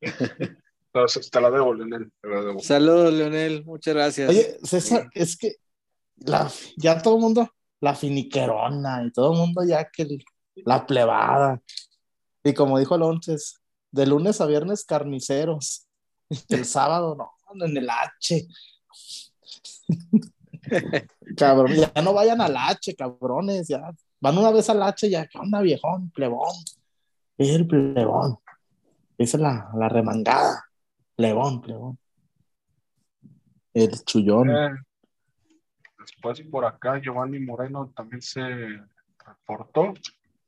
[0.00, 2.60] te la debo, Leonel, te la debo.
[2.60, 3.64] Saludos, Leonel.
[3.64, 4.30] Muchas gracias.
[4.30, 5.56] Oye, César, es que
[6.16, 7.48] la, ya todo el mundo,
[7.80, 10.24] la finiquerona y todo el mundo ya que el-
[10.56, 11.60] la plebada.
[12.44, 13.60] Y como dijo Alonso, es
[13.90, 15.86] de lunes a viernes carniceros.
[16.48, 18.46] El sábado no, en el H.
[21.36, 23.90] Cabrón, ya no vayan al H, cabrones, ya.
[24.20, 26.10] Van una vez al H, ya, ¿qué onda, viejón?
[26.10, 26.54] Plebón.
[27.36, 28.38] Es el plebón.
[29.16, 30.64] Esa es la, la remangada.
[31.14, 31.98] Plebón, plebón.
[33.72, 34.50] El chullón.
[34.50, 34.70] Eh,
[36.00, 38.42] después por acá Giovanni Moreno también se
[39.24, 39.94] reportó,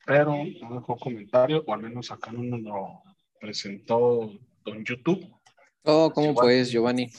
[0.05, 3.03] pero no dejó comentario, o al menos acá no nos lo
[3.41, 4.33] presentó
[4.65, 5.25] don YouTube.
[5.85, 6.45] Oh, ¿cómo Igual.
[6.47, 7.11] pues, Giovanni?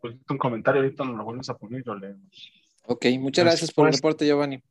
[0.00, 2.52] Pues un comentario ahorita nos lo vuelves a poner y lo leemos.
[2.84, 4.62] Ok, muchas gracias por el reporte, Giovanni.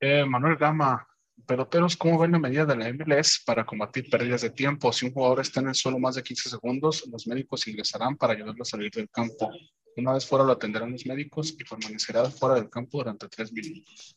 [0.00, 1.06] Eh, Manuel Gama,
[1.46, 4.92] peloteros, ¿cómo ven la medida de la MLS para combatir pérdidas de tiempo?
[4.92, 8.32] Si un jugador está en el suelo más de 15 segundos, los médicos ingresarán para
[8.32, 9.50] ayudarlo a salir del campo.
[9.96, 14.16] Una vez fuera lo atenderán los médicos y permanecerá fuera del campo durante tres minutos.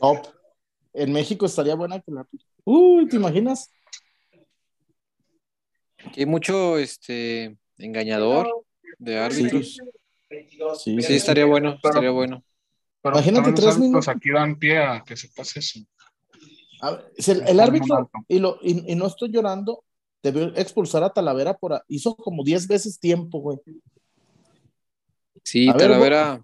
[0.00, 0.26] Top.
[0.92, 2.26] En México estaría buena que la.
[2.64, 3.72] Uy, ¿te imaginas?
[6.14, 8.64] Hay mucho este engañador
[8.98, 9.78] de árbitros.
[10.78, 12.42] Sí, Sí, estaría bueno, estaría bueno.
[13.12, 14.08] Pero Imagínate tres minutos.
[14.08, 15.80] aquí dan pie a que se pase eso.
[16.80, 19.84] A ver, si el, árbitro, y, lo, y, y no estoy llorando,
[20.22, 21.72] debió expulsar a Talavera por.
[21.74, 23.58] a- hizo como 10 veces tiempo, güey.
[25.42, 26.42] Sí, A ver, Talavera,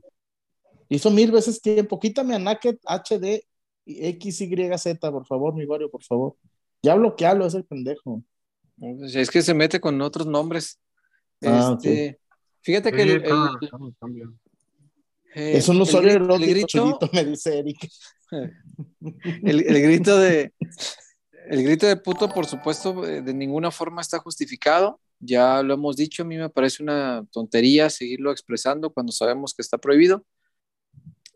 [0.88, 1.98] Hizo mil veces tiempo.
[1.98, 3.44] Quítame a Naked HD
[3.86, 6.36] y XYZ, por favor, mi barrio, por favor.
[6.82, 8.22] Ya bloquealo, es el pendejo.
[8.78, 10.78] pues, es que se mete con otros nombres.
[11.42, 12.18] Ah, Este,
[12.60, 14.30] Fíjate que Sí, el, cada- el- cada cambia.
[15.34, 17.88] Eh, es un el usuario gri- el erótico, grito, chulito, me dice Eric.
[19.44, 20.52] el, el grito de
[21.48, 25.00] el grito de puto, por supuesto, eh, de ninguna forma está justificado.
[25.18, 29.62] Ya lo hemos dicho, a mí me parece una tontería seguirlo expresando cuando sabemos que
[29.62, 30.24] está prohibido.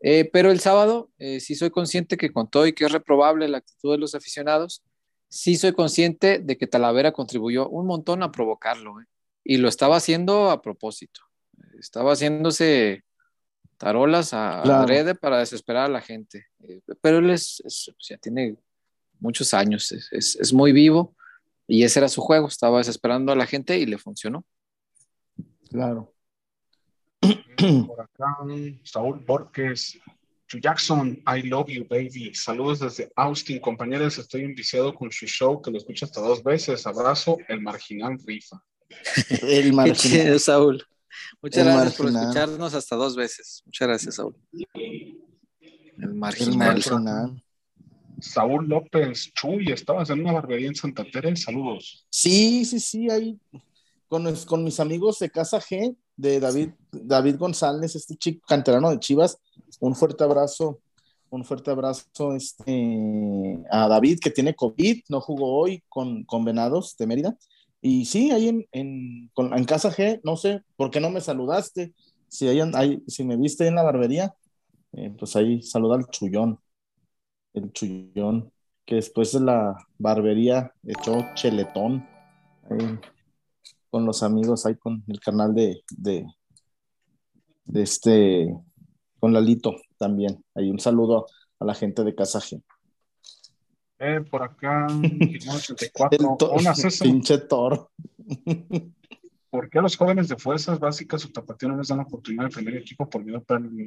[0.01, 3.47] Eh, pero el sábado eh, sí soy consciente que con todo y que es reprobable
[3.47, 4.83] la actitud de los aficionados,
[5.27, 9.01] sí soy consciente de que Talavera contribuyó un montón a provocarlo.
[9.01, 9.05] eh,
[9.43, 11.21] y lo estaba haciendo a propósito.
[11.79, 13.03] Estaba haciéndose
[13.77, 14.83] tarolas a, Claro.
[14.83, 16.47] adrede para desesperar a la gente.
[16.67, 17.61] Eh, pero él es,
[17.99, 18.57] sea, tiene
[19.19, 21.15] muchos años, es, es- es muy vivo
[21.67, 22.47] y ese era su juego.
[22.47, 24.45] Estaba desesperando a la gente y le funcionó.
[25.69, 26.13] Claro.
[27.87, 28.37] Por acá,
[28.83, 29.97] Saúl Borges.
[30.47, 32.33] Chu Jackson, I love you, baby.
[32.33, 34.17] Saludos desde Austin, compañeros.
[34.17, 36.87] Estoy enviciado con su show, que lo escucho hasta dos veces.
[36.87, 38.63] Abrazo, el marginal rifa.
[39.41, 40.39] El marginal.
[40.39, 40.85] Saúl.
[41.41, 42.23] Muchas El gracias por marginal.
[42.23, 43.61] escucharnos hasta dos veces.
[43.65, 44.35] Muchas gracias, Saúl.
[44.51, 45.17] El
[45.97, 46.57] El marginal.
[46.57, 47.43] marginal.
[48.19, 51.45] Saúl López, Chuy, estabas en una barbería en Santa Teresa.
[51.51, 52.05] Saludos.
[52.09, 53.39] Sí, sí, sí, ahí
[54.07, 58.99] con, con mis amigos de Casa G, de David, David González, este chico canterano de
[58.99, 59.37] Chivas,
[59.79, 60.79] un fuerte abrazo,
[61.29, 66.95] un fuerte abrazo este, a David que tiene COVID, no jugó hoy con, con Venados
[66.97, 67.37] de Mérida.
[67.81, 71.93] Y sí, ahí en, en, en Casa G, no sé, ¿por qué no me saludaste?
[72.27, 74.33] Si, ahí, si me viste en la barbería,
[74.93, 76.59] eh, pues ahí saluda al chullón,
[77.53, 78.51] el chullón,
[78.85, 82.05] que después de la barbería echó cheletón
[83.89, 86.25] con los amigos, ahí con el canal de, de,
[87.65, 88.53] de este,
[89.19, 90.43] con Lalito también.
[90.55, 91.27] Ahí un saludo
[91.59, 92.61] a la gente de Casa G.
[93.99, 96.17] Eh, por acá, Gilmán 84.
[96.31, 97.07] El to- Hola, César.
[97.07, 97.91] pinche toro.
[99.49, 102.43] ¿Por qué a los jóvenes de fuerzas básicas o tapatío no les dan la oportunidad
[102.45, 103.43] de primer equipo por miedo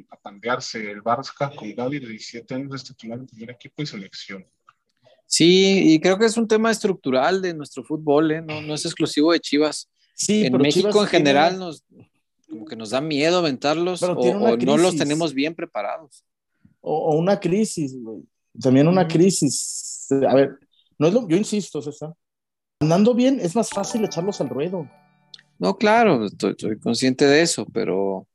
[0.09, 0.91] a pandearse?
[0.91, 4.45] El Barça con Gaby de 17 años es titular en primer equipo y selección.
[5.27, 8.41] Sí, y creo que es un tema estructural de nuestro fútbol, ¿eh?
[8.41, 9.89] no, no es exclusivo de Chivas.
[10.13, 11.83] Sí, en pero México Chivas en general tiene- nos,
[12.49, 16.25] como que nos da miedo aventarlos o, una o no los tenemos bien preparados.
[16.81, 18.23] o, o una crisis, güey.
[18.59, 19.90] También una crisis.
[20.11, 20.57] A ver,
[20.97, 22.13] no es lo, yo insisto, César.
[22.79, 24.89] Andando bien, es más fácil echarlos al ruedo.
[25.59, 28.27] No, claro, estoy, estoy consciente de eso, pero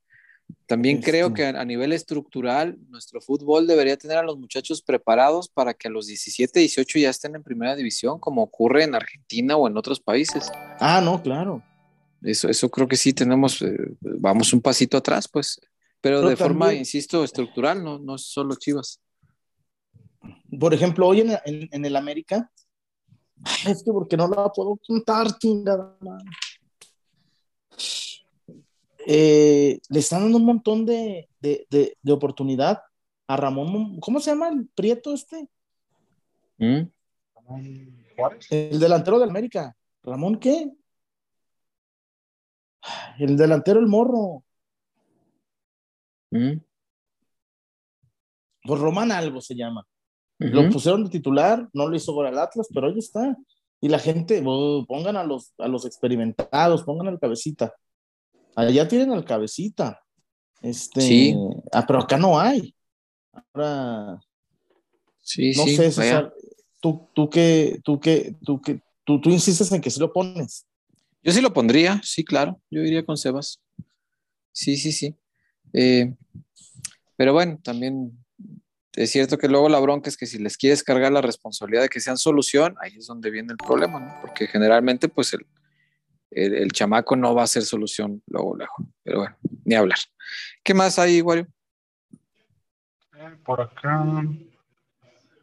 [0.65, 4.81] también Este- creo que a, a nivel estructural nuestro fútbol debería tener a los muchachos
[4.81, 8.95] preparados para que a los 17, 18 ya estén en primera división, como ocurre en
[8.95, 10.49] Argentina o en otros países.
[10.79, 11.61] Ah, no, claro.
[12.21, 15.59] Eso, eso creo que sí tenemos, eh, vamos un pasito atrás, pues,
[15.99, 19.01] pero, Pero de forma, insisto, estructural, no, no es solo Chivas.
[20.59, 22.51] Por ejemplo, hoy en, en- en el América,
[23.67, 25.95] es que porque no la puedo contar, chingada.
[29.05, 32.81] Eh, le están dando un montón de, de, de- de oportunidad
[33.27, 35.47] a Ramón, ¿cómo se llama el prieto este?
[36.57, 36.89] ¿Mm?
[38.49, 39.75] El delantero de América.
[40.03, 40.71] ¿Ramón qué?
[43.19, 44.43] El delantero, el morro.
[46.31, 46.57] ¿Mm?
[48.63, 49.85] Pues Román algo se llama.
[50.39, 53.35] Lo pusieron de titular, no le hizo gol al Atlas, pero ahí está.
[53.81, 57.73] Y la gente, oh, pongan a los, a los experimentados, pongan al cabecita.
[58.55, 60.01] Allá tienen al cabecita.
[60.61, 61.35] Este, Sí.
[61.71, 62.73] ah, pero acá no hay.
[63.53, 64.19] Ahora,
[65.27, 65.91] Sí, no sí, sé.
[65.91, 66.33] César,
[66.79, 70.65] tú, tú que, tú que, tú que, tú, tú insistes en que sí lo pones.
[71.21, 72.61] Yo sí lo pondría, sí, claro.
[72.71, 73.59] Yo iría con Sebas.
[74.53, 75.13] Sí, sí, sí.
[75.73, 76.15] Eh,
[77.17, 78.17] pero bueno, también
[78.97, 81.89] es cierto que luego la bronca es que si les quieres cargar la responsabilidad de
[81.89, 84.21] que sean solución, ahí es donde viene el problema, ¿no?
[84.21, 85.45] Porque generalmente, pues el,
[86.31, 88.73] el, chamaco no va a ser solución luego, luego.
[89.03, 89.99] Pero bueno, ni hablar.
[90.63, 91.47] ¿Qué más hay, Wario?
[93.17, 94.03] Eh, Por acá,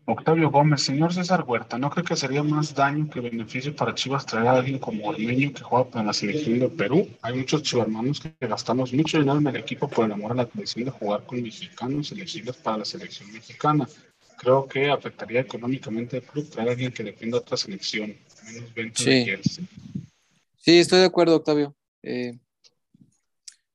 [0.06, 4.26] Octavio Gómez, señor César Huerta, ¿no cree que sería más daño que beneficio para Chivas
[4.26, 7.08] traer a alguien como Ormeño que juega para la selección de Perú?
[7.22, 10.46] Hay muchos chivarmanos que gastamos mucho dinero en el equipo por el amor a la
[10.46, 13.88] tradición de jugar con mexicanos elegidos para la selección mexicana.
[14.36, 18.98] Creo que afectaría económicamente al club traer a alguien que defienda otra selección, menos venta
[19.02, 19.24] Sí.
[19.24, 19.40] de.
[19.42, 21.74] Sí, estoy de acuerdo, Octavio.
[22.02, 22.38] Eh,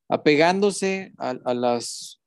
[0.07, 2.18] apegándose a, a las,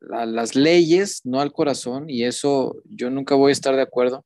[0.00, 4.24] las leyes, no al corazón, y eso yo nunca voy a estar de acuerdo.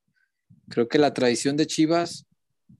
[0.68, 2.26] Creo que la tradición de Chivas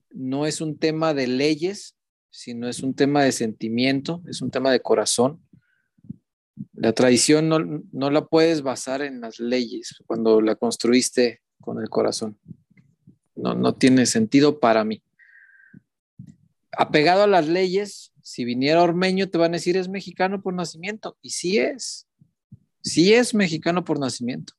[0.09, 1.95] no es un tema de leyes,
[2.29, 5.41] sino es un tema de sentimiento, es un tema de corazón.
[6.73, 7.59] La tradición no,
[7.91, 12.37] no la puedes basar en las leyes cuando la construiste con el corazón.
[13.35, 15.01] No, no tiene sentido para mí
[16.77, 21.17] apegado a las leyes, si viniera Ormeño, te van a decir es mexicano por nacimiento.
[21.21, 22.07] Y sí es.
[22.85, 24.53] Sí es mexicano por nacimiento.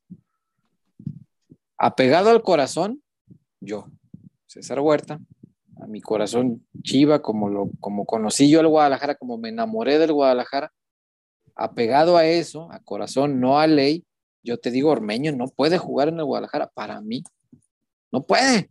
[1.79, 3.03] Apegado al corazón,
[3.61, 3.87] yo,
[4.47, 5.21] César Huerta,
[5.81, 10.13] a mi corazón chiva, como, lo, como conocí yo el Guadalajara, como me enamoré del
[10.13, 10.73] Guadalajara,
[11.55, 14.05] apegado a eso, a corazón, no a ley,
[14.43, 17.23] yo te digo, Ormeño no puede jugar en el Guadalajara, para mí.
[18.11, 18.71] No puede.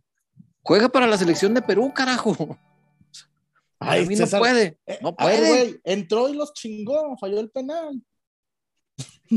[0.62, 2.58] Juega para la selección de Perú, carajo.
[3.78, 4.78] Ay, a mí César, no puede.
[4.86, 5.80] eh, No A ver, puede.
[5.84, 8.02] entró y los chingó, falló el penal.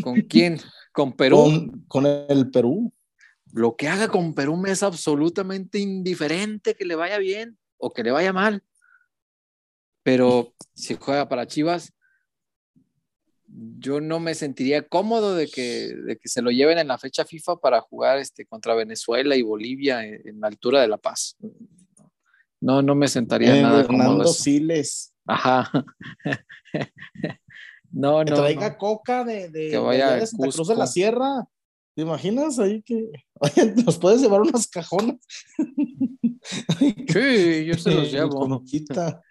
[0.04, 0.60] ¿Con quién?
[0.92, 1.38] Con Perú.
[1.38, 2.94] Con, con el Perú.
[3.52, 8.04] Lo que haga con Perú me es absolutamente indiferente que le vaya bien o que
[8.04, 8.64] le vaya mal.
[10.04, 11.94] Pero si juega para Chivas,
[13.48, 17.26] yo no me sentiría cómodo de que, de que se lo lleven en la fecha
[17.26, 21.36] FIFA para jugar este, contra Venezuela y Bolivia en, en la altura de La Paz.
[22.62, 24.04] No, no me sentaría Eh, nada cómodo.
[24.04, 24.34] Fernando eso.
[24.34, 25.14] Siles.
[25.26, 25.72] Ajá.
[27.92, 28.38] no, Que no.
[28.38, 28.78] traiga no.
[28.78, 31.48] coca de, de, Que vaya de Santa Cruz de la Sierra.
[31.96, 33.10] ¿Te imaginas ahí que
[33.40, 35.18] oye, nos puedes llevar unas cajonas?
[37.12, 38.40] Sí, yo se los llevo.
[38.46, 39.22] hojita.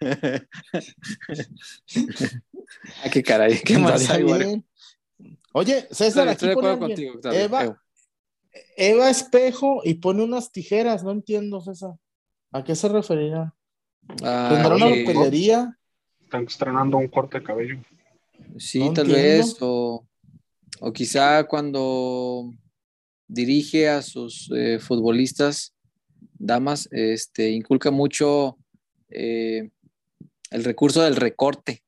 [3.03, 4.23] Ah, qué caray, qué más hay.
[5.53, 7.39] Oye, César, aquí Estoy de acuerdo contigo, Octavio.
[7.39, 7.77] Eva, Evo.
[8.77, 11.95] Eva Espejo y pone unas tijeras, no entiendo, César.
[12.51, 13.55] ¿A qué se referirá?
[14.23, 15.77] Ah, ¿Tendrá una peluquería?
[16.23, 17.79] Están estrenando un corte de cabello.
[18.57, 19.13] Sí, No tal entiendo.
[19.45, 20.07] vez, o,
[20.81, 22.51] o quizá cuando
[23.27, 25.73] dirige a sus eh, futbolistas,
[26.37, 28.57] damas, este, inculca mucho
[29.09, 29.69] eh,
[30.51, 31.83] el recurso del recorte,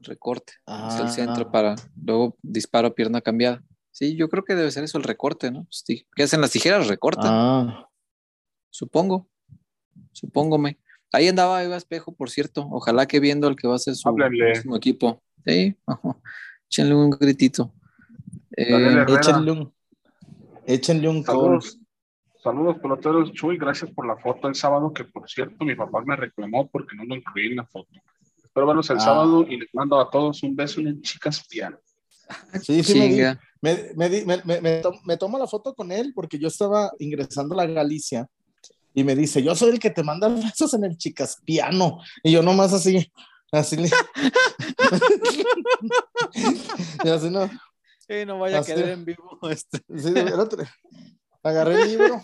[0.00, 1.12] recorte hacia el Ah.
[1.12, 3.62] centro para luego disparo a pierna cambiada.
[3.90, 5.66] Sí, yo creo que debe ser eso el recorte, ¿no?
[5.70, 6.86] Sí, ¿Qué hacen las tijeras?
[6.86, 7.88] Recortan, Ah,
[8.70, 9.28] supongo,
[10.12, 10.78] supóngome.
[11.12, 12.68] Ahí andaba Eva Espejo, por cierto.
[12.70, 14.52] Ojalá que viendo el que va a ser su Háblenle.
[14.52, 15.20] próximo equipo.
[15.46, 15.74] Sí,
[16.68, 17.72] échenle un gritito.
[18.56, 19.72] Eh, échenle un,
[20.66, 21.36] échenle un call.
[21.36, 21.78] Saludos.
[22.42, 23.32] Saludos, peloteros.
[23.32, 26.96] Chuy, gracias por la foto el sábado, que por cierto mi papá me reclamó porque
[26.96, 27.90] no lo incluí en la foto.
[28.42, 29.00] Espero verlos el Ah.
[29.00, 31.78] sábado y les mando a todos un beso en el Chicas Piano.
[32.62, 35.90] Sí, sí, me, me, me, di- me, me, me to- me tomo la foto con
[35.92, 38.26] él porque yo estaba ingresando a la Galicia
[38.94, 41.98] y me dice, yo soy el que te manda besos en el chicas piano.
[42.22, 43.10] Y yo nomás así,
[43.52, 43.88] así le...
[47.04, 47.50] y así no,
[48.08, 49.78] Eh, no vaya a quedar en vivo este.
[49.78, 50.68] sí, espérate.
[51.42, 52.22] agarré el libro.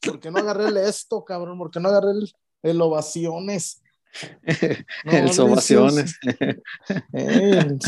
[0.00, 1.58] ¿Por qué no agarré el esto, cabrón?
[1.58, 2.32] ¿Por qué no agarré el,
[2.62, 3.82] el ovaciones?
[5.04, 6.18] No, el sobaciones.
[6.22, 6.56] Eh,
[7.12, 7.78] el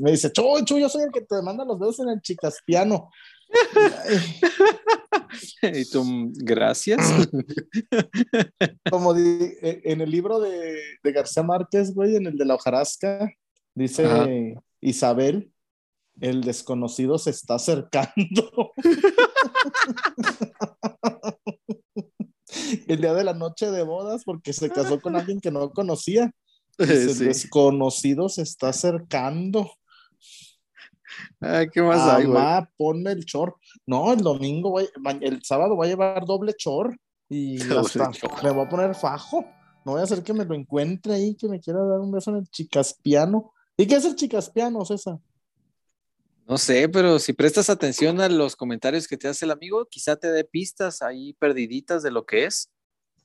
[0.00, 2.58] Me dice, Chuy, Chuy, yo soy el que te manda los besos en el chicas
[2.64, 3.10] piano.
[5.62, 7.00] Y tú, gracias.
[8.90, 12.54] como di- e- en el libro de, de García Márquez, güey, en el de la
[12.54, 13.30] hojarasca,
[13.74, 14.26] dice Ajá.
[14.80, 15.52] Isabel,
[16.20, 18.72] el desconocido se está acercando.
[22.88, 26.30] el día de la noche de bodas, porque se casó con alguien que no conocía.
[26.78, 29.70] Dice, El desconocido se está acercando.
[31.40, 32.38] Ay, ¿qué más hay, güey?
[32.38, 33.56] Mamá, ponme el short.
[33.86, 34.88] No, el domingo, voy-
[35.20, 36.96] el sábado voy a llevar doble short
[37.28, 37.56] y
[38.06, 38.10] hasta
[38.42, 39.44] me voy a poner fajo.
[39.84, 42.30] No voy a hacer que me lo encuentre ahí, que me quiera dar un beso
[42.30, 43.52] en el chicaspiano.
[43.76, 45.18] ¿Y qué es el chicaspiano, César?
[46.46, 50.16] No sé, pero si prestas atención a los comentarios que te hace el amigo, quizá
[50.16, 52.70] te dé pistas ahí perdiditas de lo que es.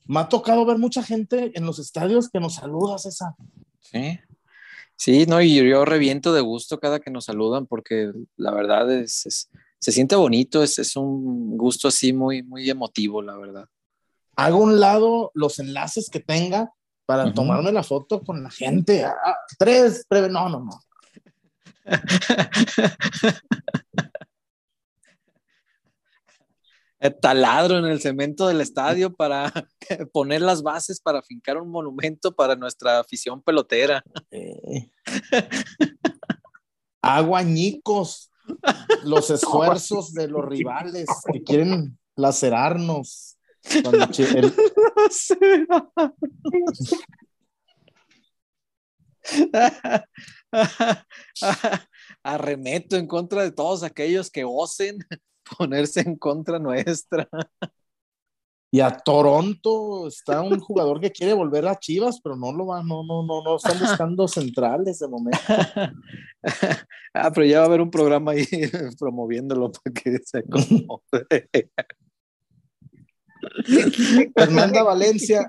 [0.05, 3.31] Me ha tocado ver mucha gente en los estadios que nos saluda, César.
[3.79, 4.19] Sí.
[5.03, 9.25] Sí, no, y yo reviento de gusto cada que nos saludan porque la verdad es,
[9.25, 13.65] es- se siente bonito, es, es un gusto así muy, muy emotivo, la verdad.
[14.37, 16.71] Hago un lado los enlaces que tenga
[17.05, 19.03] para tomarme la foto con la gente.
[19.03, 20.29] Ah, ah, tres, breve.
[20.29, 20.79] No, no, no.
[27.11, 29.51] Taladro en el cemento del estadio para
[30.13, 34.03] poner las bases para fincar un monumento para nuestra afición pelotera.
[34.31, 34.89] Eh.
[37.01, 38.31] Hago añicos
[39.03, 43.37] los esfuerzos de los rivales que quieren lacerarnos.
[43.63, 44.53] El-
[52.23, 54.97] Arremeto en contra de todos aquellos que osen
[55.57, 57.27] ponerse en contra nuestra.
[58.71, 62.81] y a Toronto está un jugador que quiere volver a Chivas, pero no lo va,
[62.83, 65.39] no, no, no, no están buscando centrales de momento.
[67.15, 68.43] Ah, pero ya va a haber un programa ahí
[68.99, 71.47] promoviéndolo para que se acomode.
[74.35, 75.47] Fernanda Valencia,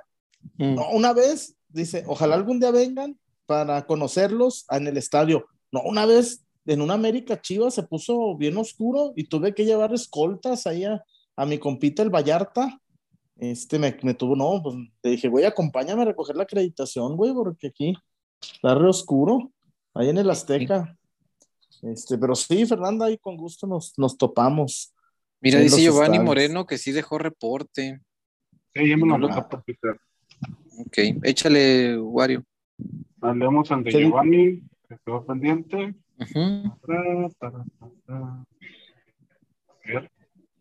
[0.58, 0.74] Mm.
[0.74, 5.46] no, una vez dice, ojalá algún día vengan para conocerlos en el estadio.
[5.72, 9.92] No, una vez en una América Chivas se puso bien oscuro y tuve que llevar
[9.92, 11.04] escoltas ahí a,
[11.36, 12.80] a mi compita el Vallarta.
[13.36, 17.32] Este me, me tuvo, no, pues le dije, güey, acompáñame a recoger la acreditación, güey,
[17.32, 17.94] porque aquí
[18.40, 19.50] está re oscuro,
[19.92, 20.96] ahí en el Azteca.
[21.82, 24.94] Este, pero sí, Fernanda, ahí con gusto nos, nos topamos.
[25.40, 26.18] Mira, dice Giovanni.
[26.18, 28.00] Moreno que sí dejó reporte.
[28.74, 29.26] Sí, ya me lo.
[29.26, 32.44] Ok, échale, Wario.
[32.76, 33.98] De Sí.
[33.98, 35.94] Giovanni, que quedó pendiente.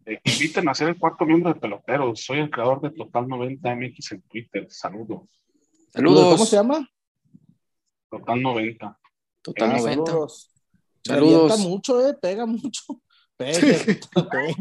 [0.05, 2.21] Eh, inviten a ser el cuarto miembro de Peloteros.
[2.21, 4.67] Soy el creador de Total 90 MX en Twitter.
[4.69, 5.21] Saludos.
[5.93, 6.33] Saludos.
[6.33, 6.89] ¿Cómo se llama?
[8.09, 8.99] Total 90.
[9.41, 10.05] Total 90.
[10.05, 10.51] Saludos.
[11.05, 11.59] Saludos.
[11.59, 12.83] Mucho, eh, pega mucho.
[13.35, 13.59] Pega,
[14.13, 14.55] pega.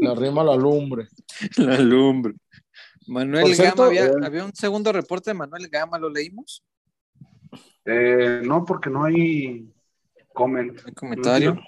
[0.00, 1.08] Le arrima la lumbre.
[1.58, 2.34] La lumbre.
[3.06, 6.64] Manuel Por cierto, Gama, había, eh, había un segundo reporte de Manuel Gama, ¿lo leímos?
[7.84, 9.70] Eh, no, porque no hay
[10.32, 10.78] comment.
[10.86, 11.60] ¿El comentario?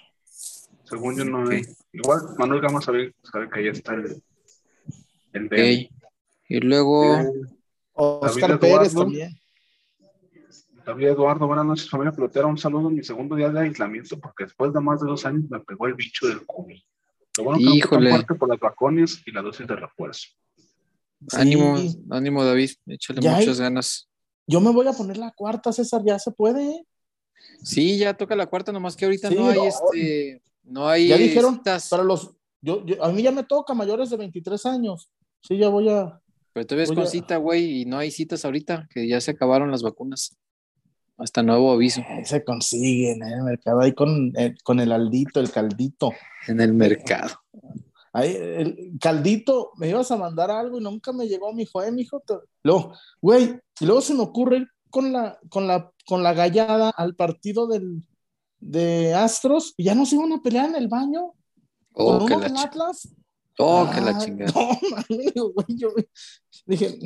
[0.84, 1.62] Según yo no hay.
[1.92, 4.22] Igual Manuel Gama sabe, sabe que ahí está el,
[5.32, 5.88] el
[6.48, 7.26] Y luego, Eh,
[7.94, 9.00] Oscar David Pérez Eduardo.
[9.04, 9.40] también.
[10.84, 12.46] David Eduardo, buenas noches, familia pelotera.
[12.46, 15.44] Un saludo en mi segundo día de aislamiento, porque después de más de dos años
[15.48, 16.78] me pegó el bicho del COVID.
[17.38, 18.10] Lo bueno que Híjole.
[18.10, 20.28] fuerte por las vacunas y la dosis de refuerzo.
[21.32, 21.98] ánimo, Sí.
[22.10, 24.10] ánimo David, échale hay- muchas ganas.
[24.46, 26.84] Yo me voy a poner la cuarta, César, ya se puede.
[27.52, 27.58] ¿Eh?
[27.62, 29.64] Sí, ya toca la cuarta, nomás que ahorita Sí, no hay no.
[29.64, 32.30] este, no hay Ya dijeron, citas, Para los,
[32.60, 35.10] yo, yo- a mí ya me toca mayores de 23 años.
[35.40, 36.20] Sí, ya voy a.
[36.52, 39.32] pero ves voy con a- cita, güey, y no hay citas ahorita, que ya se
[39.32, 40.36] acabaron las vacunas.
[41.16, 45.38] Hasta nuevo aviso Ahí se consiguen en el mercado, ahí con, eh, con el aldito,
[45.40, 46.10] el caldito.
[46.48, 47.36] en el mercado.
[48.12, 51.90] Ahí, el caldito, me ibas a mandar algo y nunca me llegó, mi hijo, eh,
[51.92, 52.20] mi hijo.
[52.20, 56.34] te- Luego, güey, y luego se me ocurre ir con la, con la, con la
[56.34, 58.02] gallada al partido del,
[58.60, 61.34] de Astros y ya nos iban a pelear en el baño
[61.96, 63.08] Oh, con que uno la, del Atlas.
[63.58, 64.52] oh, que la chingada.
[64.52, 65.88] No, mames, güey, yo
[66.66, 66.98] dije,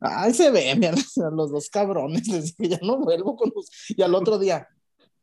[0.00, 0.94] Ay, se ve, mira,
[1.32, 2.26] los dos cabrones.
[2.28, 3.68] Les dije, ya no vuelvo con los.
[3.88, 4.68] Y al otro día,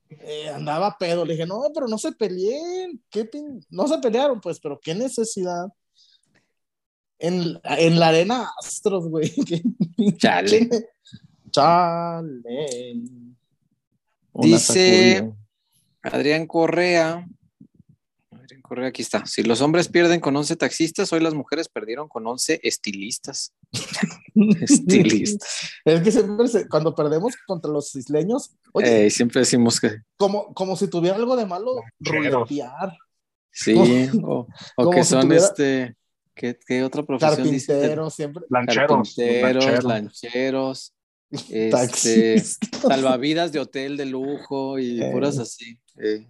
[0.10, 1.26] eh, andaba pedo.
[1.26, 3.04] Le dije, no, pero no se peleen.
[3.10, 3.64] ¿Qué pin...
[3.70, 5.68] No se pelearon, pues, pero qué necesidad.
[7.20, 9.32] En, en la arena Astros, güey.
[10.18, 10.70] Chale.
[11.54, 13.04] Chale.
[14.34, 15.36] Una Dice sacudida.
[16.02, 17.28] Adrián Correa.
[18.32, 19.26] Adrián Correa, aquí está.
[19.28, 23.54] Si los hombres pierden con 11 taxistas, hoy las mujeres perdieron con 11 estilistas.
[24.62, 25.70] estilistas.
[25.86, 30.54] Es que siempre se- cuando perdemos contra los isleños, oye, Eh, siempre decimos que como,
[30.54, 32.98] como si tuviera algo de malo ruletear.
[33.52, 33.76] sí,
[34.24, 34.48] o,
[34.92, 35.96] que si son tuviera- este.
[36.36, 37.74] ¿qué, qué otra profesión dice?
[37.74, 38.44] Carpintero, siempre.
[38.50, 39.16] Lancheros.
[39.16, 39.84] Carpinteros, lancheros.
[39.86, 40.93] lancheros,
[41.50, 45.10] este, salvavidas de hotel de lujo y Eh.
[45.12, 45.80] puras así.
[46.02, 46.28] eh,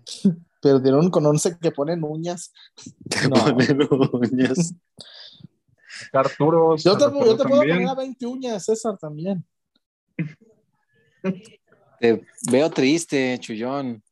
[0.61, 2.53] Perdieron con 11 que ponen uñas.
[3.09, 3.35] que No.
[3.35, 3.79] ponen
[4.13, 4.73] uñas.
[6.13, 6.75] Arturo.
[6.77, 9.45] Yo te, yo te puedo poner a 20 uñas, César, también.
[11.99, 14.03] Te veo triste, Chullón.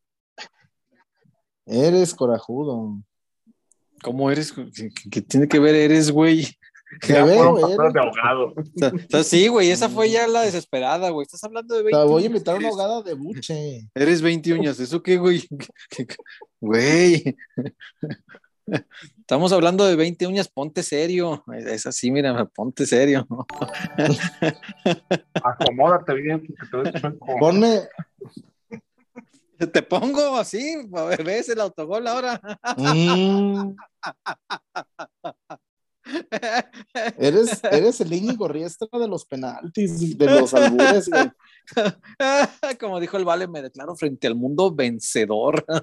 [1.66, 3.02] Eres corajudo.
[4.04, 4.52] ¿Cómo eres?
[4.52, 6.48] ¿Qué, qué- qué tiene que ver eres, güey?
[7.02, 8.54] Te Ya fueron papeles de ahogado.
[8.58, 11.24] O sea, o sea, sí, güey, esa fue ya la desesperada, güey.
[11.24, 13.89] Estás hablando de Te 20 voy a invitar a una ahogada de buche.
[13.96, 15.42] Eres 20 uñas, ¿eso qué, güey?
[15.42, 15.68] ¿Qué-
[16.08, 16.16] qué-
[16.60, 17.36] Güey.
[19.20, 21.44] Estamos hablando de 20 uñas, ponte serio.
[21.56, 23.28] Es así, mira, ponte serio.
[25.44, 27.02] Acomódate bien, que te ves.
[27.39, 27.80] Ponme.
[29.58, 30.76] Te pongo así,
[31.24, 32.42] ves el autogol ahora.
[32.78, 33.76] Mm,
[37.18, 41.32] eres, eres el Íñigo Riestra de los penaltis, de los albures, güey.
[42.80, 45.66] Como dijo el Vale, me declaro frente al mundo vencedor.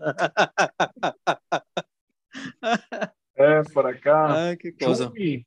[3.41, 4.49] Eh, por acá.
[4.49, 5.07] Ay, qué cosa.
[5.15, 5.47] Chuy,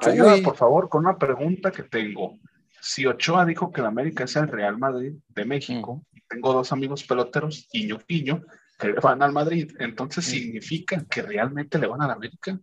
[0.00, 0.12] Chuy.
[0.12, 2.36] ayuda, por favor, con una pregunta que tengo.
[2.80, 6.18] Si Ochoa dijo que la América es el Real Madrid de México, Mm.
[6.28, 8.42] tengo dos amigos peloteros, Quiño Quiño,
[8.78, 10.30] que le van al Madrid, entonces Mm.
[10.30, 12.58] significa que realmente le van a la América.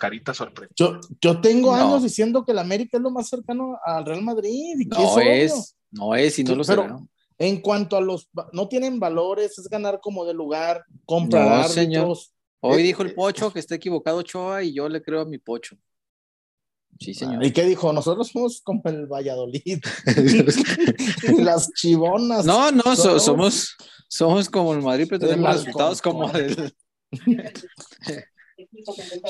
[0.00, 0.72] Carita sorpresa.
[0.76, 1.82] Yo, yo tengo No.
[1.82, 4.74] años diciendo que el América es lo más cercano al Real Madrid.
[4.80, 5.30] Y No obvio.
[5.30, 6.98] es, no es y no Sí, lo pero- será.
[7.38, 12.18] En cuanto a los, no tienen valores, es ganar como de lugar, comprar No, señor.
[12.60, 15.24] Hoy Eh, dijo el eh, Pocho que está equivocado Ochoa y yo le creo a
[15.24, 15.76] mi Pocho.
[16.98, 17.42] Sí, señor.
[17.42, 17.94] ¿Y qué dijo?
[17.94, 19.80] Nosotros somos como el Valladolid.
[21.38, 22.44] Las chivonas.
[22.44, 23.74] No, no, so- Somos-
[24.06, 26.74] somos, como el Madrid, pero tenemos resultados como el.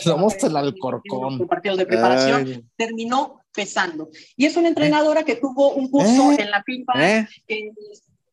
[0.03, 1.41] Somos el Alcorcón.
[1.41, 4.09] Un partido de preparación Ay, terminó pesando.
[4.37, 6.37] Y es una entrenadora que tuvo un curso ¿Eh?
[6.41, 6.93] en la FIFA.
[7.19, 7.29] ¿Eh?
[7.47, 7.71] que-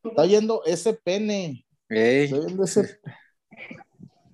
[0.04, 1.66] Está yendo ese pene.
[1.90, 3.00] Ey, Está yendo ese.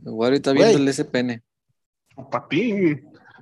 [0.02, 1.42] Guaro está viendo el SPN.
[2.30, 2.74] Para ti,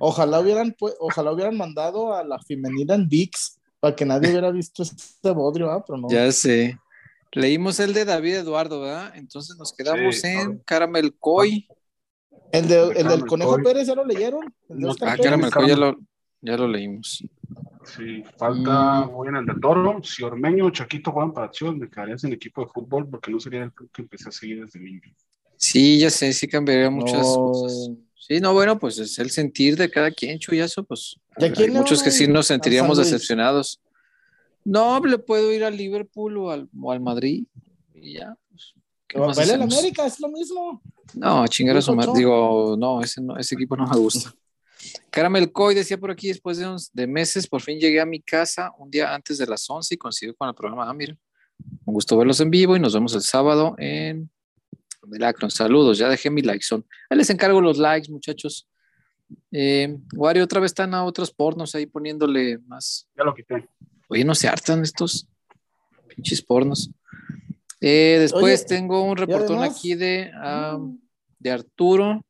[0.04, 4.50] Ojalá hubieran, pu- ojalá hubieran mandado a la femenina en VIX para que nadie hubiera
[4.50, 5.84] visto este bodrio, ¿ah?
[5.86, 6.08] pero no.
[6.10, 6.76] Ya sé.
[7.32, 9.12] Leímos el de David Eduardo, ¿verdad?
[9.14, 10.60] Entonces nos quedamos Sí, en claro.
[10.64, 11.68] Caramel Coy.
[12.52, 13.64] El, de, el del Conejo Coy.
[13.64, 14.44] Pérez, ¿ya lo leyeron?
[14.68, 15.24] El de No, Oscar Ah, Pérez.
[15.24, 15.96] Caramel Coy ya lo,
[16.42, 17.24] ya lo leímos.
[17.84, 19.10] Sí, falta Mm.
[19.12, 20.00] muy en el de Toro.
[20.04, 23.40] Si Ormeño o Chaquito juegan para Chivas, me quedaría sin equipo de fútbol porque no
[23.40, 25.00] sería el club que empecé a seguir desde niño.
[25.56, 27.34] Sí, ya sé, sí cambiaría muchas No.
[27.36, 27.90] cosas.
[28.14, 31.16] Sí, no, bueno, pues es el sentir de cada quien, Chuyazo, pues.
[31.38, 33.80] ¿Y a hay muchos que sí nos ¿A sentiríamos decepcionados.
[34.64, 37.44] No, le puedo ir al Liverpool o al, o al Madrid
[37.94, 38.36] y ya.
[38.48, 38.74] pues,
[39.08, 39.54] ¿qué más Vale?
[39.54, 40.80] América es lo mismo.
[41.14, 42.12] No, chingar a su madre.
[42.14, 44.32] Digo, no ese, no, ese equipo no me gusta.
[45.10, 48.72] Caramel Coy decía por aquí, después de, de meses, por fin llegué a mi casa
[48.78, 50.88] un día antes de las 11 y coincidió con el programa.
[50.88, 51.16] Ah, mira,
[51.84, 54.30] un gusto verlos en vivo y nos vemos el sábado en
[55.06, 55.50] Melacron.
[55.50, 56.84] Saludos, ya dejé mi like son.
[57.08, 58.68] Ahí les encargo los likes, muchachos.
[59.50, 63.08] Eh, Wario, otra vez están a otros pornos ahí poniéndole más.
[63.16, 63.68] Ya lo quité.
[64.08, 65.28] Oye, no se hartan estos
[66.08, 66.90] pinches pornos.
[67.84, 70.78] Eh, después Oye, tengo un reportón además- aquí de, ah,
[71.38, 72.24] de Arturo.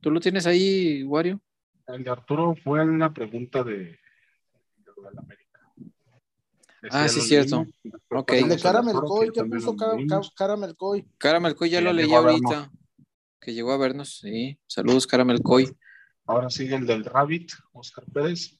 [0.00, 1.40] ¿Tú lo tienes ahí, Wario?
[1.88, 3.98] El de Arturo fue en la pregunta de, de
[5.18, 5.60] América.
[6.90, 7.66] Ah, ya sí, cierto.
[8.10, 8.32] Ok.
[8.32, 10.30] El de al Caramel Arturo, Coy, que ¿qué también puso lo Ca- Ca- leímos.
[10.36, 11.06] Caramel Coy?
[11.18, 12.70] Caramel Coy ya Que lo ya leí ahorita.
[13.40, 14.58] Que llegó a vernos, sí.
[14.66, 15.68] Saludos, Caramel Coy.
[16.26, 18.58] Ahora sigue el del Rabbit, Oscar Pérez.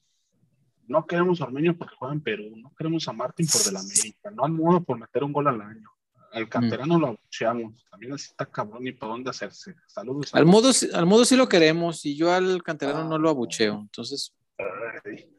[0.87, 2.55] No queremos a Ormeño porque juega en Perú.
[2.57, 4.31] No queremos a Martín por del América.
[4.31, 5.89] No al modo por meter un gol al año.
[6.15, 6.37] Mm.
[6.37, 7.85] Al canterano lo abucheamos.
[7.89, 9.75] También así está cabrón ni para dónde hacerse.
[9.87, 10.33] Saludos.
[10.35, 13.79] Al modo, sí- al modo sí lo queremos y yo al canterano no lo abucheo.
[13.81, 14.33] Entonces,
[15.05, 15.29] Ay,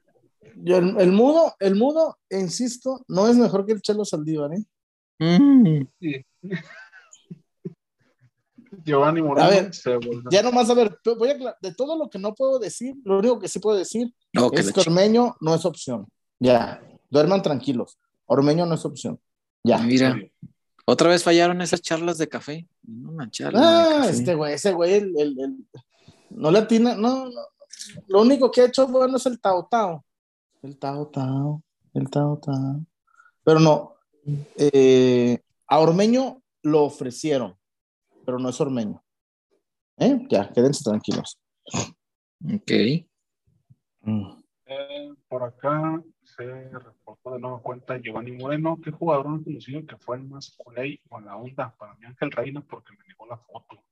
[0.57, 4.65] Yo, el, el mudo, el mudo, insisto, no es mejor que el Chelo Saldívar, ¿eh?
[5.19, 5.81] mm,
[8.87, 9.99] Giovanni Moreno A ver, se
[10.31, 13.39] Ya nomás, a ver, voy a de todo lo que no puedo decir, lo único
[13.41, 16.07] que sí puedo decir no, que es que Ormeño no es opción.
[16.39, 16.81] Ya,
[17.11, 17.99] duerman tranquilos.
[18.27, 19.19] Ormeño no es opción.
[19.65, 19.79] Ya.
[19.79, 20.17] Mira,
[20.85, 22.69] otra vez fallaron esas charlas de café.
[22.87, 24.11] Una charla de Ah, café.
[24.11, 25.67] este güey, ese güey, el, el- el-
[26.31, 27.41] no le atina, no, no.
[28.09, 30.05] Lo único que ha hecho bueno es el Tao Tao.
[30.63, 31.63] El Tao Tao,
[31.95, 32.81] el Tao Tao.
[33.45, 33.95] Pero no,
[34.57, 37.57] eh, a Ormeño lo ofrecieron,
[38.27, 39.03] pero no es Ormeño.
[39.99, 40.27] ¿Eh?
[40.29, 41.39] Ya, quédense tranquilos.
[42.45, 42.73] Ok.
[44.03, 44.43] Mm.
[44.67, 48.79] Eh, por acá se reportó de nueva cuenta Giovanni Moreno.
[48.83, 51.75] ¿Qué jugador no conocido que fue el más culé o la onda?
[51.79, 53.83] Para mí Ángel Reina porque me negó la foto.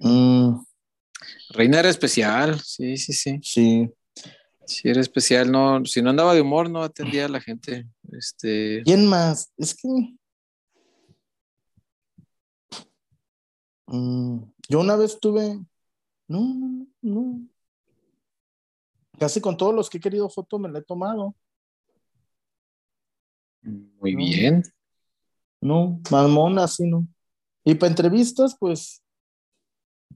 [0.00, 0.58] Mm,
[1.50, 3.38] Reina era especial, sí, sí, sí.
[3.42, 3.90] sí.
[4.66, 5.50] Sí, era especial.
[5.50, 7.86] No, si no andaba de humor, no atendía a la gente.
[8.10, 9.52] Este, ¿Quién más?
[9.56, 9.88] Es que.
[13.86, 15.58] Mm, yo una vez tuve.
[16.28, 17.40] No, no, no.
[19.18, 21.34] Casi con todos los que he querido foto me la he tomado.
[23.62, 24.18] muy No.
[24.18, 24.62] bien.
[25.60, 27.06] No, mamón, así no.
[27.64, 29.02] Y para entrevistas, pues.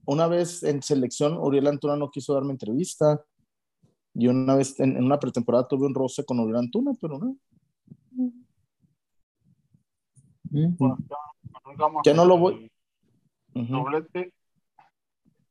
[0.05, 3.23] Una vez en selección, Uriel Antuna no quiso darme entrevista.
[4.13, 7.37] Y una vez en, en una pretemporada tuve un roce con Uriel Antuna, pero no.
[8.11, 8.29] Mm.
[12.03, 12.70] Ya no lo voy-
[13.53, 14.33] Doblete.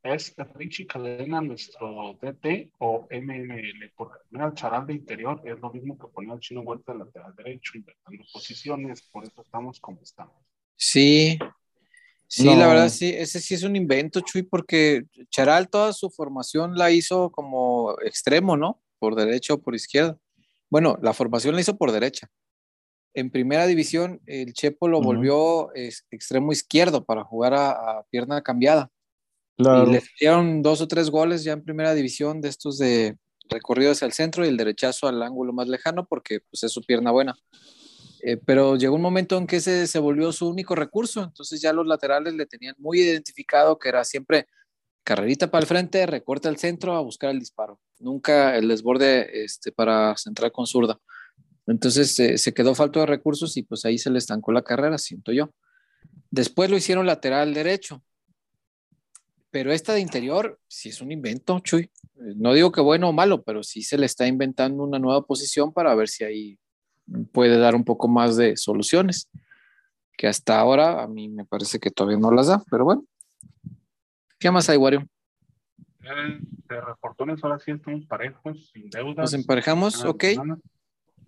[0.03, 3.93] ¿Es Richie Cadena nuestro DT o MML?
[3.95, 6.99] Porque poner al charal de interior es lo mismo que poner al chino vuelta de
[6.99, 10.33] lateral derecho, inventando posiciones, por eso estamos como estamos.
[10.75, 11.37] Sí,
[12.27, 12.55] sí, No.
[12.55, 16.89] la verdad sí, ese sí es un invento, Chuy, porque Charal toda su formación la
[16.89, 18.81] hizo como extremo, ¿no?
[18.97, 20.17] Por derecha o por izquierda.
[20.67, 22.27] Bueno, la formación la hizo por derecha.
[23.13, 28.41] En primera división, el Chepo lo volvió es, extremo izquierdo para jugar a, a pierna
[28.41, 28.89] cambiada.
[29.57, 29.89] Claro.
[29.89, 33.17] Y le dieron dos o tres goles ya en primera división de estos de
[33.51, 36.81] recorrido hacia el centro y el derechazo al ángulo más lejano porque pues, es su
[36.81, 37.35] pierna buena.
[38.23, 41.73] Eh, pero llegó un momento en que ese se volvió su único recurso, entonces ya
[41.73, 44.47] los laterales le tenían muy identificado que era siempre
[45.03, 49.71] carrerita para el frente, recorte al centro a buscar el disparo, nunca el desborde este,
[49.71, 50.99] para centrar con zurda.
[51.71, 54.97] Entonces eh, se quedó falto de recursos y pues ahí se le estancó la carrera,
[54.97, 55.53] siento yo.
[56.29, 58.03] Después lo hicieron lateral derecho,
[59.51, 61.83] pero esta de interior sí es un invento, Chuy.
[62.15, 65.25] Eh, No digo que bueno o malo, pero sí se le está inventando una nueva
[65.25, 66.59] posición para ver si ahí
[67.31, 69.29] puede dar un poco más de soluciones,
[70.17, 73.05] que hasta ahora a mí me parece que todavía no las da, pero bueno.
[74.39, 75.07] ¿Qué más hay, Wario?
[76.03, 79.17] Eh, de ahora sí estamos parejos, sin deudas.
[79.17, 80.23] Nos emparejamos, ok.
[80.35, 80.59] nada.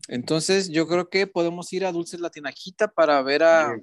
[0.07, 3.77] Entonces yo creo que podemos ir a Dulces La Tinajita para ver a,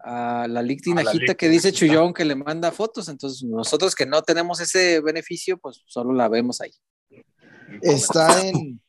[0.00, 1.72] a la Lic Tinajita que dice.
[1.72, 3.08] Chuyón que le manda fotos.
[3.08, 6.72] Entonces nosotros que no tenemos ese beneficio, pues solo la vemos ahí.
[7.82, 8.80] Está en.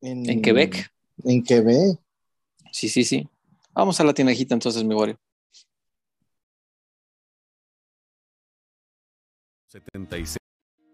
[0.00, 0.90] En, En Quebec.
[1.24, 1.98] En Quebec.
[2.72, 3.28] Sí, sí, sí.
[3.72, 5.18] Vamos a La Tinajita entonces, mi Wario.
[9.68, 10.37] 76.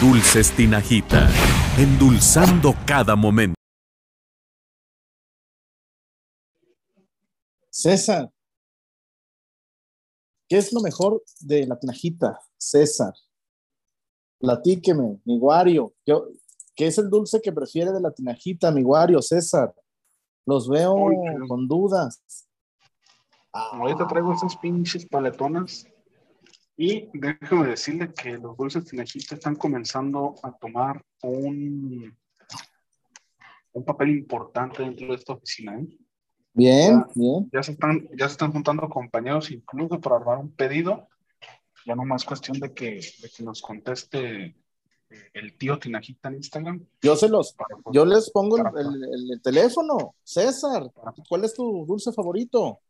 [0.00, 1.28] Dulces Tinajita,
[1.78, 3.54] endulzando cada momento.
[7.70, 8.30] César.
[10.48, 12.38] ¿Qué es lo mejor de la tinajita?
[12.56, 13.14] César.
[14.38, 15.94] Platíqueme, mi Wario.
[16.04, 16.28] Yo,
[16.74, 19.74] ¿qué es el dulce que prefiere de la tinajita, mi Wario, César?
[20.44, 20.96] Los veo
[21.48, 22.22] con dudas.
[23.52, 25.86] Ahorita traigo esas pinches paletonas.
[26.76, 32.16] Y déjame decirle que los dulces tinajita están comenzando a tomar un,
[33.72, 35.78] un papel importante dentro de esta oficina.
[35.78, 35.86] ¿eh?
[36.52, 37.06] Bien, Ya.
[37.14, 37.50] bien.
[37.52, 41.08] Ya, se están, ya se están juntando compañeros incluso para armar un pedido.
[41.86, 42.92] Ya no más cuestión de que,
[43.22, 44.54] de que nos conteste eh,
[45.34, 46.86] el tío Tinajita en Instagram.
[47.02, 50.14] Yo se los, para, yo les pongo el- el teléfono.
[50.24, 50.90] César,
[51.28, 52.80] ¿cuál es tu dulce favorito?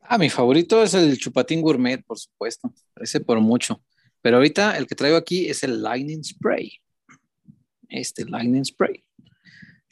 [0.00, 2.72] Ah, mi favorito es el chupatín gourmet, por supuesto.
[2.96, 3.82] Ese por mucho.
[4.22, 6.72] Pero ahorita el que traigo aquí es el Lightning Spray.
[7.88, 9.04] Este Lightning Spray.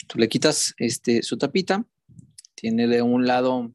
[0.07, 1.85] Tú le quitas este, su tapita.
[2.55, 3.73] Tiene de un lado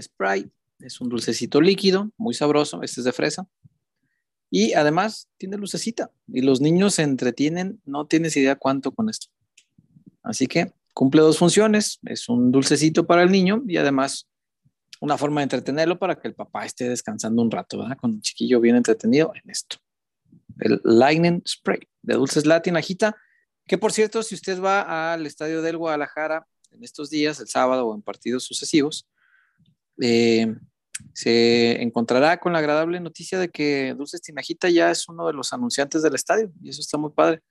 [0.00, 0.50] spray.
[0.78, 2.82] Es un dulcecito líquido, muy sabroso.
[2.82, 3.48] Este es de fresa.
[4.50, 6.12] Y además tiene lucecita.
[6.28, 7.80] Y los niños se entretienen.
[7.84, 9.28] No tienes idea cuánto con esto.
[10.22, 11.98] Así que cumple dos funciones.
[12.04, 14.28] Es un dulcecito para el niño y además
[15.04, 17.98] una forma de entretenerlo para que el papá esté descansando un rato, ¿verdad?
[17.98, 19.76] Con un chiquillo bien entretenido en esto.
[20.58, 23.14] El Lightning Spray de Dulces Latin Ajita,
[23.66, 27.86] que por cierto, si usted va al estadio del Guadalajara en estos días, el sábado
[27.86, 29.06] o en partidos sucesivos,
[30.00, 30.54] eh,
[31.12, 35.52] se encontrará con la agradable noticia de que Dulces Tinajita ya es uno de los
[35.52, 37.42] anunciantes del estadio y eso está muy padre.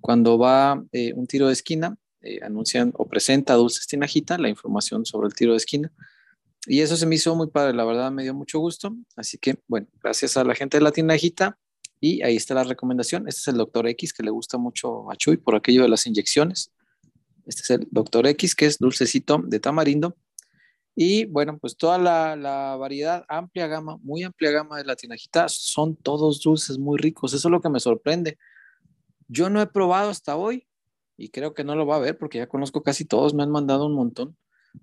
[0.00, 4.50] Cuando va eh, un tiro de esquina, eh, anuncian o presenta a Dulces Tinajita la
[4.50, 5.90] información sobre el tiro de esquina.
[6.68, 8.94] Y eso se me hizo muy padre, la verdad me dio mucho gusto.
[9.16, 11.58] Así que, bueno, gracias a la gente de la tinajita.
[11.98, 13.26] Y ahí está la recomendación.
[13.26, 16.06] Este es el doctor X que le gusta mucho a Chuy por aquello de las
[16.06, 16.70] inyecciones.
[17.46, 20.14] Este es el doctor X que es dulcecito de tamarindo.
[20.94, 25.48] Y bueno, pues toda la, la variedad, amplia gama, muy amplia gama de la tinajita,
[25.48, 27.32] son todos dulces muy ricos.
[27.32, 28.36] Eso es lo que me sorprende.
[29.26, 30.66] Yo no he probado hasta hoy
[31.16, 33.50] y creo que no lo va a ver porque ya conozco casi todos, me han
[33.50, 34.36] mandado un montón.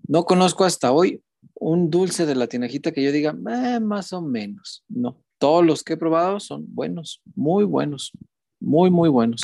[0.07, 1.22] No conozco hasta hoy
[1.53, 4.84] un dulce de la tinajita que yo diga, "Eh, más o menos.
[4.88, 8.11] No, todos los que he probado son buenos, muy buenos,
[8.59, 9.41] muy, muy buenos.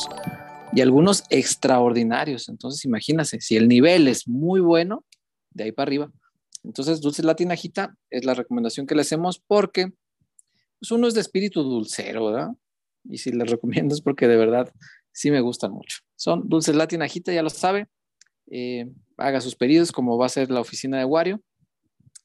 [0.73, 2.49] Y algunos extraordinarios.
[2.49, 5.05] Entonces, imagínense, si el nivel es muy bueno,
[5.51, 6.11] de ahí para arriba.
[6.63, 9.91] Entonces, dulce de la tinajita es la recomendación que le hacemos porque
[10.79, 12.49] pues, uno es de espíritu dulcero, ¿verdad?
[13.03, 14.71] Y si les recomiendo es porque de verdad
[15.11, 15.99] sí me gustan mucho.
[16.15, 17.87] Son dulces de la ya lo sabe.
[18.49, 21.41] Eh, haga sus pedidos como va a ser la oficina de Wario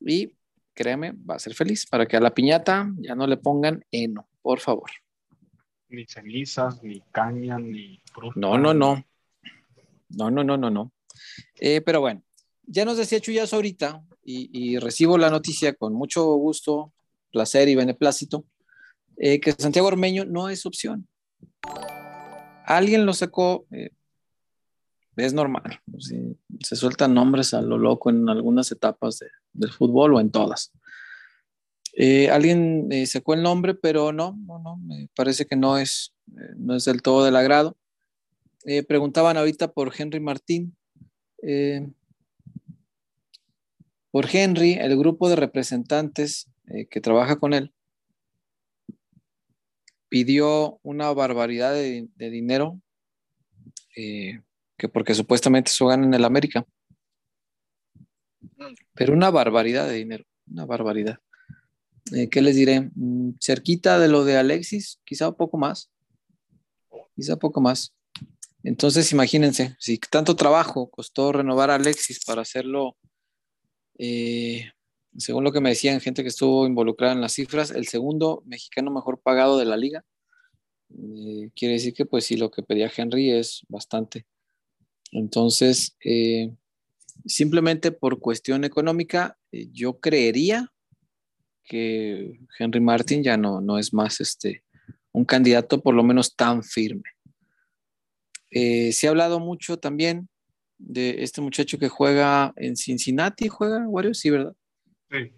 [0.01, 0.33] y
[0.75, 4.29] créame, va a ser feliz para que a la piñata ya no le pongan heno,
[4.43, 4.91] por favor.
[5.89, 8.39] Ni cenizas, ni caña, ni fruta.
[8.39, 9.05] No, no, no.
[10.09, 10.93] No, no, no, no, no.
[11.61, 12.23] Eh, pero bueno,
[12.65, 16.93] ya nos decía Chuyas ahorita y, y recibo la noticia con mucho gusto,
[17.31, 18.45] placer y beneplácito,
[19.17, 21.09] eh, que Santiago Ormeño no es opción.
[22.67, 23.91] Alguien lo sacó, eh,
[25.17, 25.81] es normal,
[26.61, 30.73] se sueltan nombres a lo loco en algunas etapas de- del fútbol o en todas.
[31.99, 36.53] Eh, alguien eh, sacó el nombre, pero no, no, me parece que no es, eh,
[36.57, 37.75] no es del todo del agrado.
[38.67, 40.77] Eh, preguntaban ahorita por Henry Martín.
[44.11, 46.51] Por Henry, el grupo de representantes
[46.91, 47.73] que trabaja con él
[50.09, 52.81] pidió una barbaridad de, de dinero,
[53.95, 56.67] que porque supuestamente eso gana en el América.
[58.97, 61.19] Pero una barbaridad de dinero, una barbaridad.
[62.15, 62.91] Eh, ¿Qué les diré?
[62.95, 65.91] Mm, cerquita de lo de Alexis, quizá un poco más.
[67.15, 67.95] Quizá poco más.
[68.63, 72.97] Entonces, imagínense, si tanto trabajo costó renovar a Alexis para hacerlo,
[73.99, 74.71] eh,
[75.17, 78.91] según lo que me decían gente que estuvo involucrada en las cifras, el segundo mexicano
[78.91, 80.05] mejor pagado de la liga.
[80.91, 84.27] Eh, quiere decir que, pues sí, lo que pedía Henry es bastante.
[85.13, 85.97] Entonces,
[87.25, 90.73] simplemente por cuestión económica, eh, yo creería
[91.65, 94.63] que Henry Martin ya no, no es más este,
[95.13, 97.11] un candidato por lo menos tan firme.
[98.51, 100.29] Eh, se ha hablado mucho también
[100.79, 104.55] de este muchacho que juega en Cincinnati, juega Wario, sí, ¿verdad?
[105.11, 105.33] Sí,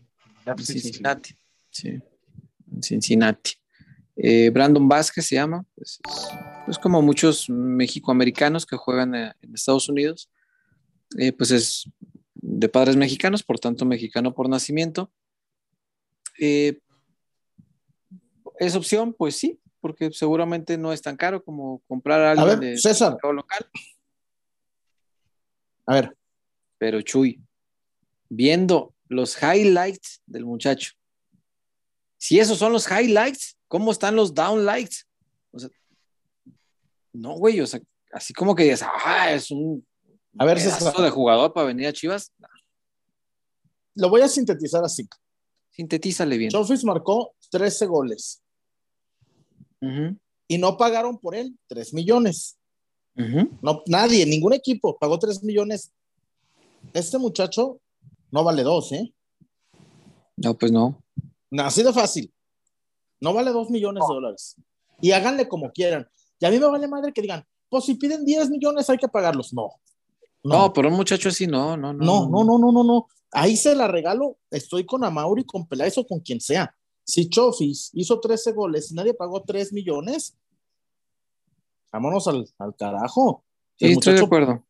[0.46, 0.80] En sí.
[0.80, 1.34] Cincinnati,
[1.70, 3.52] sí, en Cincinnati.
[4.16, 6.28] Eh, Brandon Vázquez se llama, pues es,
[6.66, 10.28] pues como muchos mexicoamericanos que juegan en Estados Unidos,
[11.16, 11.90] eh, pues es
[12.34, 15.10] de padres mexicanos, por tanto mexicano por nacimiento.
[16.38, 16.78] Eh,
[18.58, 19.14] ¿Es opción?
[19.14, 22.78] Pues sí, porque seguramente no es tan caro como comprar a A alguien ver, de
[22.78, 23.66] César, mercado local.
[25.86, 26.16] a ver,
[26.78, 27.40] Pero Chuy,
[28.28, 30.92] viendo los highlights del muchacho,
[32.18, 35.06] si esos son los highlights, ¿cómo están los downlights?
[35.52, 35.70] O sea,
[37.12, 37.80] no, güey, o sea,
[38.12, 39.86] así como que dices, ah, es un
[40.38, 42.32] A ver, César, de jugador para venir a Chivas.
[43.94, 45.08] lo voy a sintetizar así.
[45.70, 46.50] Sintetízale bien.
[46.50, 48.42] Chofis marcó 13 goles
[50.48, 52.58] y no pagaron por él 3 millones.
[53.62, 55.92] No, nadie, ningún equipo pagó 3 millones.
[56.92, 57.80] Este muchacho
[58.30, 59.14] no vale 2, ¿eh?
[60.36, 61.02] No, pues no.
[61.58, 62.32] Así de fácil.
[63.20, 64.54] No vale 2 millones de dólares.
[65.00, 66.08] Y háganle como quieran.
[66.38, 69.08] Y a mí me vale madre que digan, pues si piden 10 millones hay que
[69.08, 69.52] pagarlos.
[69.52, 69.70] No.
[70.44, 72.04] No, pero un muchacho así no, no, no.
[72.04, 73.06] No, no, no, no, no, no.
[73.32, 74.38] Ahí se la regalo.
[74.50, 76.74] Estoy con Amauri, con Peláez o con quien sea.
[77.04, 80.36] Si Chofis hizo 13 goles y nadie pagó 3 millones,
[81.92, 83.44] vámonos al, al carajo.
[83.76, 84.64] Sí, El estoy de acuerdo.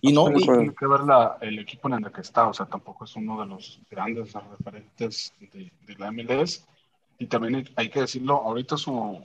[0.00, 2.54] Y no, Tiene- y- tiene que ver la- el equipo en el que está, o
[2.54, 6.64] sea, tampoco es uno de los grandes referentes de, de la MLS.
[7.18, 9.20] Y también hay, hay que decirlo, ahorita su,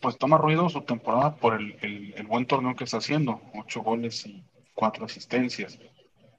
[0.00, 3.82] pues toma ruido su temporada por el, el- el buen torneo que está haciendo, ocho
[3.82, 4.42] goles y
[4.74, 5.78] cuatro asistencias.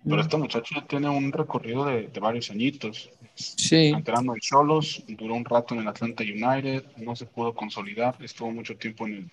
[0.05, 3.09] Pero este muchacho ya tiene un recorrido de, de varios añitos.
[3.35, 8.15] Sí, Entrando en Cholos, duró un rato en el Atlanta United, no se pudo consolidar,
[8.21, 9.31] estuvo mucho tiempo en, el,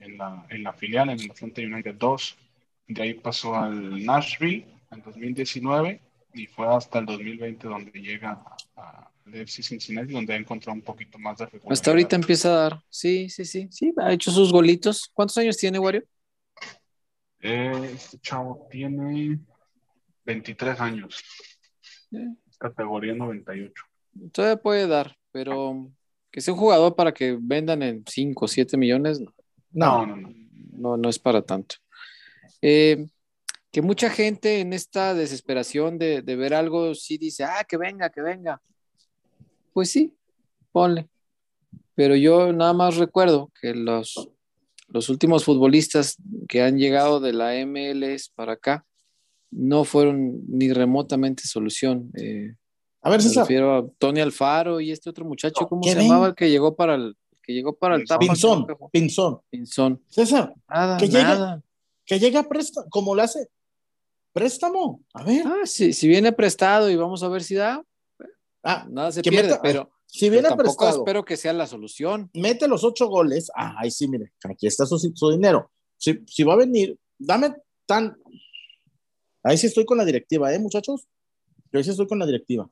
[0.00, 2.36] en, la, en la filial, en el Atlanta United 2.
[2.88, 6.00] De ahí pasó al Nashville en 2019
[6.34, 8.42] y fue hasta el 2020 donde llega
[8.76, 11.72] a- al FC Cincinnati, donde ha encontrado un poquito más de regularidad.
[11.72, 12.82] hasta ahorita empieza a dar.
[12.88, 13.68] Sí, sí, sí.
[13.70, 15.10] Sí, ha hecho sus golitos.
[15.12, 16.04] ¿Cuántos años tiene, Wario?
[17.40, 19.38] Eh, este chavo tiene
[20.24, 21.22] 23 años,
[22.12, 23.72] Eh, categoría 98.
[24.32, 25.90] Todavía puede dar, pero
[26.30, 29.32] que sea un jugador para que vendan en 5 o 7 millones, no,
[29.72, 30.34] No, no, no.
[30.72, 31.76] no, no es para tanto.
[32.62, 33.06] Eh,
[33.70, 38.08] que mucha gente en esta desesperación de, de ver algo sí dice, ah, que venga,
[38.10, 38.62] que venga.
[39.74, 40.14] Pues sí,
[40.72, 41.08] ponle.
[41.94, 44.30] Pero yo nada más recuerdo que los,
[44.88, 46.16] los últimos futbolistas
[46.48, 48.86] que han llegado de la MLS para acá
[49.50, 52.10] no fueron ni remotamente solución.
[52.16, 52.54] Eh,
[53.02, 55.96] a ver, me César, refiero a Tony Alfaro y este otro muchacho, ¿cómo ¿Qué se
[55.96, 56.06] ven?
[56.08, 58.66] llamaba el que llegó para el que llegó para el Pinzón.
[58.66, 58.88] Tapa?
[58.90, 59.40] Pinzón, Pinzón.
[59.50, 60.02] Pinzón.
[60.08, 61.62] César, Nada, Que llegue- nada.
[62.06, 63.48] que llega a préstamo, como le hace
[64.32, 65.02] préstamo.
[65.12, 67.84] A ver, Ah, sí, si viene prestado y vamos a ver si da,
[68.64, 71.52] ah, nada se que pierde, meta- pero, si viene pero tampoco prestado, espero que sea
[71.52, 72.30] la solución.
[72.34, 73.50] mete los ocho goles.
[73.54, 75.70] Ah, ahí sí, mire, aquí está su, su dinero.
[75.96, 77.54] Si, si va a venir, dame
[77.86, 78.16] tan.
[79.42, 81.06] Ahí sí estoy con la directiva, ¿eh, muchachos?
[81.72, 82.68] Yo ahí sí estoy con la directiva.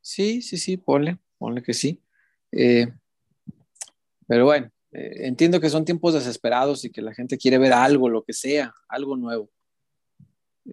[0.00, 2.00] Sí, sí, sí, ponle, ponle que sí.
[2.52, 2.86] Eh,
[4.26, 8.08] pero bueno, eh, entiendo que son tiempos desesperados y que la gente quiere ver algo,
[8.08, 9.50] lo que sea, algo nuevo.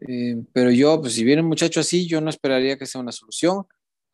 [0.07, 3.11] Eh, pero yo, pues si viene un muchacho así, yo no esperaría que sea una
[3.11, 3.65] solución.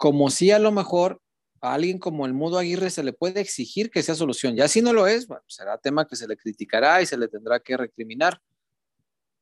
[0.01, 1.21] Como si a lo mejor
[1.61, 4.55] a alguien como el Mudo Aguirre se le puede exigir que sea solución.
[4.55, 7.59] Ya si no lo es, será tema que se le criticará y se le tendrá
[7.59, 8.41] que recriminar.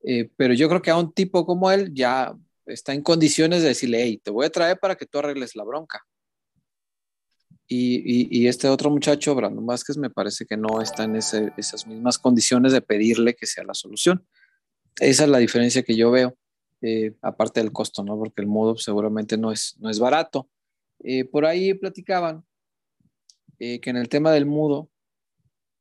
[0.04, 3.70] Eh, pero yo creo que a un tipo como él ya está en condiciones de
[3.70, 6.06] decirle, hey, te voy a traer para que tú arregles la bronca.
[7.66, 12.74] Y, este otro muchacho, Brandon Vázquez, me parece que no está en esas mismas condiciones
[12.74, 14.28] de pedirle que sea la solución.
[15.00, 16.36] Esa es la diferencia que yo veo,
[16.82, 18.18] eh, aparte del costo, ¿no?
[18.18, 20.50] Porque el modo seguramente no es, no es barato.
[21.00, 22.46] Eh, por ahí platicaban
[23.60, 24.90] eh, que en el tema del mudo,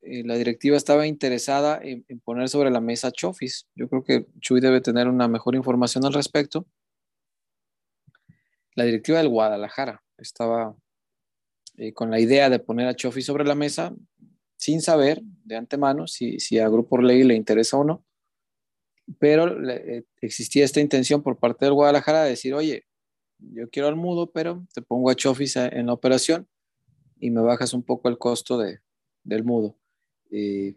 [0.00, 3.68] la directiva estaba interesada en, en poner sobre la mesa Chofis.
[3.74, 6.66] Yo creo que Chuy debe tener una mejor información al respecto.
[8.74, 10.76] La directiva del Guadalajara estaba
[11.94, 13.92] con la idea de poner a Chofis sobre la mesa
[14.56, 18.04] sin saber de antemano si, si a Grupo Orlegui le interesa o no.
[19.18, 22.84] Pero eh, existía esta intención por parte del Guadalajara de decir, oye,
[23.38, 26.48] yo quiero al mudo, pero te pongo a Chofis en la operación
[27.20, 28.80] y me bajas un poco el costo de,
[29.22, 29.76] del mudo.
[30.30, 30.76] Eh,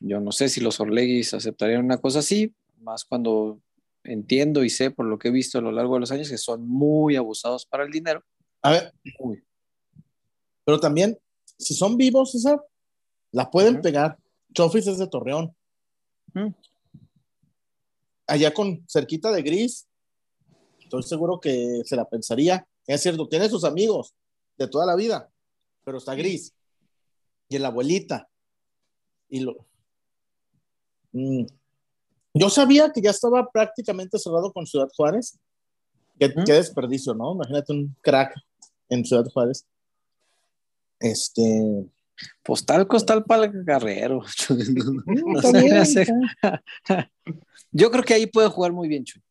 [0.00, 3.60] yo no sé si los Orleguis aceptarían una cosa así, más cuando
[4.04, 6.38] entiendo y sé por lo que he visto a lo largo de los años que
[6.38, 8.24] son muy abusados para el dinero.
[8.62, 8.92] A ver,
[10.64, 11.18] pero también,
[11.56, 12.60] si son vivos, César,
[13.32, 14.18] la pueden pegar.
[14.52, 15.54] Chofis es de Torreón.
[16.34, 16.54] Ujú.
[18.28, 19.88] Allá con cerquita de Gris,
[20.78, 22.68] estoy seguro que se la pensaría.
[22.86, 24.14] Es cierto, tiene sus amigos
[24.58, 25.30] de toda la vida,
[25.82, 26.54] pero está Gris.
[27.48, 28.28] Y el abuelita.
[29.30, 29.66] Y lo.
[31.12, 31.46] Mm.
[32.34, 35.38] Yo sabía que ya estaba prácticamente cerrado con Ciudad Juárez.
[36.18, 37.32] Qué, qué desperdicio, ¿no?
[37.32, 38.34] Imagínate un crack
[38.90, 39.66] en Ciudad Juárez.
[41.00, 41.88] Este.
[42.42, 46.62] Postal costal para el No bien, está-
[47.72, 49.22] Yo creo que ahí puede jugar muy bien, Chuy.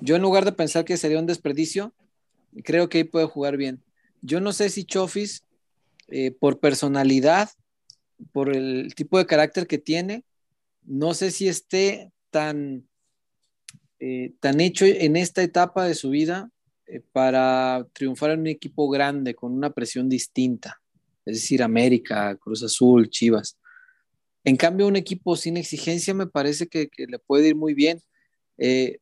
[0.00, 1.94] Yo en lugar de pensar que sería un desperdicio,
[2.64, 3.82] creo que ahí puede jugar bien.
[4.20, 5.44] Yo no sé si Chofis,
[6.08, 7.50] eh, por personalidad,
[8.32, 10.24] por el tipo de carácter que tiene,
[10.82, 12.88] no sé si esté tan,
[14.00, 16.50] eh, tan hecho en esta etapa de su vida
[16.86, 20.80] eh, para triunfar en un equipo grande con una presión distinta,
[21.28, 23.58] es decir, América, Cruz Azul, Chivas.
[24.44, 28.00] En cambio, un equipo sin exigencia me parece que, le puede ir muy bien.
[28.56, 28.98] Eh,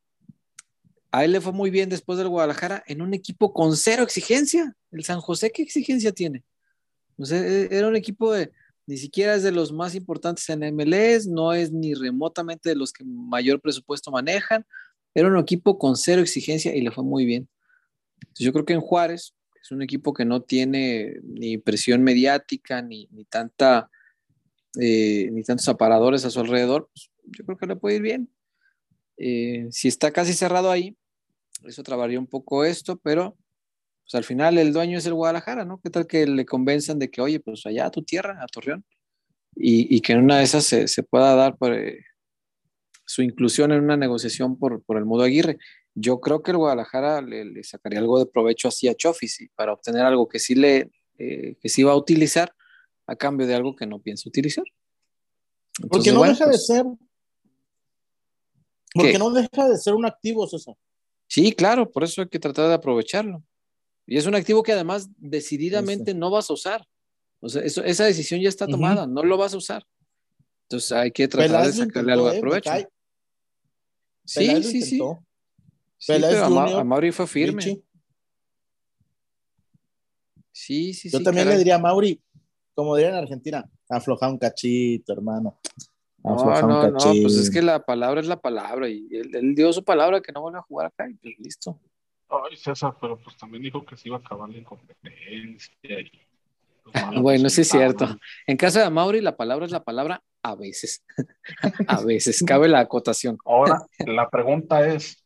[1.11, 4.75] a él le fue muy bien después del Guadalajara en un equipo con cero exigencia.
[4.91, 6.43] El San José, ¿qué exigencia tiene?
[7.17, 8.51] E, era un equipo de,
[8.87, 12.91] ni siquiera es de los más importantes en MLS, no es ni remotamente de los
[12.91, 14.65] que mayor presupuesto manejan.
[15.13, 17.47] Era un equipo con cero exigencia y le fue muy bien.
[18.35, 19.33] yo creo que en Juárez
[19.67, 23.89] es un equipo que no tiene ni presión mediática ni, ni tanta
[24.79, 28.29] eh, ni tantos aparadores a su alrededor, pues, yo creo que le puede ir bien.
[29.17, 30.95] Eh, si está casi cerrado ahí,
[31.65, 33.35] eso trabaría un poco esto, pero
[34.03, 35.81] pues al final el dueño es el Guadalajara, ¿no?
[35.81, 38.85] ¿Qué tal que le convenzan de que, oye, pues allá a tu tierra, a Torreón,
[39.53, 41.99] y, que en una de esas se, pueda dar eh,
[43.05, 45.57] su inclusión en una negociación por, por el modo Aguirre?
[45.99, 50.05] Yo creo que el Guadalajara le, sacaría algo de provecho así a Chofis para obtener
[50.05, 52.53] algo que sí le que sí va a utilizar
[53.07, 54.65] a cambio de algo que no piensa utilizar.
[55.89, 56.85] porque no deja de pues, ser.
[58.93, 60.75] Porque no deja de ser un activo, César.
[61.27, 63.43] Sí, claro, por eso hay que tratar de aprovecharlo.
[64.05, 66.87] Y es un activo que además decididamente no vas a usar.
[67.39, 69.83] O sea, esa decisión ya está tomada, no lo vas a usar.
[70.63, 72.41] Entonces hay que tratar de sacarle algo de ¿eh?
[72.41, 72.71] provecho.
[74.25, 75.01] Sí, sí, sí,
[75.97, 76.13] sí.
[76.19, 77.81] pero a, Mauri fue firme.
[80.51, 82.21] Sí, sí, Yo también le diría a Mauri,
[82.73, 85.59] como dirían en Argentina, afloja un cachito, hermano.
[86.23, 89.83] no, no, no, pues es que la palabra es la palabra y él, dio su
[89.83, 91.79] palabra que no vuelve a jugar acá y pues listo.
[92.29, 95.73] Ay, César, pero pues también dijo que se iba a acabar la incompetencia.
[97.21, 98.17] bueno, sí es cierto.
[98.45, 101.03] En caso de Mauri, la palabra es la palabra a veces.
[101.87, 103.37] a veces, cabe la acotación.
[103.45, 105.23] Ahora, la pregunta es,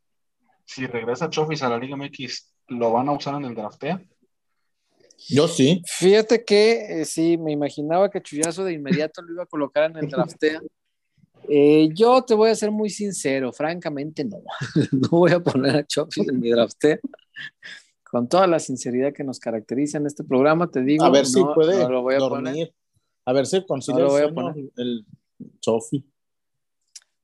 [0.73, 4.01] si regresa Chofis a la Liga MX, ¿lo van a usar en el draftea?
[5.29, 5.81] Yo sí.
[5.85, 9.97] Fíjate que eh, sí, me imaginaba que Chuyazo de inmediato lo iba a colocar en
[9.97, 10.61] el draftea.
[11.49, 14.37] Eh, yo te voy a ser muy sincero, francamente no.
[14.91, 16.99] no voy a poner a Chofis en mi draftea.
[18.03, 21.03] Con toda la sinceridad que nos caracteriza en este programa, te digo.
[21.03, 22.73] A ver si puede lo voy a dormir.
[23.25, 25.05] A ver si consigue el, el
[25.59, 26.05] Chofi.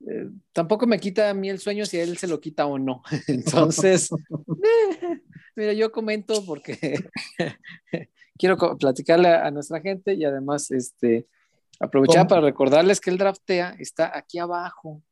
[0.06, 2.78] Eh, tampoco me quita a mí el sueño si a él se lo quita o
[2.78, 3.02] no.
[3.26, 4.10] Entonces,
[5.58, 7.00] Mira, yo comento porque
[8.38, 11.26] quiero platicarle a, nuestra gente y además este,
[11.80, 15.02] aprovechar para recordarles que el draftea está aquí abajo.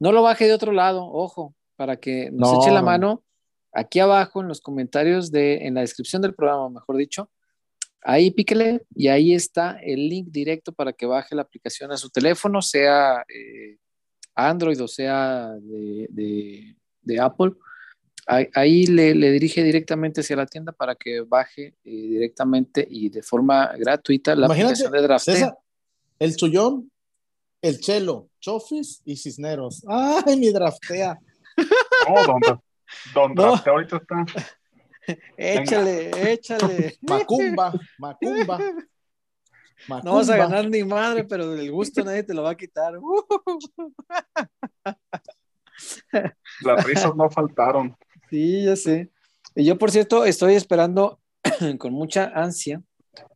[0.00, 3.24] No lo baje de otro lado, ojo, para que nos eche la mano
[3.74, 7.30] aquí abajo en los comentarios de, en la descripción del programa, mejor dicho.
[8.00, 12.08] Ahí píquele y ahí está el link directo para que baje la aplicación a su
[12.08, 13.76] teléfono, sea eh,
[14.34, 17.52] Android o sea de, de Apple
[18.26, 23.72] ahí, le, dirige directamente hacia la tienda para que baje eh, directamente y de forma
[23.76, 25.54] gratuita la aplicación de Draftea.
[26.18, 26.90] el Chullón,
[27.60, 29.84] el Chelo, Chofis y Cisneros.
[29.88, 31.18] ¡Ay, mi Draftea!
[32.06, 32.60] No, don,
[33.14, 34.26] don Draftea ahorita está.
[35.38, 36.98] échale, échale.
[37.02, 38.58] Macumba, Macumba.
[39.88, 42.94] No vas a ganar ni madre, pero del gusto nadie te lo va a quitar.
[46.62, 47.96] Las risas no faltaron.
[48.30, 49.10] Sí, ya sé.
[49.54, 51.20] Y yo, por cierto, estoy esperando
[51.78, 52.82] con mucha ansia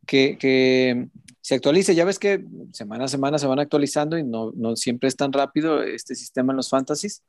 [0.06, 1.08] que,
[1.40, 1.94] se actualice.
[1.94, 5.82] Ya ves que semana a semana se van actualizando y no, siempre es tan rápido
[5.82, 7.22] este sistema en los fantasies.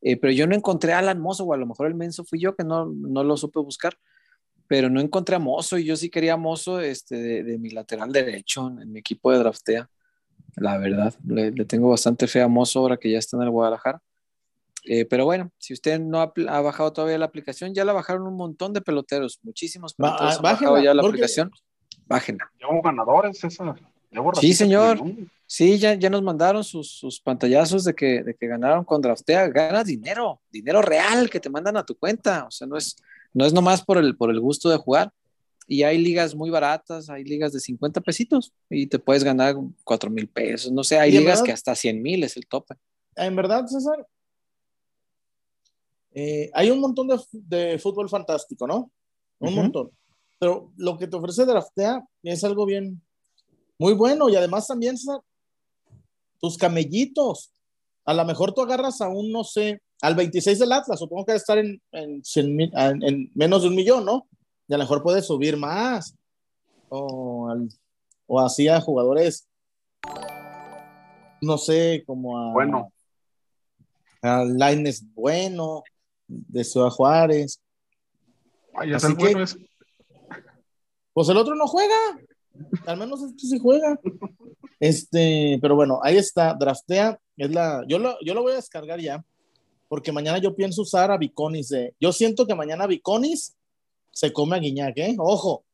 [0.00, 2.38] Eh, pero yo no encontré a Alan Mozo, o a lo mejor el menso fui
[2.38, 3.98] yo que no, lo supe buscar,
[4.68, 8.12] pero no encontré a Mozo y yo sí quería a Mozo este, de, mi lateral
[8.12, 9.90] derecho en, mi equipo de draftea.
[10.56, 13.50] La verdad, le, le, tengo bastante fe a Mozo ahora que ya está en el
[13.50, 14.00] Guadalajara.
[14.84, 18.36] Eh, pero bueno, si usted no ha, bajado todavía la aplicación, ya la bajaron un
[18.36, 21.50] montón de peloteros, muchísimos peloteros han bajado ya la aplicación.
[22.06, 22.50] Bájenla.
[22.58, 23.74] Llevamos ganadores, César.
[24.40, 25.00] Sí, señor.
[25.46, 29.48] Sí, ya, ya nos mandaron sus, sus, pantallazos de que, de que ganaron con Draftea.
[29.48, 32.46] Ganas dinero, dinero real que te mandan a tu cuenta.
[32.46, 32.96] O sea, no es,
[33.38, 35.12] no es nomás por el, por el gusto de jugar.
[35.68, 39.54] Y hay ligas muy baratas, hay ligas de 50 pesitos y te puedes ganar
[39.84, 40.72] 4 mil pesos.
[40.72, 42.74] No sé, hay ligas que hasta 100 mil es el tope.
[43.14, 44.04] En verdad, César,
[46.14, 48.90] eh, hay un montón de, fútbol fantástico, ¿no?
[49.38, 49.90] Un montón.
[50.40, 53.00] Pero lo que te ofrece Draftea es algo bien,
[53.78, 54.28] muy bueno.
[54.28, 54.96] Y además también
[56.40, 57.52] tus camellitos.
[58.04, 61.32] A lo mejor tú agarras a un, no sé, al 26 del Atlas, supongo que
[61.32, 64.28] debe estar en, en, menos de un millón, ¿no?
[64.68, 66.14] Y a lo mejor puedes subir más.
[66.90, 67.54] O,
[68.26, 69.46] o así a jugadores
[71.40, 72.52] no sé, como a.
[72.52, 72.92] Bueno.
[74.22, 75.82] A Laines Bueno,
[76.26, 77.60] de Ciudad Juárez.
[78.74, 79.56] Ay, Así bueno que- es-
[81.12, 81.94] Pues el otro no juega.
[82.86, 83.98] Al menos este sí juega.
[84.80, 86.54] Este, pero bueno, ahí está.
[86.54, 87.18] Draftea.
[87.36, 89.24] Es la, yo, lo, yo lo voy a descargar ya.
[89.88, 91.68] Porque mañana yo pienso usar a Viconis.
[91.70, 93.56] de- yo siento que mañana Viconis
[94.12, 95.16] se come a Guiñac, ¿eh?
[95.18, 95.64] Ojo,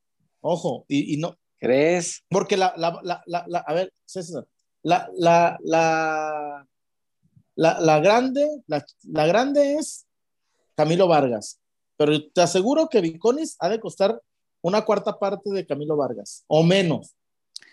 [0.40, 0.84] ojo.
[0.88, 2.22] Y, y no, ¿Crees?
[2.28, 4.46] porque la, la, la, la, la- a ver, César,
[4.82, 6.66] la, la, la,
[7.56, 10.06] la, la grande, la, la grande es
[10.76, 11.58] Camilo Vargas,
[11.96, 14.20] pero te aseguro que Viconis ha de costar
[14.62, 17.14] una cuarta parte de Camilo Vargas, o menos.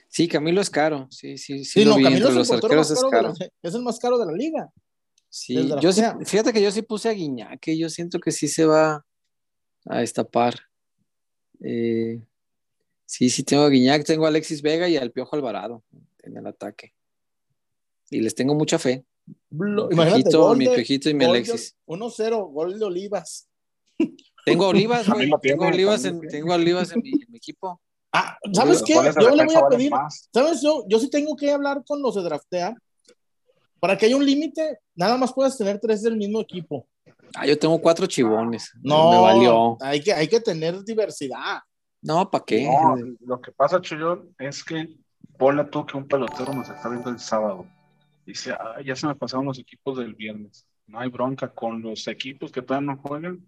[0.07, 1.07] Sí, Camilo es caro.
[1.09, 1.81] Sí, sí, sí.
[1.81, 3.34] Sí, no, Camilo es los arqueros más es caro, caro.
[3.34, 4.69] de la- es el más caro de la liga.
[5.34, 8.66] Sí, yo sí, fíjate que yo sí puse a Guiñac, yo siento que sí se
[8.66, 9.06] va
[9.86, 10.56] a destapar.
[11.64, 12.22] Eh,
[13.06, 15.84] sí, sí tengo a Guiñac, tengo a Alexis Vega y al Piojo Alvarado
[16.24, 16.94] en el ataque.
[18.10, 19.06] Y les tengo mucha fe.
[19.49, 21.78] Blo- Mi Imagínate, Piojito, gol mi de- Piojito y mi gol Alexis.
[21.86, 23.48] 1-0, gol de Olivas.
[24.45, 25.32] Tengo a Olivas, güey.
[25.41, 27.80] Tengo a Olivas, en, tengo Olivas en mi, en mi equipo.
[28.12, 28.95] Ah, ¿sabes qué?
[28.95, 29.91] Yo le voy a pedir.
[30.34, 30.62] ¿Sabes?
[30.62, 32.76] Yo, yo sí tengo que hablar con los de draftea.
[33.82, 36.88] Para que haya un límite, nada más puedes tener tres del mismo equipo.
[37.36, 38.72] Ah, yo tengo cuatro chivones.
[38.84, 39.78] No, Me valió.
[39.82, 41.62] Hay que, hay que tener diversidad.
[41.99, 42.64] No, ¿para qué?
[42.66, 44.88] No, lo que pasa, Chuyón, es que
[45.36, 47.66] ponle tú que un pelotero nos está viendo el sábado.
[48.24, 50.68] Dice, "Ay, ya se me pasaron los equipos del viernes.
[50.86, 53.44] No hay bronca con los equipos que todavía no juegan.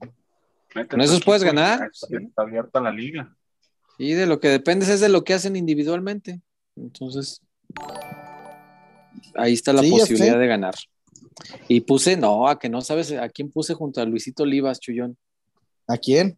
[0.90, 3.36] Con esos puedes ganar, está abierta la liga.
[4.00, 6.42] Y de lo que dependes es de lo que hacen individualmente.
[6.76, 7.40] Entonces,
[9.36, 10.76] ahí está la Sí, posibilidad de ganar.
[11.68, 15.18] Y puse, no, a que no sabes a quién puse junto a Luisito Olivas, Chuyón.
[15.88, 16.38] ¿A quién?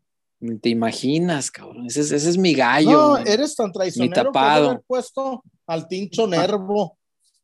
[0.62, 1.86] Te imaginas, cabrón.
[1.88, 2.92] Ese es, ese es mi gallo.
[2.92, 4.70] no, eres tan traicionero que de tapado.
[4.70, 6.98] haber puesto al Tincho Nervo.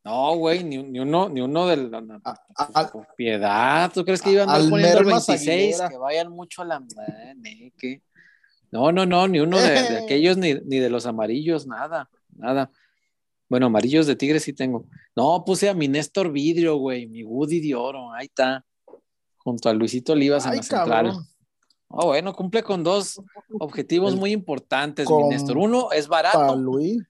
[0.03, 1.93] No, güey, ni, ni uno, ni uno del.
[1.93, 5.59] A- a- al- Con piedad, ¿tú crees que iban a Al poniendo el Mermas 26?
[5.75, 5.89] Aguilera.
[5.89, 6.83] Que vayan mucho a la.
[7.45, 8.01] eh, ¿qué?
[8.71, 12.71] No, no, no, ni uno de, de aquellos, ni, ni de los amarillos, nada, nada.
[13.51, 14.85] Bueno, amarillos de tigre sí tengo.
[15.13, 18.65] No, puse a mi Néstor Vidrio, güey, mi Woody de oro, ahí está.
[19.39, 20.87] Junto a Luisito Olivas en la central.
[20.87, 21.27] cabrón.
[21.89, 23.21] Oh, bueno, cumple con dos
[23.59, 25.57] objetivos El- muy importantes, mi Néstor.
[25.57, 27.03] Uno es barato, Luis.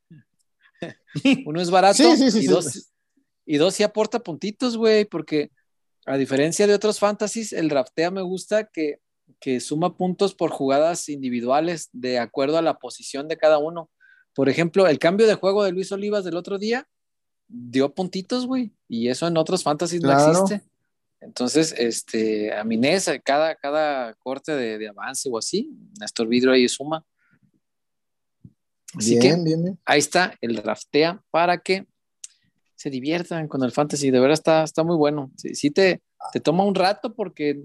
[1.45, 2.91] uno es barato Sí, sí, sí, y, dos,
[3.45, 5.51] y dos sí aporta puntitos, güey, porque
[6.07, 8.97] a diferencia de otros fantasies, el draftea me gusta que,
[9.39, 13.91] que suma puntos por jugadas individuales de acuerdo a la posición de cada uno.
[14.33, 16.87] Por ejemplo, el cambio de juego de Luis Olivas del otro día
[17.47, 20.23] dio puntitos, güey, y eso en otros fantasies Claro.
[20.25, 20.61] no existe.
[21.19, 26.67] Entonces, este, a Minés, cada, cada corte de, de avance o así, Néstor Vidrio ahí
[26.67, 27.05] suma.
[28.95, 29.79] Así bien, que bien, bien.
[29.85, 31.85] ahí está el draftea para que
[32.75, 34.09] se diviertan con el fantasy.
[34.11, 35.31] De verdad está, está muy bueno.
[35.37, 36.01] Sí, sí te,
[36.33, 37.61] te toma un rato porque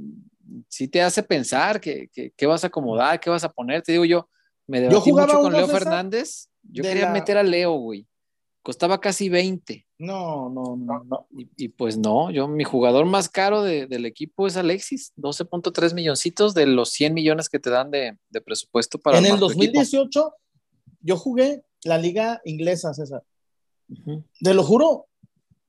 [0.68, 3.82] sí te hace pensar que, que- qué vas a acomodar, qué vas a poner.
[3.82, 4.28] Te digo yo,
[4.66, 6.48] me debatí mucho con Leo Fernández.
[6.70, 8.06] Yo de quería la- meter a Leo, güey.
[8.62, 9.86] Costaba casi 20.
[9.98, 11.26] No, no, no, no.
[11.38, 15.94] Y, y pues no, yo, mi jugador más caro de- del equipo es Alexis, 12.3
[15.94, 19.40] milloncitos de los 100 millones que te dan de, de presupuesto para En el armar
[19.40, 19.78] tu equipo.
[19.78, 20.32] 2018,
[21.02, 23.22] yo jugué la liga inglesa, César.
[23.88, 24.24] Ujú.
[24.40, 25.06] Te lo juro,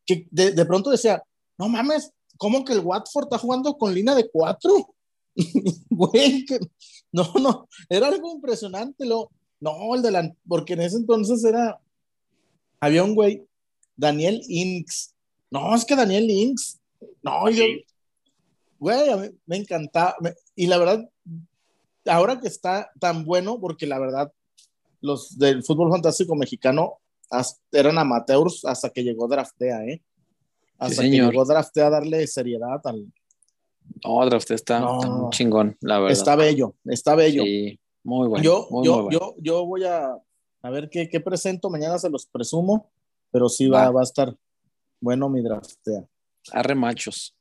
[0.05, 1.21] que de, de pronto decía,
[1.59, 4.71] no mames, ¿cómo que el Watford está jugando con línea de cuatro?
[5.89, 6.59] Güey, que
[7.11, 9.05] no, no, era algo impresionante.
[9.05, 9.29] Lo,
[9.59, 11.79] no, el de la, porque en ese entonces era,
[12.79, 13.45] había un güey,
[13.95, 15.13] Daniel Inks.
[15.49, 16.79] No, es que Daniel Inks,
[17.23, 17.63] no, yo,
[18.79, 20.15] güey, a mí me encantaba.
[20.21, 21.09] me- y la verdad,
[22.05, 24.31] ahora que está tan bueno, porque la verdad,
[25.01, 26.99] los del fútbol fantástico mexicano
[27.71, 30.01] eran amateurs hasta que llegó Draftea, ¿eh?
[30.77, 31.31] Hasta que señor.
[31.31, 33.05] llegó Draftea a darle seriedad al...
[34.03, 34.97] No, draft está, No.
[34.99, 36.11] está muy chingón, la verdad.
[36.11, 37.43] Está bello, está bello.
[37.43, 38.43] Sí, muy bueno.
[38.43, 39.19] yo, muy, yo, muy bueno.
[39.19, 40.17] yo, yo voy a,
[40.61, 42.89] a ver qué, qué presento, mañana se los presumo,
[43.31, 43.91] pero sí va, Va.
[43.91, 44.35] va a estar
[45.01, 46.05] bueno mi Draftea.
[46.51, 47.35] Arre machos.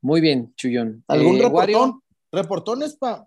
[0.00, 1.02] Muy bien, Chuyón.
[1.08, 2.00] ¿Algún Eh, reportón?
[2.30, 3.26] Reportones para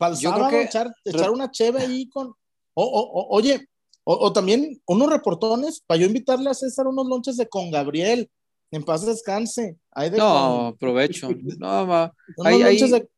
[0.00, 2.28] el Yo sábado, creo que- echar, echar una cheve ahí con...
[2.74, 3.68] O, o- o- oye,
[4.04, 8.30] o, también unos reportones para yo invitarle a César unos lonches de con Gabriel.
[8.72, 9.78] En paz descanse.
[9.96, 11.28] De no, con- aprovecho.
[11.58, 12.12] No, va.
[12.36, 13.08] unos ahí- de-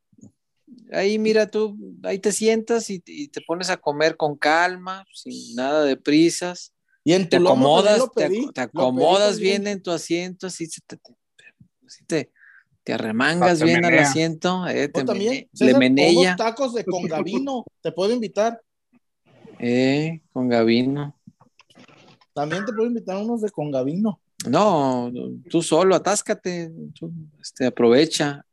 [0.92, 5.54] Ahí mira tú, ahí te sientas y, y te pones a comer con calma, sin
[5.54, 6.72] nada de prisas.
[7.04, 11.14] Y en Te acomodas, te, acomodas bien en tu asiento, así se te, te-
[11.86, 12.32] así te,
[12.84, 15.80] te arremangas bien al asiento, eh, te también, mene- César,
[16.22, 17.64] le tacos de con Gavino.
[17.80, 18.60] te puedo invitar.
[19.58, 21.18] eh, con Gavino.
[22.34, 24.20] También te puedo invitar unos de con Gavino.
[24.46, 25.10] No,
[25.48, 28.44] tú solo, atáscate, tú, este, aprovecha.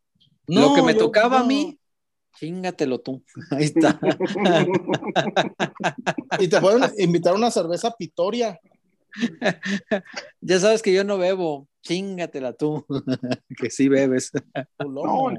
[0.48, 1.48] Lo que me tocaba a no.
[1.48, 1.80] mí,
[2.38, 3.24] chingatelo tú.
[3.52, 4.00] Ahí está.
[6.40, 8.60] Y te pueden invitar a una cerveza Pitoria.
[10.42, 12.86] ya sabes que yo no bebo, chingatela tú,
[13.58, 14.32] que sí bebes.
[14.80, 15.38] No, el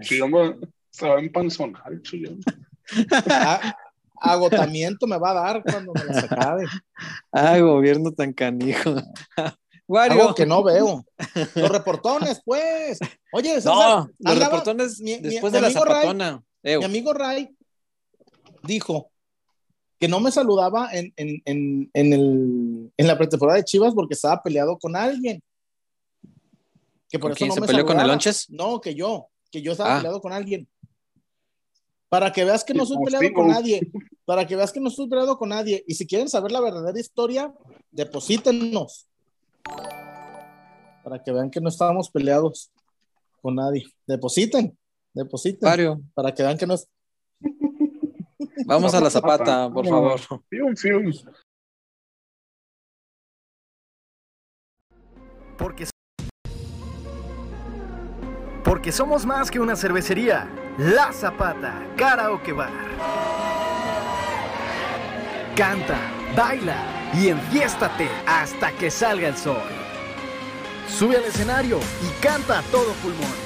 [0.91, 2.41] se va a empanzonar, el Chuyón.
[3.31, 3.77] A-
[4.19, 6.65] agotamiento me va a dar cuando me las acabe.
[7.33, 8.95] Ay, gobierno tan canijo.
[9.87, 10.23] Wario.
[10.23, 11.05] Algo que no veo.
[11.55, 12.99] Los reportones, pues.
[13.33, 16.43] Oye, César, No, los andaba- reportones mi- mi- después mi de la amigo Ray- zapatona.
[16.67, 16.79] Ew.
[16.81, 17.57] mi amigo Ray
[18.65, 19.11] dijo
[19.99, 24.15] que no me saludaba en, en, en, en, el, en la pretemporada de Chivas porque
[24.15, 25.43] estaba peleado con alguien.
[27.09, 28.07] Que por ¿Con eso quién no se me peleó con el.
[28.07, 28.51] Lonches?
[28.51, 29.99] No, que yo, que yo estaba Ah.
[29.99, 30.69] peleado con alguien.
[32.09, 33.81] Para que veas que no soy Tipo peleado con nadie.
[34.25, 35.85] Para que veas que no estoy peleado con nadie.
[35.87, 37.55] Y si quieren saber la verdadera historia,
[37.91, 39.07] deposítennos.
[41.05, 42.71] Para que vean que no estábamos peleados
[43.41, 43.85] con nadie.
[44.07, 44.77] Depositen,
[45.17, 45.69] depositen.
[45.69, 46.89] Wario, Para que vean que no es.
[48.67, 50.21] vamos a la zapata, por favor.
[50.49, 51.13] Fium, fium.
[55.59, 55.87] Porque,
[58.63, 60.49] porque somos más que una cervecería.
[60.79, 62.71] La Zapata, Karaoke Bar.
[65.57, 65.99] Canta,
[66.37, 66.77] baila
[67.15, 69.57] y enfiéstate hasta que salga el sol.
[70.87, 73.46] Sube al escenario y canta a todo pulmón.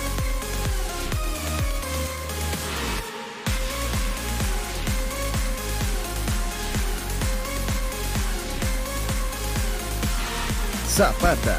[11.01, 11.57] Zapata,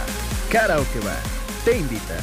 [0.53, 1.21] Karaoke Bar,
[1.65, 2.17] te invita.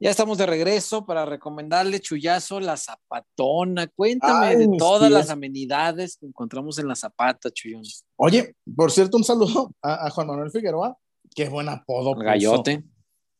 [0.00, 3.86] Ya estamos de regreso para recomendarle Chuyazo la zapatona.
[3.86, 7.84] Cuéntame Ay, de todas las amenidades que encontramos en la zapata, Chuyón.
[8.16, 10.98] Oye, por cierto, un saludo a, a Juan Manuel Figueroa.
[11.32, 12.10] Qué buen apodo.
[12.10, 12.24] El puso.
[12.26, 12.84] gallote.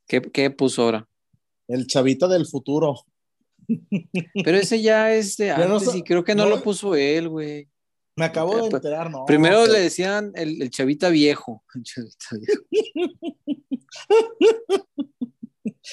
[0.07, 1.09] ¿Qué, qué puso ahora?
[1.67, 2.95] El chavita del futuro.
[4.45, 6.95] Pero ese ya es de no antes sa- y creo que no, no- lo puso
[6.95, 7.69] él, güey.
[8.17, 9.25] Me acabo de Eh, enterar, ¿no?
[9.27, 11.65] Primero le decían el, el chavita viejo.
[11.75, 12.63] El chavita viejo.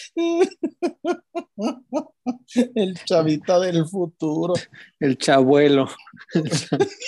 [2.76, 4.53] El chavita del futuro.
[4.99, 5.88] El chabuelo.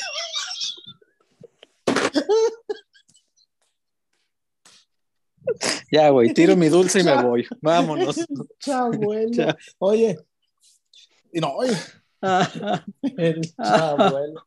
[5.92, 7.46] ya, güey, tiro mi dulce y me voy.
[7.62, 8.16] Vámonos.
[8.60, 9.32] Chabuelo.
[9.32, 10.18] Cha- Oye.
[11.34, 11.76] Y no, oye,
[13.18, 14.46] el chabuelo.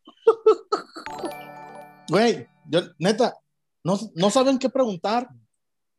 [2.09, 3.37] Güey, yo, neta,
[3.83, 5.29] no, no saben qué preguntar.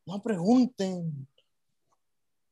[0.05, 1.27] No pregunten.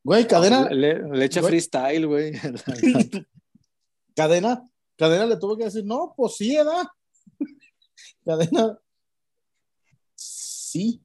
[0.03, 1.51] Güey, cadena, Le, le echa Güey.
[1.51, 2.33] freestyle, güey.
[4.15, 4.61] cadena,
[4.97, 6.83] cadena le tuvo que decir, no, pues sí, ¿verdad?
[8.25, 8.77] Cadena,
[10.15, 11.01] sí.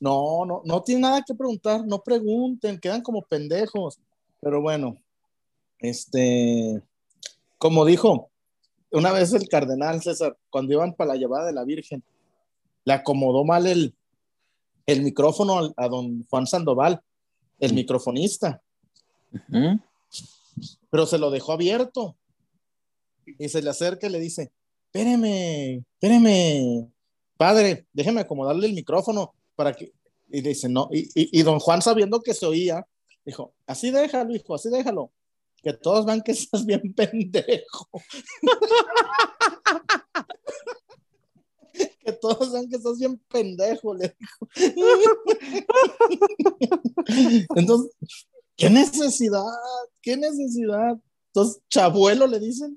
[0.00, 3.98] No, no, no tiene nada que preguntar, no pregunten, quedan como pendejos.
[4.40, 4.96] Pero bueno,
[5.78, 6.82] este,
[7.58, 8.30] como dijo
[8.92, 12.02] una vez el cardenal César, cuando iban para la llevada de la Virgen,
[12.84, 13.94] le acomodó mal el,
[14.86, 17.00] el micrófono a don Juan Sandoval,
[17.58, 18.62] el microfonista.
[20.90, 22.16] Pero se lo dejó abierto.
[23.38, 24.52] Y se le acerca y le dice,
[24.86, 26.88] espéreme, espéreme,
[27.36, 29.92] padre, déjeme acomodarle el micrófono para que...
[30.30, 32.86] Y le dice, no, y, y- y don Juan sabiendo que se oía,
[33.24, 35.10] dijo, así déjalo, hijo, así déjalo,
[35.62, 37.88] que todos vean que estás bien pendejo.
[42.04, 44.48] que todos vean que estás bien pendejo, le dijo.
[47.56, 47.92] Entonces,
[48.56, 49.44] ¿qué necesidad?
[50.00, 50.96] ¿Qué necesidad?
[51.28, 52.74] Entonces, chabuelo le dicen.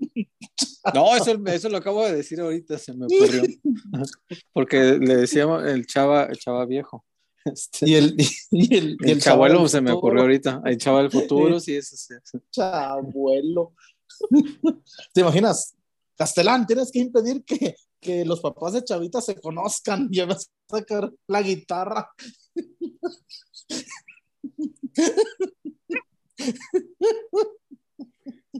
[0.93, 3.43] No, eso, eso lo acabo de decir ahorita, se me ocurrió.
[4.53, 7.05] Porque le decíamos el chava, el chava viejo.
[7.53, 8.15] Este, Y el,
[8.51, 10.61] y el, y el, chabuelo chabuelo se me ocurrió ahorita.
[10.65, 12.13] El chava del futuro, sí, eso sí.
[12.51, 13.73] Chabuelo.
[15.13, 15.75] ¿Te imaginas?
[16.15, 20.77] Castelán, tienes que impedir que, que los papás de Chavita se conozcan y vas a
[20.77, 22.09] sacar la guitarra.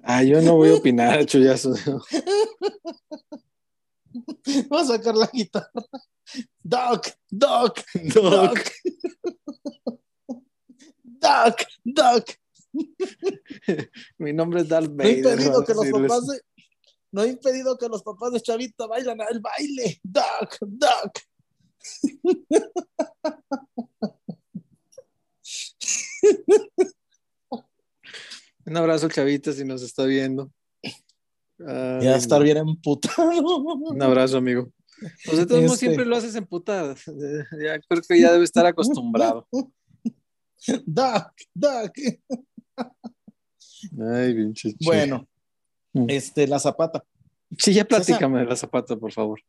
[0.04, 1.74] Ah, yo no voy a opinar, chullazo.
[4.70, 5.86] Vas a sacar la guitarra.
[6.62, 7.82] Doc, Doc,
[8.14, 8.60] Doc.
[11.04, 12.26] Doc, Doc.
[14.18, 16.42] Mi nombre es Darth No he impedido que los papás de,
[17.12, 20.00] no he impedido que los papás de Chavita bailan el baile.
[20.04, 21.20] Doc, Doc.
[28.66, 30.52] Un abrazo al chavita si nos está viendo.
[31.68, 33.30] Ay, Ya estar bien emputado.
[33.30, 34.72] Un abrazo, amigo.
[35.26, 36.36] Pues de todos modos Este- siempre lo haces.
[36.36, 39.48] Eh, Ya creo que ya debe estar acostumbrado.
[40.86, 41.92] Doc, Doc.
[44.00, 44.74] Ay, che.
[44.82, 45.28] Bueno,
[45.94, 46.06] Mm.
[46.10, 47.04] este, la zapata.
[47.58, 49.40] Sí, ya platícame de la zapata, por favor.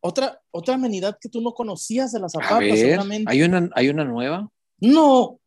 [0.00, 3.30] Otra, otra amenidad que tú no conocías de la zapata, A ver, seguramente.
[3.30, 4.48] ¿hay una, ¿hay una nueva?
[4.80, 5.38] No,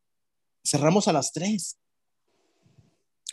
[0.64, 1.80] cerramos a las tres.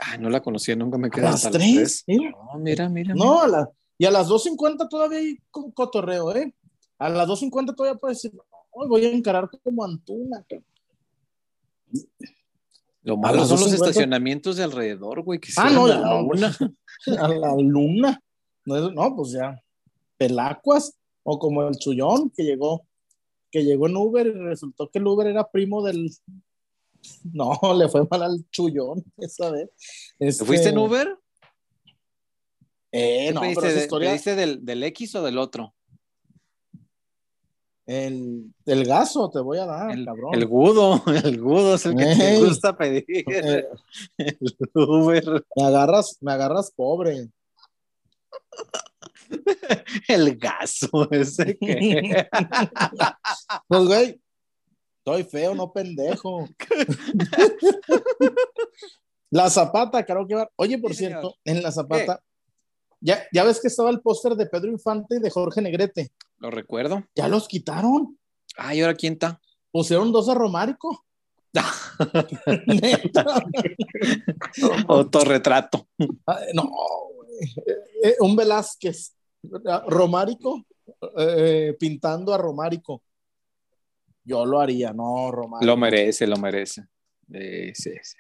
[0.03, 2.05] Ah, no la conocía, nunca me ¿A quedé las hasta tres?
[2.07, 2.31] Mira.
[2.31, 3.15] No, mira, mira.
[3.15, 6.55] No, a la- y a las 2.50 todavía hay co- cotorreo, ¿eh?
[6.99, 8.39] A las 2.50 todavía puedes decir,
[8.71, 10.43] hoy voy a encarar como Antuna.
[10.49, 10.65] cabrón".
[13.03, 13.75] Lo A malo son los 2:50.
[13.75, 15.39] estacionamientos de alrededor, güey.
[15.41, 16.25] Que Ah, no, a la no.
[16.27, 16.57] una.
[17.19, 18.21] A la luna.
[18.67, 19.59] No, no, pues ya.
[20.19, 20.95] Pelacuas.
[21.23, 22.87] O como el chullón que llegó,
[23.51, 26.11] que llegó en Uber y resultó que el Uber era primo del.
[27.33, 29.69] No, le fue mal al chullón esa vez.
[30.19, 31.17] ¿Te Este, fuiste en Uber?
[32.93, 34.09] Eh, ¿Qué no, pediste, pero esa historia.
[34.11, 35.75] pediste del, del X o del otro?
[37.87, 40.35] El, el gaso te voy a dar, El, cabrón.
[40.35, 43.05] el gudo, el gudo es el que te gusta pedir.
[43.09, 43.67] Eh,
[44.17, 44.39] El
[44.75, 47.29] Uber, me agarras, me agarras pobre.
[50.09, 52.27] el gaso, ese que.
[53.69, 54.21] Pues, güey,
[55.01, 56.47] estoy feo, no pendejo.
[59.31, 60.51] la zapata, creo que va.
[60.57, 61.21] Oye, por Sí, señor.
[61.21, 62.23] cierto, en la zapata,
[63.01, 66.13] ya, ya ves que estaba el póster de Pedro Infante y de Jorge Negrete.
[66.39, 67.05] Lo recuerdo.
[67.15, 68.19] Ya los quitaron.
[68.57, 69.41] Ay, ¿ahora quién está?
[69.71, 71.05] Pusieron dos a Romárico.
[72.67, 73.25] Neta.
[74.89, 75.89] Autorretrato.
[76.55, 76.71] No.
[77.67, 77.75] Eh,
[78.05, 79.15] eh, un Velázquez.
[79.87, 80.67] Romárico
[81.17, 83.03] eh, pintando a Romárico.
[84.31, 85.67] Yo lo haría, no, Romárico.
[85.67, 86.83] Lo merece, lo merece.
[87.29, 88.17] Sí, sí, sí.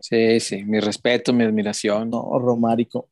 [0.00, 2.10] Sí, sí, mi respeto, mi admiración.
[2.10, 3.08] No, Romárico.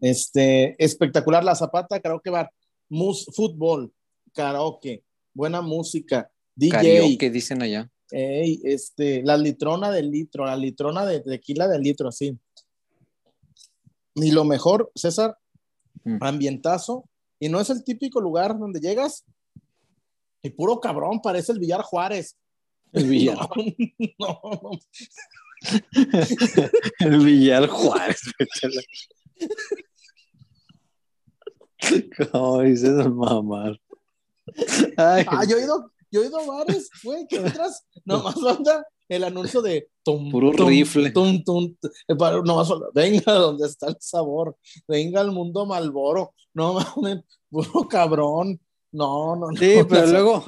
[0.00, 2.50] Este, espectacular la zapata, karaoke bar,
[2.88, 3.92] mus, fútbol,
[4.32, 5.04] karaoke,
[5.34, 7.90] buena música, DJ, Karaoke, dicen allá.
[8.10, 12.36] ey, este, la litrona del litro, la litrona de tequila del litro, así.
[14.14, 15.36] Y lo mejor, César,
[16.04, 16.16] Mm.
[16.22, 17.04] ambientazo,
[17.38, 19.24] y no es el típico lugar donde llegas
[20.42, 22.36] y puro cabrón, parece el Villar Juárez.
[22.92, 23.38] El Villar.
[24.18, 24.70] No, no, no.
[27.00, 28.20] El Villar Juárez.
[32.32, 33.80] ¿Cómo dices mamar?
[34.96, 38.84] Ay, Ah, yo he ido, yo he ido a bares, güey, que entras, nomás manda
[39.08, 41.10] el anuncio de tum, Puro tum, rifle.
[41.10, 44.56] tum, tum, tum, eh, para- nomás, venga donde está el sabor,
[44.86, 48.60] venga al mundo Malboro, no mames, puro cabrón,
[48.92, 49.56] no, no, no.
[49.56, 50.44] sí, pero luego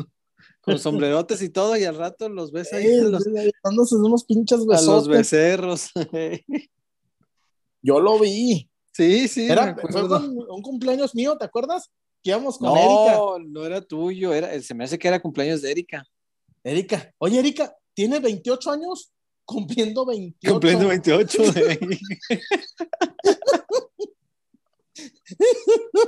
[0.63, 3.25] con sombrerotes y todo, y al rato los ves ahí a los,
[3.65, 5.91] dándose unos pinches a los becerros.
[7.83, 8.71] Yo lo vi.
[8.93, 9.51] Sí, sí.
[9.51, 11.91] Era, fue un cumpleaños mío, ¿te acuerdas?
[12.23, 13.15] Que íbamos con Erika.
[13.17, 16.07] No, no era tuyo, era, se me hace que era cumpleaños de Erika.
[16.63, 19.13] Erika, oye, Erika, tiene 28 años,
[19.45, 20.53] cumpliendo 28.
[20.53, 21.43] Cumpliendo 28.
[21.53, 21.79] güey.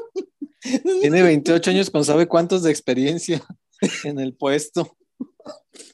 [1.00, 3.44] Tiene 28 años con sabe cuántos de experiencia
[4.04, 4.96] en el puesto.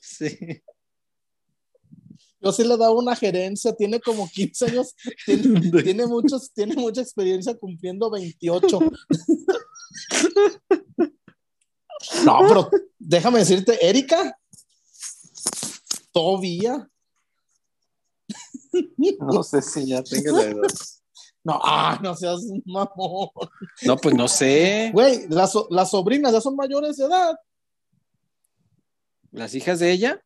[0.00, 0.36] Sí.
[2.40, 4.94] Yo sí le daba una gerencia, tiene como 15 años,
[5.24, 8.78] tiene, tiene muchos, tiene mucha experiencia cumpliendo 28.
[12.24, 14.38] No, pero déjame decirte, Erika,
[16.12, 16.88] todavía.
[19.20, 20.68] No sé si ya tenga la edad.
[21.44, 23.28] No, ah, no seas un mamón.
[23.82, 24.90] No, pues no sé.
[24.92, 27.36] Güey, las, las sobrinas ya son mayores de edad.
[29.32, 30.20] ¿Las hijas de ella?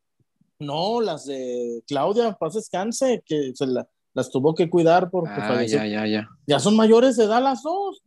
[0.58, 5.48] No, las de Claudia, paz descanse, que se la- las tuvo que cuidar porque Ah,
[5.48, 5.78] falleció.
[5.78, 6.28] ya, ya, ya.
[6.46, 8.02] ya son mayores de edad las dos.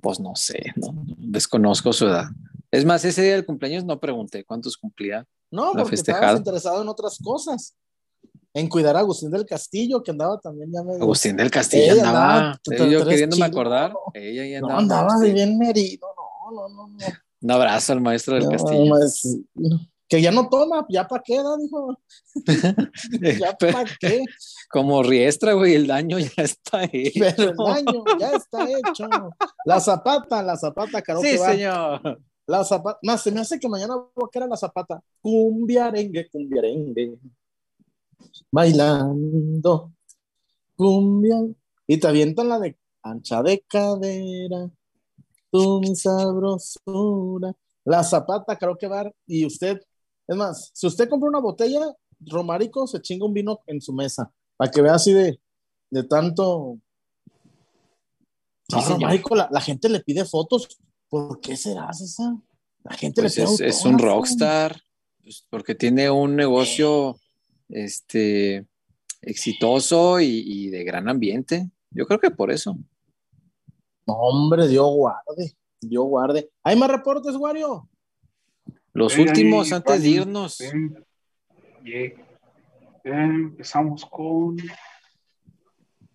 [0.00, 2.26] Pues no sé, no, desconozco su edad.
[2.70, 5.26] Es más, ese día del cumpleaños no pregunté cuántos cumplía.
[5.50, 7.76] No, porque estabas interesado en otras cosas.
[8.56, 11.02] En cuidar a Agustín del Castillo, que andaba también ya medio.
[11.02, 12.34] Agustín del Castillo Ella andaba.
[12.66, 13.92] andaba, yo tres queriéndome acordar.
[14.14, 15.00] Ella ya No, andaba.
[15.02, 16.08] andaba de bien merido.
[16.50, 16.88] No, no, no.
[16.88, 16.96] no.
[17.42, 18.94] Un abrazo al maestro del No, Castillo.
[20.08, 21.58] que ya no toma, ya para qué, ¿no?
[21.58, 21.98] dijo.
[23.38, 24.24] ya para qué.
[24.70, 27.20] Como Riestra, güey, el daño ya está hecho.
[27.36, 29.06] Pero el daño ya está hecho.
[29.66, 31.20] La zapata, la zapata, caro.
[31.20, 32.20] Sí, señor.
[32.46, 32.98] La zapata.
[33.02, 34.98] Más, se me hace que mañana voy a quedar la zapata.
[35.20, 37.18] Cumbiarengue, cumbiarengue.
[38.50, 39.92] Bailando.
[40.76, 41.36] Cumbia.
[41.86, 44.70] Y te avientan la de ancha de cadera.
[45.50, 47.54] Tu sabrosura.
[47.84, 49.10] La zapata, creo que va.
[49.26, 49.80] Y usted,
[50.26, 51.80] es más, si usted compra una botella,
[52.20, 54.32] Romarico se chinga un vino en su mesa.
[54.56, 55.38] Para que vea así de,
[55.90, 56.78] de tanto.
[58.68, 59.00] Sí, señor.
[59.00, 60.78] Romarico, la, la gente le pide fotos.
[61.08, 62.36] ¿Por qué será esa?
[62.82, 64.80] La gente Pues le pide es, es un rockstar,
[65.22, 67.16] pues, porque tiene un negocio
[67.68, 68.66] este,
[69.22, 71.70] exitoso y, y de gran ambiente.
[71.90, 72.76] Yo creo que por eso.
[74.06, 75.56] No, hombre, Dios guarde.
[75.80, 76.50] Dios guarde.
[76.62, 77.88] ¿Hay más reportes, Wario?
[78.92, 80.60] Los últimos ahí, antes de irnos.
[81.84, 82.16] Eh,
[83.04, 84.56] empezamos con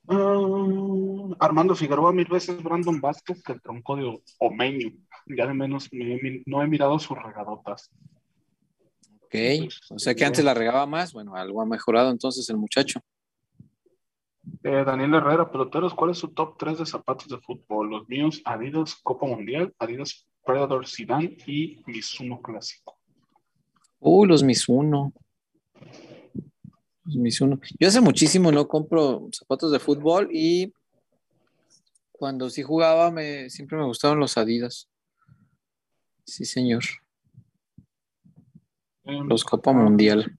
[0.08, 4.92] ah, Armando Figueroa mil veces Brandon Vázquez que el tronco de Omeño.
[5.28, 7.92] Ya de menos me no he mirado sus regadotas.
[9.34, 11.14] Ok, o sea que antes la regaba más.
[11.14, 13.00] Bueno, algo ha mejorado entonces el muchacho.
[14.62, 17.90] Eh, Daniel Herrera, peloteros, ¿cuál es su top 3 de zapatos de fútbol?
[17.90, 22.98] Los míos, Adidas Copa Mundial, Adidas Predator Zidane y Mizuno Clásico.
[24.00, 25.14] Uy, los Mizuno.
[27.06, 27.60] Los Mizuno.
[27.80, 30.74] Yo hace muchísimo no compro zapatos de fútbol y
[32.12, 34.90] cuando sí jugaba me, siempre me gustaron los Adidas.
[36.26, 36.84] Sí, señor.
[39.04, 40.38] Los Copa Mundial.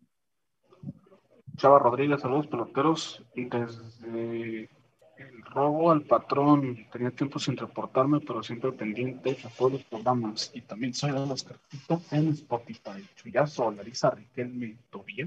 [1.57, 3.23] Chava Rodríguez, saludos peloteros.
[3.35, 4.71] Desde
[5.17, 10.51] el robo al patrón, tenía tiempo sin reportarme, pero siempre pendiente a todos los programas.
[10.55, 13.07] Y también soy de los cartitos en Spotify.
[13.17, 15.27] Chuyazo, Larisa Riquelme, Tobía.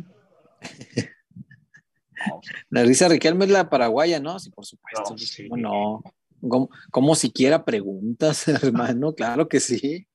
[2.27, 4.39] No, La risa Riquelme es la paraguaya, ¿no?
[4.39, 5.11] Sí, por supuesto.
[5.11, 5.47] No, sí.
[5.47, 6.03] ¿Cómo no?
[6.47, 9.13] ¿Cómo, cómo siquiera preguntas, hermano?
[9.13, 10.07] Claro que sí.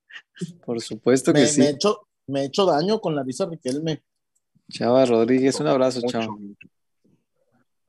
[0.64, 1.60] Por supuesto que Me, sí.
[1.60, 4.02] me he hecho, me he hecho daño con la visa Riquelme.
[4.68, 6.28] Chava Rodríguez, un abrazo, chava.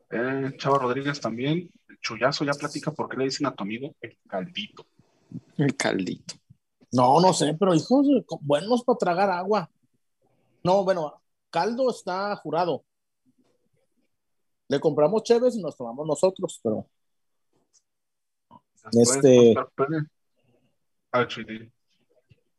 [0.10, 1.70] Eh, Chava Rodríguez también.
[2.02, 4.88] Chuyazo ya platica por qué le dicen a tu amigo el caldito.
[5.58, 6.36] El caldito.
[6.92, 8.08] No, no sé, pero hijos,
[8.42, 9.70] buenos para tragar agua.
[10.64, 12.84] No, bueno, caldo está jurado.
[14.68, 16.88] Le compramos cheves y nos tomamos nosotros, pero
[18.92, 19.56] Después, Este-.
[21.12, 21.28] Ah,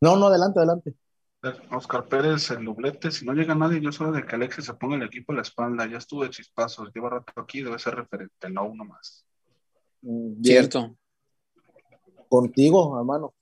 [0.00, 0.94] no, no, adelante, adelante.
[1.70, 4.94] Oscar Pérez, el doblete, si no llega nadie, yo solo de que Alexis se ponga
[4.94, 8.48] el equipo a la espalda, ya estuvo de chispazos, lleva rato aquí, debe ser referente,
[8.48, 9.27] no uno más.
[10.01, 10.97] Bien, Cierto.
[12.28, 13.35] Contigo, hermano.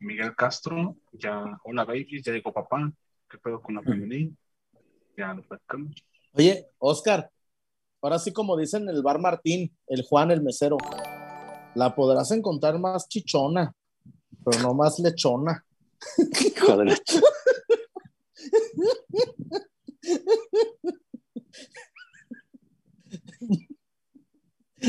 [0.00, 2.92] Miguel Castro, ya, hola baby, ya llegó papá,
[3.28, 4.36] ¿qué pedo con la femenil?
[5.16, 5.94] Ya lo platicamos.
[6.32, 7.30] Oye, Oscar,
[8.02, 10.76] ahora sí como dicen el bar Martín, el Juan, el mesero,
[11.74, 13.72] la podrás encontrar más chichona,
[14.44, 15.64] pero no más lechona.
[16.46, 17.22] Hijo de la ch-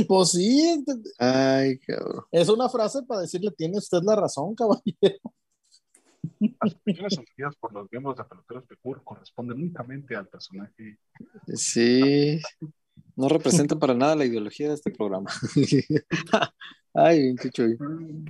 [0.07, 0.83] Pues sí,
[1.19, 2.25] Ay, cabrón.
[2.31, 5.19] es una frase para decirle, tiene usted la razón, caballero.
[6.85, 10.97] Las opiniones por los miembros de Peloteros Pecur corresponden únicamente al personaje.
[11.53, 12.41] Sí.
[13.15, 15.31] No representa para nada la ideología de este programa.
[16.93, 17.77] Ay, bien, qué chuy.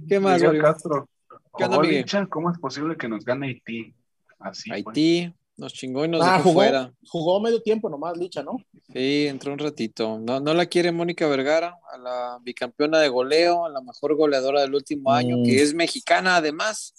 [0.07, 0.61] ¿Qué más, Miguel Mario?
[0.61, 1.09] Castro,
[1.57, 2.01] ¿Qué onda, Jugó Miguel?
[2.01, 3.93] Licha, ¿cómo es posible que nos gane Haití?
[4.39, 4.71] Así.
[4.71, 6.93] Haití nos chingó y nos Ah, dejó jugó, fuera.
[7.07, 8.57] jugó medio tiempo nomás, Licha, ¿no?
[8.93, 10.19] Sí, entró un ratito.
[10.19, 14.61] No, no la quiere Mónica Vergara, a la bicampeona de goleo, a la mejor goleadora
[14.61, 15.43] del último año, Mm.
[15.43, 16.93] que es mexicana además.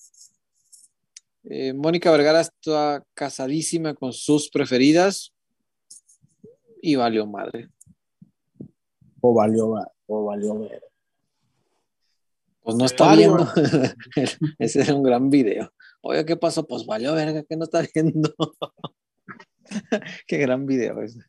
[1.45, 5.33] Eh, Mónica Vergara está casadísima con sus preferidas
[6.83, 7.69] y valió madre.
[9.21, 10.83] O valió, va- o valió ver.
[12.67, 13.37] Pues no está Valió.
[13.37, 13.53] viendo.
[14.59, 15.73] Ese era un gran video.
[16.01, 16.67] Oye, ¿qué pasó?
[16.67, 18.35] Pues valió verga, que no está viendo.
[20.27, 21.21] Qué gran video ese.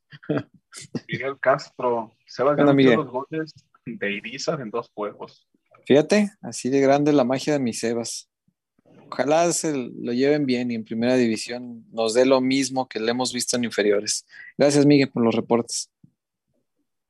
[1.08, 2.98] Miguel Castro, Sebas ¿Qué ya onda, metió Miguel?
[2.98, 3.54] los goles
[3.86, 5.48] de Irizar en dos juegos.
[5.86, 8.32] Fíjate, así de grande la magia de mis Sebas.
[9.12, 13.12] Ojalá se lo lleven bien y en primera división nos dé lo mismo que le
[13.12, 14.26] hemos visto en inferiores.
[14.58, 15.92] Gracias, Miguel, por los reportes.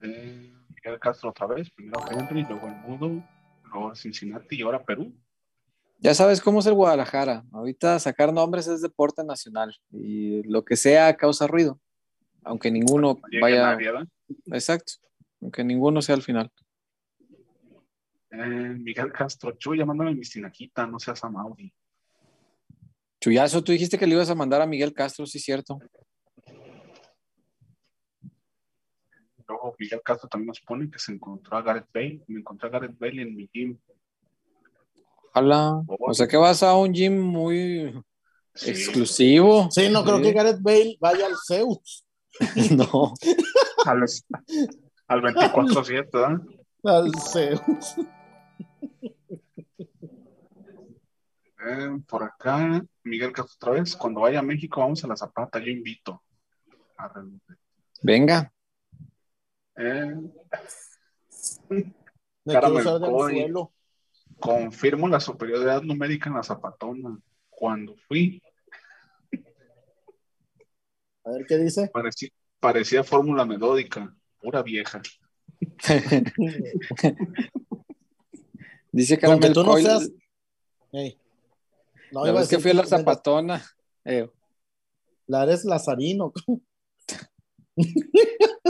[0.01, 3.23] Eh, Miguel Castro otra vez, primero Henry, luego el Mudo,
[3.71, 5.13] luego Cincinnati y ahora Perú.
[5.99, 7.43] Ya sabes cómo es el Guadalajara.
[7.51, 11.79] Ahorita sacar nombres es deporte nacional y lo que sea causa ruido.
[12.43, 13.77] Aunque ninguno No vaya.
[14.47, 14.93] Exacto.
[15.41, 16.51] Aunque ninguno sea al final.
[18.29, 21.73] Eh, Miguel Castro, Chuy, mándame mi tinaquita, no seas Amauri.
[23.19, 25.79] Chuyazo, tú dijiste que le ibas a mandar a Miguel Castro, sí, cierto.
[29.47, 32.21] Luego Miguel Castro también nos pone que se encontró a Gareth Bale.
[32.27, 33.77] Me encontré a Gareth Bale en mi gym.
[35.29, 35.81] Ojalá.
[35.87, 37.93] O sea que vas a un gym muy
[38.53, 38.71] Sí.
[38.71, 39.67] exclusivo.
[39.71, 40.23] Sí, no creo Sí.
[40.23, 42.03] que Gareth Bale vaya al Zeus.
[42.77, 43.13] No.
[43.85, 44.03] Al,
[45.07, 46.41] al 24-7, ¿verdad?
[46.83, 47.95] Al Zeus.
[51.69, 53.95] Eh, por acá, Miguel Castro otra vez.
[53.95, 55.59] Cuando vaya a México, vamos a la Zapata.
[55.59, 56.21] Yo invito.
[56.97, 57.21] Arre.
[58.01, 58.51] Venga.
[59.77, 60.15] Eh,
[61.69, 61.93] Me
[62.45, 63.73] quiero usar del suelo.
[64.39, 67.19] confirmo la superioridad numérica en la Zapatona.
[67.49, 68.41] Cuando fui,
[71.23, 71.89] A ver qué dice.
[71.91, 72.29] parecía,
[72.59, 74.15] parecía fórmula melódica.
[74.39, 75.01] Pura vieja.
[78.91, 80.09] Dice Caramel tú no seas.
[80.91, 81.19] Ey.
[82.11, 83.63] No, la iba a vez que fui a la zapatona.
[84.05, 84.29] eh,
[85.27, 86.31] La eres Lazarino.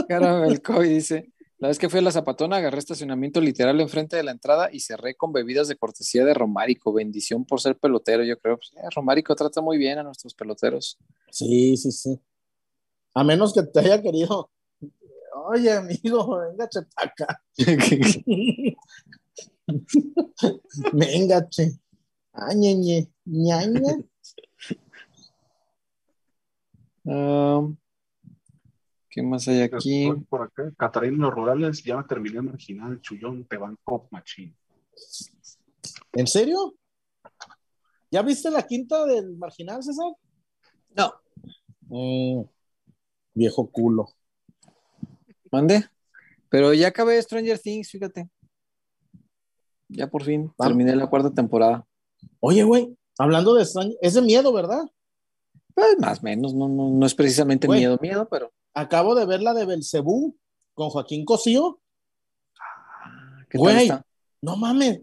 [0.08, 4.22] Caramel Coy dice, la vez que fui a la zapatona agarré estacionamiento literal enfrente de
[4.22, 6.92] la entrada y cerré con bebidas de cortesía de Romárico.
[6.92, 8.58] Bendición por ser pelotero, yo creo.
[8.58, 10.98] Pues, eh, Romárico trata muy bien a nuestros peloteros.
[11.30, 12.20] Sí, sí, sí.
[13.14, 14.52] A menos que te haya querido.
[15.46, 17.42] Oye, amigo, venga, che, pa' acá.
[20.92, 21.72] venga, che.
[22.32, 23.96] Ah, ñeñe, ñaña.
[27.04, 27.76] Um,
[29.10, 30.10] ¿Qué más hay aquí?
[30.28, 34.54] Por acá, Catarina rurales, ya me terminé marginal, chullón, te banco machín.
[36.12, 36.74] ¿En serio?
[38.10, 40.12] ¿Ya viste la quinta del marginal, César?
[40.96, 41.12] No.
[41.88, 42.42] Mm,
[43.34, 44.08] viejo culo.
[45.50, 45.84] ¿Mande?
[46.50, 48.28] Pero ya acabé Stranger Things, fíjate.
[49.88, 50.68] Ya por fin Vamos.
[50.70, 51.86] terminé la cuarta temporada.
[52.40, 54.82] Oye, güey, hablando de extraño, es de miedo, ¿verdad?
[55.74, 57.80] Pues más o menos, no, no, no es precisamente Güey.
[57.80, 60.36] miedo, miedo, pero Acabo de ver la de Belcebú
[60.74, 61.80] con Joaquín Cosío.
[63.50, 63.90] ¿qué tal Güey.
[64.42, 65.00] No mames.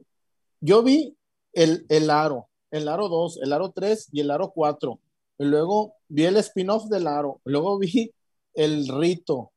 [0.62, 1.16] Yo vi
[1.54, 5.00] el, el aro, el aro 2, el aro 3 y el aro 4.
[5.40, 7.42] Y luego vi el spin-off del aro.
[7.44, 8.12] Luego vi
[8.54, 9.52] el rito.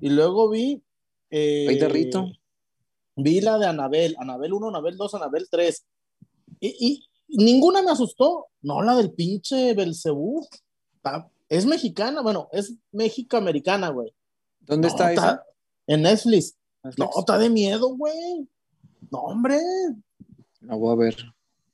[0.00, 0.82] Y luego vi.
[1.30, 2.26] eh, ¿Hay de rito?
[3.16, 4.14] Vi la de Anabel.
[4.18, 5.84] Anabel 1, Anabel 2, Anabel 3.
[6.60, 8.46] Y, y ninguna me asustó.
[8.62, 10.46] No, la del pinche Belcebú.
[10.96, 14.12] Está- Es mexicana, bueno, es mexicoamericana, güey.
[14.60, 15.44] ¿Dónde No, está esa?
[15.86, 16.56] En Netflix.
[16.82, 16.98] Netflix?
[17.14, 18.48] No, está de miedo, güey.
[19.10, 19.58] No, hombre.
[20.62, 21.16] La voy a ver.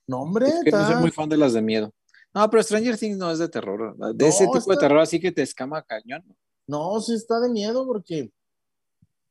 [0.06, 0.48] No, hombre.
[0.48, 1.92] Es que no soy muy fan de las de miedo.
[2.34, 3.96] No, pero Stranger Things no es de terror.
[4.14, 6.24] De No, ese tipo de terror así que te escama cañón.
[6.66, 8.30] No, sí está de miedo porque.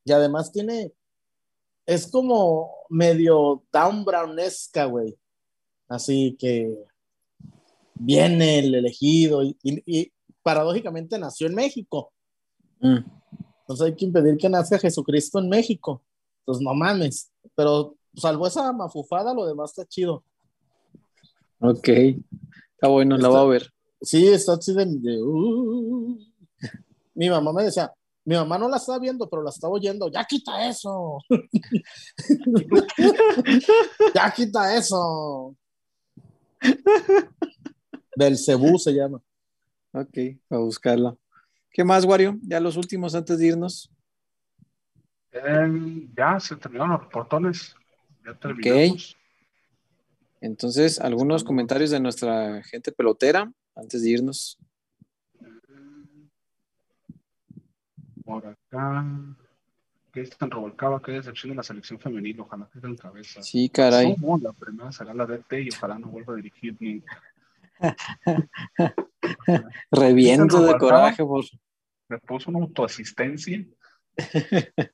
[0.05, 0.93] Y además tiene.
[1.85, 5.15] Es como medio down brownesca, güey.
[5.87, 6.75] Así que.
[8.01, 10.11] Viene el elegido y, y- y
[10.43, 12.11] paradójicamente nació en México.
[12.79, 12.99] Mm.
[13.61, 16.03] Entonces hay que impedir que nazca Jesucristo en México.
[16.41, 17.31] Entonces no mames.
[17.55, 20.23] Pero salvo esa mafufada, lo demás está chido.
[21.59, 21.87] Ok.
[21.87, 23.69] Está bueno, la voy a ver.
[24.01, 24.85] Sí, está así de.
[24.85, 26.17] de, uh.
[27.13, 27.91] Mi mamá me decía,
[28.23, 30.09] mi mamá no la está viendo, pero la está oyendo.
[30.09, 31.17] Ya quita eso.
[34.15, 35.55] ya quita eso.
[38.15, 39.21] Belcebú se llama.
[39.91, 40.17] Ok,
[40.49, 41.15] a buscarla.
[41.71, 42.37] ¿Qué más, Wario?
[42.41, 43.91] Ya los últimos antes de irnos.
[45.31, 47.75] Eh, ya se terminaron los portones.
[48.25, 49.15] Ya terminamos.
[50.41, 54.57] Entonces, algunos comentarios de nuestra gente pelotera antes de irnos.
[58.23, 59.05] Por acá.
[60.13, 62.39] Que es tan revolcaba, qué decepción de la selección femenil.
[62.39, 63.43] Ojalá que en cabeza.
[63.43, 64.15] Sí, caray.
[64.15, 64.39] ¿Cómo?
[64.39, 67.03] La primera será la DT y ojalá no vuelva a dirigir ni.
[69.91, 71.45] Reviento de coraje por.
[72.09, 73.65] Me puso una autoasistencia.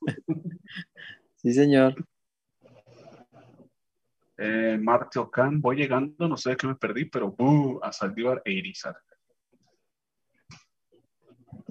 [1.37, 1.93] Sí, señor.
[4.35, 7.79] Eh, Marte Ocán, voy llegando, no sé de qué me perdí, pero ¡buh!
[7.83, 8.97] a Saldívar e Irizar.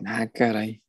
[0.07, 0.81] Ah, caray.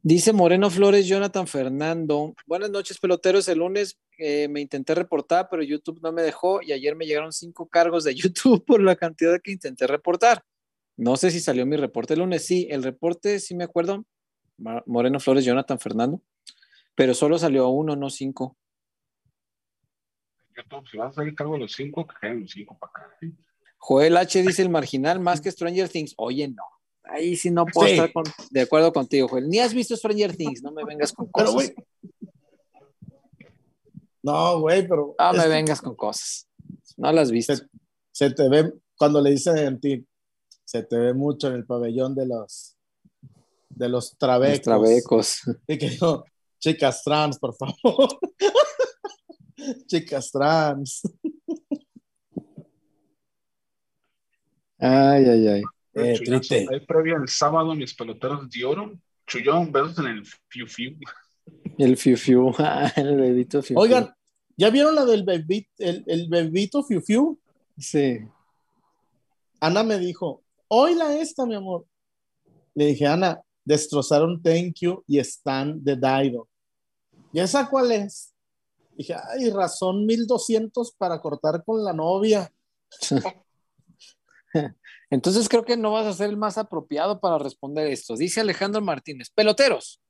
[0.00, 2.34] Dice Moreno Flores, Jonathan Fernando.
[2.46, 3.48] Buenas noches, peloteros.
[3.48, 7.32] El lunes eh, me intenté reportar, pero YouTube no me dejó y ayer me llegaron
[7.32, 10.42] cinco cargos de YouTube por la cantidad que intenté reportar.
[10.96, 12.44] No sé si salió mi reporte el lunes.
[12.46, 14.04] Sí, el reporte, sí me acuerdo.
[14.86, 16.20] Moreno Flores, Jonathan Fernando.
[16.94, 18.56] Pero solo salió uno, no cinco.
[20.56, 23.16] YouTube, si vas a el cargo de los cinco, que queden los cinco para acá.
[23.20, 23.32] ¿sí?
[23.78, 26.14] Joel H dice el marginal más que Stranger Things.
[26.18, 26.62] Oye, no.
[27.04, 27.94] Ahí sí no puedo Sí.
[27.94, 29.48] estar con- de acuerdo contigo, Joel.
[29.48, 31.54] Ni has visto Stranger Things, no me vengas con Pero, cosas.
[31.54, 31.74] güey.
[34.22, 35.14] No, güey, pero.
[35.18, 36.48] No me vengas con cosas.
[36.96, 37.56] No las has visto.
[37.56, 37.66] Se-
[38.14, 40.06] Se te ve cuando le dicen en ti,
[40.72, 42.78] se te ve mucho en el pabellón de los
[43.68, 44.56] de los trabecos.
[44.56, 45.42] Los trabecos.
[45.68, 46.24] Y que no,
[46.58, 48.18] chicas trans, por favor.
[49.86, 51.02] chicas trans.
[54.78, 55.62] Ay, ay, ay.
[55.92, 56.66] Eh, triste.
[56.70, 58.98] Ahí previa el sábado, mis peloteros de oro.
[59.26, 60.96] Chuyón, besos en el fiu fiu.
[61.76, 64.10] El fiu fiu, ah, el bebito fiu Oigan,
[64.56, 67.38] ¿ya vieron la del bebito, el, el bebito Fiu Fiu?
[67.76, 68.20] Sí.
[69.60, 70.41] Ana me dijo,
[70.74, 71.86] oíla esta, mi amor.
[72.74, 76.48] Le dije, Ana, destrozaron Thank You y Stan de Daido.
[77.32, 78.34] ¿Y esa cuál es?
[78.96, 82.50] Dije, ay, razón 1200 para cortar con la novia.
[85.10, 88.16] Entonces creo que no vas a ser el más apropiado para responder esto.
[88.16, 90.00] Dice Alejandro Martínez, peloteros,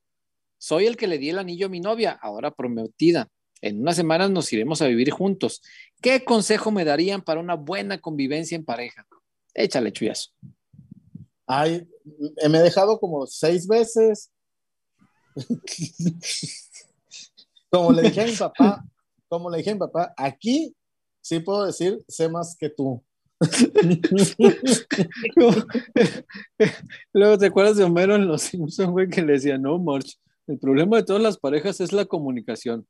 [0.57, 3.27] soy el que le di el anillo a mi novia, ahora prometida.
[3.59, 5.61] En unas semanas nos iremos a vivir juntos.
[6.01, 9.05] ¿Qué consejo me darían para una buena convivencia en pareja?
[9.53, 10.31] Échale, chuyazo.
[11.55, 11.87] Ay,
[12.49, 14.31] me he dejado como seis veces.
[17.69, 18.83] como le dije a mi papá,
[19.27, 20.75] como le dije a mi papá, aquí
[21.21, 23.03] sí puedo decir, sé más que tú.
[27.13, 30.17] Luego, ¿te acuerdas de Homero en Los Simpsons, güey, que le decía, no, March,
[30.47, 32.87] el problema de todas las parejas es la comunicación.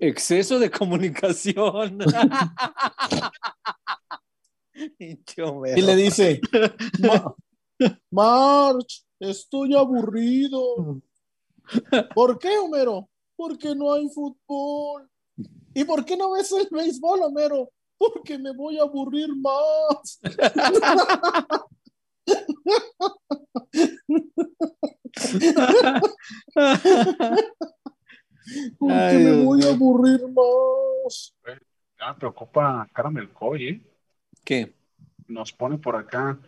[0.00, 1.98] Exceso de comunicación.
[5.76, 6.40] Y le dice,
[6.98, 7.32] "Ma-
[8.10, 11.00] March, estoy aburrido.
[12.14, 13.08] ¿Por qué, Homero?
[13.36, 15.10] Porque no hay fútbol.
[15.74, 17.70] ¿Y por qué no ves el béisbol, Homero?
[17.98, 20.20] Porque me voy a aburrir más.
[28.78, 31.34] Porque Ay, me voy a aburrir más.
[31.98, 33.86] Ya preocupa Caramel Coy, ¿eh?
[34.44, 34.74] ¿Qué?
[35.26, 36.38] Nos pone por acá.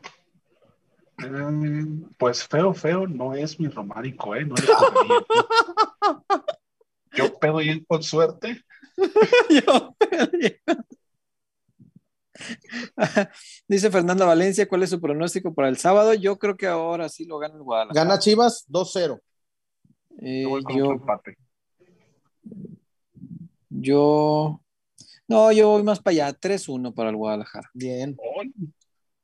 [2.19, 4.45] Pues feo, feo no es mi románico, ¿eh?
[4.45, 4.67] No le.
[7.17, 8.63] Yo pedo bien con suerte.
[9.67, 9.95] Yo-
[13.69, 16.15] Dice Fernanda Valencia, ¿cuál es su pronóstico para el sábado?
[16.15, 18.05] Yo creo que ahora sí lo gana el Guadalajara.
[18.05, 19.21] Gana Chivas 2-0.
[20.21, 20.45] Eh,
[20.75, 21.37] Yo empate.
[23.69, 24.61] yo,
[25.29, 27.71] no, yo voy más para allá, 3-1 para el Guadalajara.
[27.75, 28.17] Bien.
[28.41, 28.53] Ay,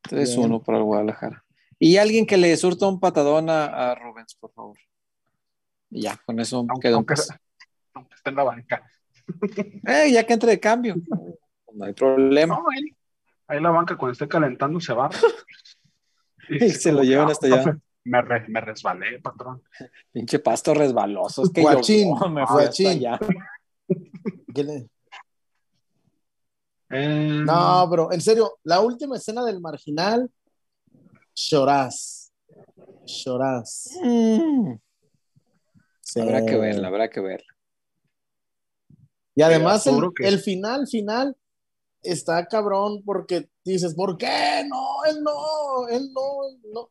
[0.03, 1.45] 3-1 para el Guadalajara.
[1.85, 4.77] Y alguien que le surta un patadón a, a Rubens, por favor.
[5.91, 6.97] Y ya, con eso Aunque, quedó.
[6.99, 7.15] aunque,
[7.95, 8.89] aunque esté en la banca.
[9.87, 10.95] Eh, ya que entre de cambio.
[11.75, 12.55] No hay problema.
[12.57, 12.85] No, ahí,
[13.49, 15.11] ahí la banca cuando esté calentando se va.
[16.49, 17.79] Y se lo llevan hasta allá.
[18.05, 19.63] Me, re- me resbalé, patrón.
[20.11, 21.45] Pinche pasto resbaloso.
[21.45, 22.87] Es que Guachín, me hasta guachín.
[22.89, 23.19] allá.
[24.55, 24.89] ¿Qué le-
[26.91, 30.29] Eh, No, bro, en serio, la última escena del marginal,
[31.35, 32.33] llorás.
[33.07, 33.91] Llorás.
[34.03, 34.75] Mm,
[36.05, 36.21] Sí.
[36.21, 37.47] Habrá que verla, habrá que verla.
[39.35, 41.35] Y además el, Seguro que- el final, final,
[42.03, 44.63] está cabrón porque dices, ¿por qué?
[44.69, 46.91] No, él no, él no, él no.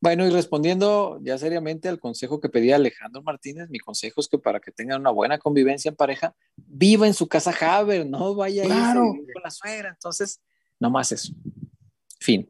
[0.00, 4.36] Bueno, y respondiendo ya seriamente al consejo que pedía Alejandro Martínez, mi consejo es que
[4.38, 8.62] para que tengan una buena convivencia en pareja, viva en su casa Haber, no vaya
[8.64, 9.04] a irse a Claro.
[9.32, 9.88] con la suegra.
[9.88, 10.42] Entonces,
[10.78, 11.32] no más eso.
[12.24, 12.48] Fin.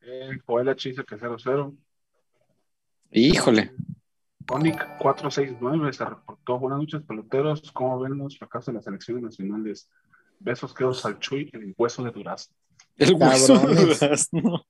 [0.00, 1.76] eh, Joel H dice que 0-0.
[3.10, 3.72] Híjole.
[4.48, 6.60] Onic 469 se reportó.
[6.60, 7.72] Buenas noches, peloteros.
[7.72, 9.90] ¿Cómo ven los fracasos de las selecciones nacionales?
[10.38, 12.54] Besos quedos al Chuy en el hueso de durazno.
[12.96, 14.64] El hueso de durazno.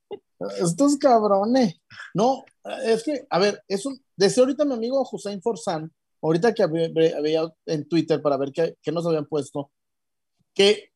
[0.63, 1.79] Estos cabrones.
[2.15, 2.43] No,
[2.87, 6.89] es que, a ver, es un, decía ahorita mi amigo Hussein Forzán, ahorita que había,
[7.19, 9.71] había en Twitter para ver qué, qué nos habían puesto,
[10.55, 10.91] que,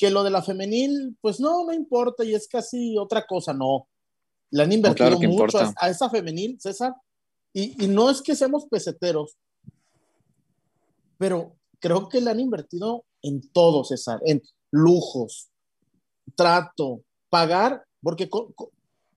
[0.00, 3.86] que lo de la femenil, pues no, no importa y es casi otra cosa, no.
[4.50, 6.94] Le han invertido claro mucho a, a esa femenil, César,
[7.52, 9.36] y, y no es que seamos peseteros,
[11.18, 14.40] pero creo que le han invertido en todo, César, en
[14.70, 15.50] lujos,
[16.34, 18.72] trato, pagar, porque co- co-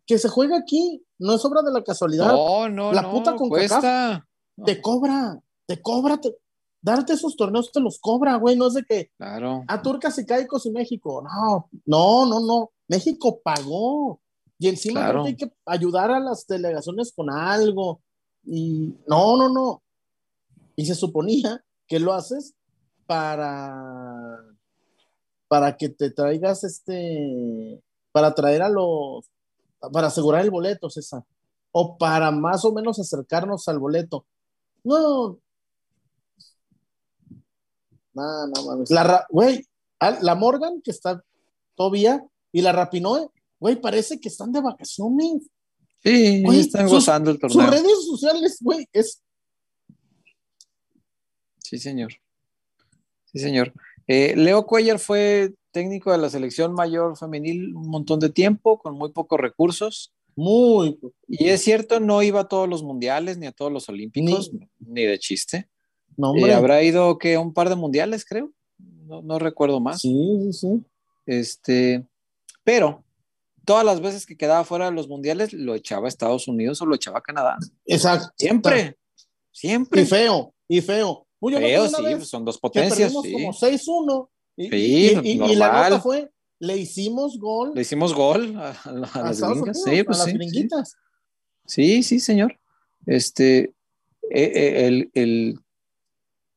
[0.05, 3.37] que se juega aquí no es obra de la casualidad, No, no, La no, puta
[3.37, 4.27] con cuesta.
[4.65, 6.35] te cobra, te cobra, te-
[6.83, 9.63] darte esos torneos te los cobra, güey, no es de que Claro.
[9.67, 14.19] a Turcas y Caicos y México, no, no, no, no, México pagó
[14.59, 15.23] y encima Claro.
[15.23, 18.01] hay que ayudar a las delegaciones con algo
[18.45, 19.81] y no, no, no,
[20.75, 22.53] y se suponía que lo haces
[23.05, 24.37] para
[25.47, 27.81] para que te traigas este
[28.11, 29.25] para traer a los
[29.91, 31.23] para asegurar el boleto, César,
[31.71, 34.25] o para más o menos acercarnos al boleto.
[34.83, 35.37] No,
[38.13, 38.89] No, no mames.
[38.91, 39.65] La, ra- güey,
[40.21, 41.23] la Morgan, que está
[41.75, 43.27] todavía, y la Rapinoe,
[43.59, 45.43] güey, parece que están de vacaciones.
[46.03, 47.71] Sí, Güey, están sus- gozando el Sus torneo.
[47.71, 49.21] redes sociales, güey, es
[51.59, 52.13] Sí, señor.
[53.31, 53.73] Sí, señor.
[54.07, 58.95] Eh, Leo Cuellar fue técnico de la selección mayor femenil un montón de tiempo, con
[58.95, 60.13] muy pocos recursos.
[60.35, 60.99] muy.
[61.27, 65.03] Y es cierto, no iba a todos los mundiales ni a todos los olímpicos, ni,
[65.05, 65.69] de chiste.
[66.17, 68.51] No, Eh, habrá ido que un par de mundiales, creo.
[69.05, 70.01] No, no recuerdo más.
[70.01, 70.83] Sí, sí, sí.
[71.25, 72.05] Este,
[72.63, 73.03] pero
[73.65, 76.85] todas las veces que quedaba fuera de los mundiales, lo echaba a Estados Unidos o
[76.85, 77.57] lo echaba a Canadá.
[77.85, 78.27] Exacto.
[78.37, 78.97] Siempre,
[79.51, 80.01] siempre.
[80.01, 81.25] Y feo, y feo.
[81.39, 82.97] Uy, Feo, sí, son dos que potencias.
[83.13, 83.33] perdimos sí.
[83.33, 84.29] como 6-1.
[84.55, 84.75] Y, Sí,
[85.23, 86.29] y- y- y la nota fue,
[86.59, 89.41] le hicimos gol Le hicimos gol a, a- a a las gringas.
[89.41, 90.95] Unidos, Sí, pues a las gringuitas.
[91.65, 92.57] Sí, sí, señor.
[93.05, 93.73] Este,
[94.31, 95.59] eh, eh, el, el-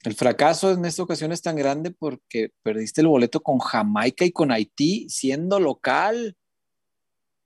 [0.05, 4.33] el fracaso en esta ocasión es tan grande porque perdiste el boleto con Jamaica y
[4.33, 6.37] con Haití siendo local.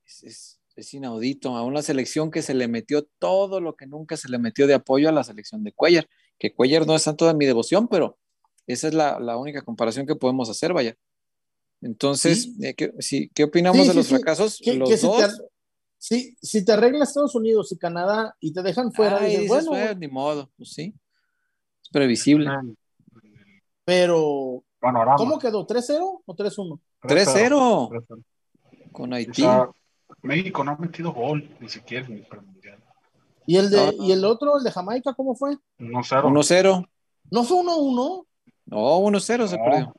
[0.04, 4.16] Es, es- es inaudito a una selección que se le metió todo lo que nunca
[4.16, 6.08] se le metió de apoyo a la selección de Cuellar,
[6.38, 8.18] que Cuellar no es santo de mi devoción, pero
[8.66, 10.96] esa es la, la única comparación que podemos hacer, vaya.
[11.82, 12.56] Entonces, Sí.
[12.62, 14.58] eh, ¿qué, sí, ¿qué opinamos Sí, de los fracasos?
[14.62, 15.18] Que, los que si, dos.
[15.18, 15.26] te,
[15.98, 19.66] si, si te arregla Estados Unidos y Canadá y te dejan fuera, Ay, dices, dices,
[19.66, 20.94] bueno, "Bueno, ni modo, pues sí.
[21.90, 22.50] Previsible.
[23.84, 25.16] pero Panorama.
[25.16, 25.66] ¿cómo quedó?
[25.66, 26.80] ¿3-0 o 3-1?
[27.02, 28.24] 3-0 3-0.
[28.92, 29.42] con O Haití.
[29.42, 29.68] sea,
[30.22, 32.78] México no ha metido gol, ni siquiera en el premundial.
[33.46, 34.04] ¿Y el, de, No, no.
[34.04, 35.56] ¿Y el otro, el de Jamaica, cómo fue?
[35.78, 36.22] 1-0.
[36.24, 36.88] 1-0.
[37.30, 38.26] ¿No fue 1-1?
[38.66, 39.64] No, 1-0 se No.
[39.64, 39.94] perdió.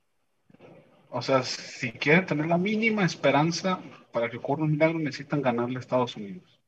[1.09, 3.79] O sea, si quieren tener la mínima esperanza
[4.13, 6.60] para que ocurra un milagro, necesitan ganarle a Estados Unidos.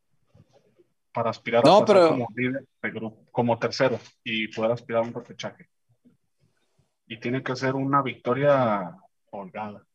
[1.13, 5.03] Para aspirar No, a pasar pero- como líder de grupo, como tercero y poder aspirar
[5.03, 5.69] a un repechaje.
[7.05, 8.95] Y tiene que ser una victoria
[9.29, 9.85] holgada.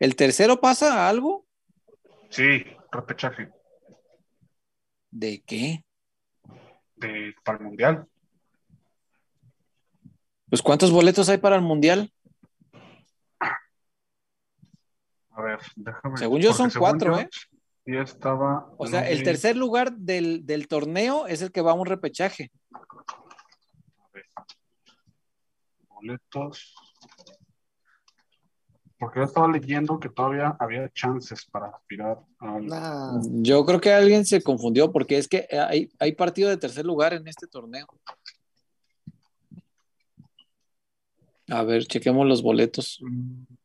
[0.00, 1.46] ¿El tercero pasa a algo?
[2.30, 3.50] Sí, repechaje
[5.10, 5.84] ¿De qué?
[6.96, 8.06] de, para el mundial.
[10.48, 12.12] Pues ¿cuántos boletos hay para el Mundial?
[15.30, 16.18] A ver, déjame.
[16.18, 17.28] Según yo son según cuatro, yo, ¿eh?
[17.90, 18.72] Sí, estaba.
[18.78, 22.52] O sea, el tercer lugar del, del torneo es el que va a un repechaje.
[26.00, 26.74] boletos.
[28.96, 32.66] Porque yo estaba leyendo que todavía había chances para aspirar al.
[32.66, 33.20] Nah.
[33.42, 37.14] Yo creo que alguien se confundió porque es que hay, hay partido de tercer lugar
[37.14, 37.88] en este torneo.
[41.48, 43.00] A ver, chequemos los boletos.
[43.00, 43.58] El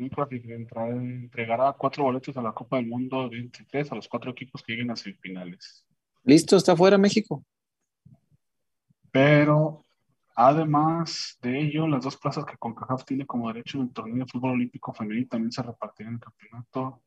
[0.00, 4.72] Entra- entregará cuatro boletos a la Copa del Mundo 23 a los cuatro equipos que
[4.72, 5.86] lleguen a semifinales.
[6.24, 7.44] Listo, está fuera México.
[9.10, 9.82] Pero
[10.34, 14.26] además de ello, las dos plazas que CONCACAF tiene como derecho en el torneo de
[14.30, 17.02] fútbol olímpico femenino también se repartirán en el campeonato.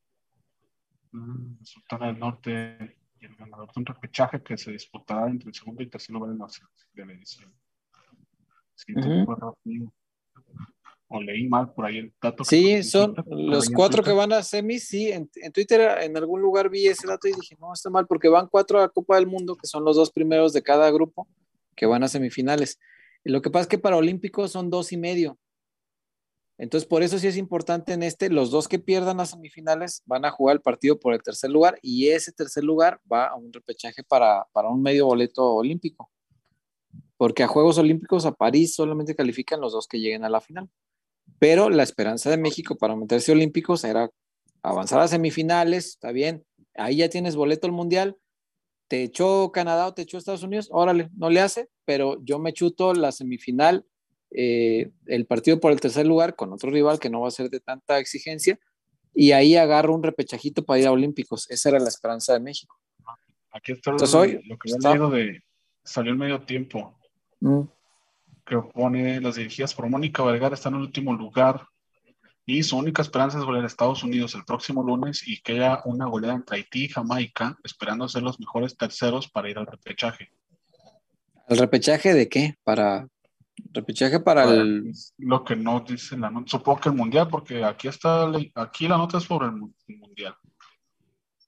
[1.12, 5.54] Mm, Sultana del Norte y el ganador de un repechaje que se disputará entre el
[5.54, 7.54] segundo y tercer lugar de la edición.
[8.96, 9.26] Ujú.
[9.26, 9.94] fue rápido.
[11.14, 12.46] O leí mal por ahí el dato.
[12.46, 14.88] Sí, son los cuatro que van a semis.
[14.88, 18.08] Sí, en, en Twitter en algún lugar vi ese dato y dije, no, está mal,
[18.08, 21.28] porque van cuatro a Copa del Mundo, que son los dos primeros de cada grupo,
[21.76, 22.80] que van a semifinales.
[23.26, 25.38] Y lo que pasa es que para Olímpicos son dos y medio.
[26.58, 30.26] Entonces, por eso sí es importante en este, los dos que pierdan las semifinales van
[30.26, 33.52] a jugar el partido por el tercer lugar y ese tercer lugar va a un
[33.52, 36.10] repechaje para, para un medio boleto olímpico.
[37.18, 40.70] Porque a Juegos Olímpicos a París solamente califican los dos que lleguen a la final.
[41.40, 44.10] Pero la esperanza de México para meterse a olímpicos era
[44.64, 46.44] avanzar a semifinales, está bien,
[46.76, 48.18] ahí ya tienes boleto al mundial,
[48.88, 52.54] te echó Canadá o te echó Estados Unidos, órale, no le hace, pero yo me
[52.54, 53.86] chuto la semifinal,
[54.30, 57.50] eh, el partido por el tercer lugar con otro rival que no va a ser
[57.50, 58.60] de tanta exigencia,
[59.14, 62.78] y ahí agarro un repechajito para ir a olímpicos, esa era la esperanza de México.
[63.52, 65.42] Aquí está Entonces, hoy lo que está- leído de.
[65.84, 66.96] Salió en medio tiempo.
[67.42, 67.62] Mm.
[68.52, 71.66] Que pone las dirigidas por Mónica Vergara están en el último lugar
[72.46, 75.82] y su única esperanza es golear a Estados Unidos el próximo lunes y que haya
[75.86, 80.32] una goleada entre Haití y Jamaica, esperando ser los mejores terceros para ir al repechaje.
[81.48, 82.56] ¿El repechaje de qué?
[82.66, 83.08] Para
[83.72, 87.88] repechaje para el Lo que no dice la nota, supongo que el mundial, porque aquí
[87.88, 90.36] está, aquí la nota es sobre el mu- mundial.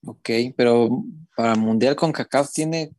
[0.05, 0.89] Ok, pero
[1.35, 2.91] para el Mundial con CACAF tiene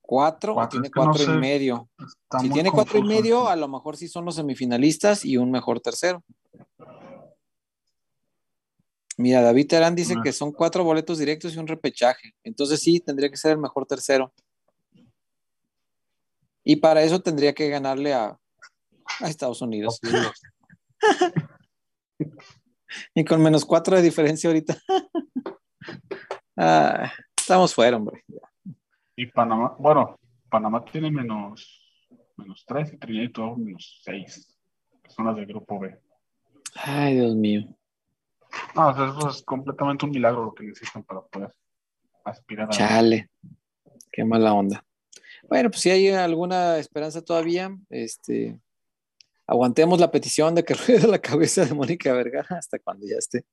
[0.00, 1.32] cuatro, o tiene no cuatro y sé.
[1.32, 1.88] medio.
[2.22, 5.50] Está si tiene cuatro y medio, a lo mejor sí son los semifinalistas y un
[5.50, 6.24] mejor tercero.
[9.16, 10.20] Mira, David Terán dice Ah.
[10.22, 12.34] que son cuatro boletos directos y un repechaje.
[12.44, 14.32] Entonces sí, tendría que ser el mejor tercero.
[16.64, 18.38] Y para eso tendría que ganarle a,
[19.20, 20.00] a Estados Unidos.
[23.14, 24.76] Y con menos cuatro de diferencia ahorita.
[26.60, 28.24] Ah, estamos fuera, hombre.
[29.14, 30.18] Y Panamá, bueno,
[30.50, 31.77] Panamá tiene menos,
[32.38, 34.58] menos 3 y Trinidad y Tobago menos 6,
[35.02, 35.98] que son las del grupo B.
[36.74, 37.68] Ay, Dios mío.
[38.74, 41.54] No, o sea, eso es completamente un milagro lo que necesitan para poder
[42.24, 42.70] aspirar a.
[42.70, 43.30] Chale.
[44.10, 44.84] Qué mala onda.
[45.48, 48.58] Bueno, pues si hay alguna esperanza todavía, este,
[49.46, 53.44] aguantemos la petición de que ruede la cabeza de Mónica Vergara hasta cuando ya esté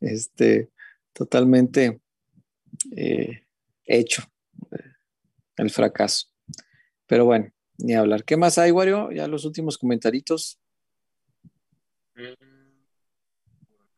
[0.00, 0.70] este,
[1.12, 2.00] totalmente
[2.96, 3.46] eh,
[3.84, 4.22] hecho
[4.70, 4.92] eh,
[5.56, 6.28] el fracaso.
[7.06, 8.24] Pero bueno, ni hablar.
[8.24, 9.10] ¿Qué más hay, Wario?
[9.12, 10.58] Ya los últimos comentaritos.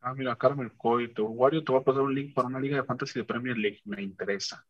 [0.00, 1.24] Ah, mira, Carmen Coito.
[1.24, 3.80] Wario, te voy a pasar un link para una liga de fantasy de Premier League.
[3.84, 4.64] Me interesa.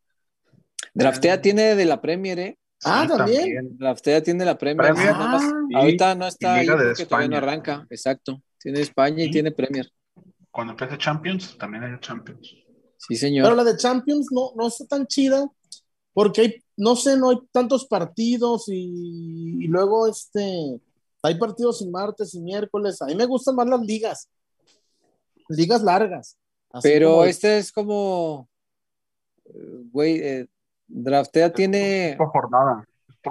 [0.95, 2.59] Draftea tiene de la Premier, ¿eh?
[2.85, 3.77] Ah, ¿también?
[3.77, 4.93] Draftea tiene la Premier.
[4.95, 5.13] Premier.
[5.13, 5.43] nada más.
[5.69, 7.87] Y- Ahorita no está ahí Liga de porque todavía no arranca.
[7.91, 8.43] Exacto.
[8.59, 9.91] Tiene España y Y- tiene Premier.
[10.51, 12.55] Cuando empiece Champions, también hay Champions.
[12.97, 13.45] Sí, señor.
[13.45, 15.47] Pero la de Champions no, no está tan chida
[16.15, 20.81] porque hay, no sé, no hay tantos partidos y, y luego este,
[21.23, 23.01] hay partidos y martes y miércoles.
[23.03, 24.29] A mí me gustan más las ligas,
[25.49, 26.37] ligas largas.
[26.83, 28.49] Pero como- este es como,
[29.93, 30.47] güey, eh,
[30.89, 32.85] Draftea tiene, Por jornada.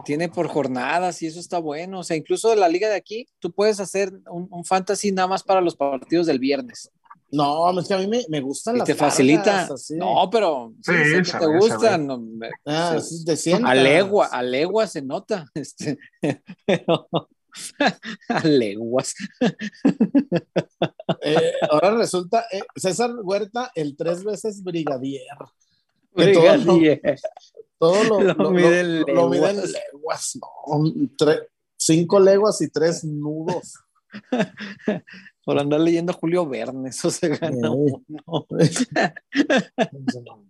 [0.04, 2.00] tiene por jornadas y eso está bueno.
[2.00, 5.28] O sea, incluso de la liga de aquí, tú puedes hacer un, un fantasy nada
[5.28, 6.90] más para los partidos del viernes.
[7.36, 9.64] No, es que a mí me, me gustan Y las te facilita.
[9.66, 9.96] así.
[9.96, 12.08] No, pero sí, Sí, sé que se te gustan.
[12.08, 15.46] no, me- Ah, sí, de a legua, a legua se nota.
[15.56, 15.98] Este,
[16.66, 17.08] pero-
[18.30, 19.14] a leguas.
[21.22, 25.24] Eh, ahora resulta, eh, César Huerta, el tres veces brigadier.
[26.16, 27.20] Que todo lo- Brigadier.
[27.78, 29.74] Todo lo, Lo lo- mide en lo- lo mide en leguas.
[29.94, 30.36] leguas.
[30.42, 30.84] no,
[31.18, 31.48] tre-
[31.78, 33.74] cinco leguas y tres nudos.
[35.46, 38.04] Por andar leyendo a Julio Verne, eso se gana uno.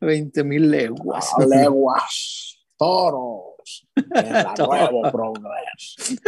[0.00, 1.32] 20 mil leguas.
[1.38, 4.90] A leguas, toros, en la Toros.
[4.90, 6.20] nuevo progreso.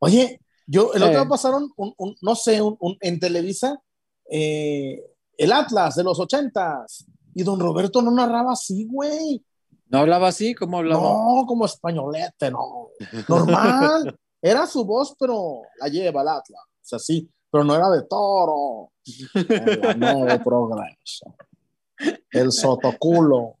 [0.00, 1.20] Oye, yo el otro Eh.
[1.20, 3.80] día pasaron, un, un- no sé, un, un- en Televisa,
[4.30, 5.02] eh,
[5.36, 7.06] el Atlas de los ochentas.
[7.36, 9.44] Y don Roberto no narraba así, güey.
[9.88, 10.54] ¿No hablaba así?
[10.54, 11.02] ¿Cómo hablaba?
[11.02, 12.88] No, como españolete, no.
[13.28, 14.16] Normal.
[14.46, 16.60] Era su voz, pero la lleva el Atlas.
[16.66, 18.92] O sea, sí, pero no era de toro.
[19.32, 21.34] En la nuevo progreso.
[22.30, 23.56] El sotoculo.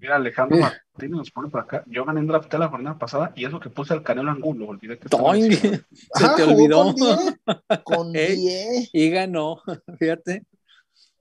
[0.00, 0.58] Mira, Alejandro.
[0.58, 1.82] Martínez nos pone por acá.
[1.88, 4.68] Yo gané en draft la jornada pasada y eso que puse al Canelo Angulo.
[4.68, 5.08] Olvidé que.
[5.08, 6.94] Se Ah, te olvidó.
[6.94, 7.82] Con 10.
[7.82, 8.36] Con Ey.
[8.36, 8.90] 10.
[8.92, 9.60] Y ganó,
[9.98, 10.46] fíjate.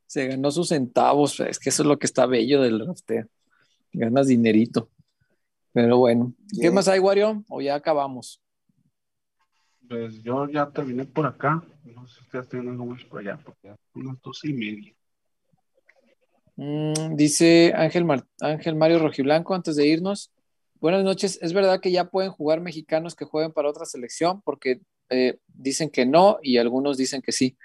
[0.06, 1.40] Se ganó sus centavos.
[1.40, 3.26] Es que eso es lo que está bello del drafteo.
[3.94, 4.90] Ganas dinerito.
[5.74, 7.44] Pero bueno, ¿qué más hay, Wario?
[7.50, 8.40] O ya acabamos.
[9.90, 11.64] Pues yo ya terminé por acá.
[11.84, 14.54] No sé si ustedes tienen algo más por allá, porque ya son las doce y
[14.54, 14.94] media.
[16.56, 20.32] Mm, dice Ángel, Mar- Ángel Mario Rojiblanco antes de irnos.
[20.80, 21.40] Buenas noches.
[21.41, 24.41] ¿Es verdad que ya pueden jugar mexicanos que jueguen para otra selección?
[24.44, 27.58] Porque eh, dicen que no y algunos dicen que sí.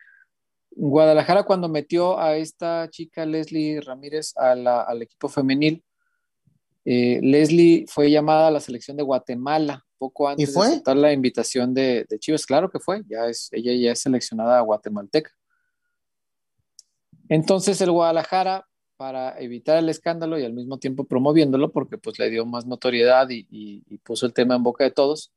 [0.71, 5.85] Guadalajara cuando metió a esta chica Leslie Ramírez a la- al equipo femenil,
[6.91, 10.67] eh, Leslie fue llamada a la selección de Guatemala poco antes fue?
[10.67, 12.47] de aceptar la invitación de, de Chivas.
[12.47, 15.31] Claro que fue, ya es, ella ya es seleccionada guatemalteca.
[17.29, 18.67] Entonces el Guadalajara,
[18.97, 23.29] para evitar el escándalo y al mismo tiempo promoviéndolo, porque pues le dio más notoriedad
[23.29, 25.31] y, y- y puso el tema en boca de todos,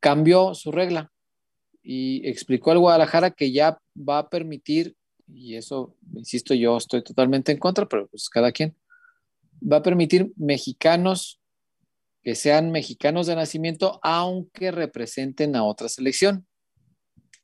[0.00, 1.12] cambió su regla
[1.82, 4.96] y explicó al Guadalajara que ya va a permitir,
[5.26, 8.74] y eso, insisto, yo estoy totalmente en contra, pero pues cada quien,
[9.60, 11.40] va a permitir mexicanos
[12.22, 16.46] que sean mexicanos de nacimiento, aunque representen a otra selección.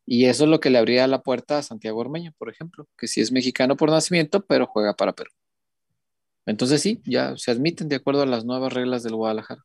[0.06, 3.06] Y eso es lo que le abría la puerta a Santiago Ormeño, por ejemplo, que
[3.06, 5.30] sí es mexicano por nacimiento, pero juega para Perú.
[6.46, 9.64] Entonces sí, ya se admiten de acuerdo a las nuevas reglas del Guadalajara.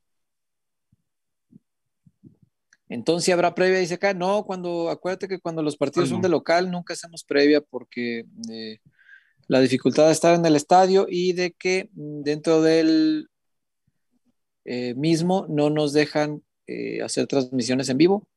[2.87, 6.71] Entonces habrá previa, dice acá, no, cuando, acuérdate que cuando los partidos son de local,
[6.71, 8.79] nunca hacemos previa porque eh,
[9.49, 13.29] la dificultad de estar en el estadio y de que mm, dentro del
[14.63, 18.27] eh, mismo no nos dejan eh, hacer transmisiones en vivo.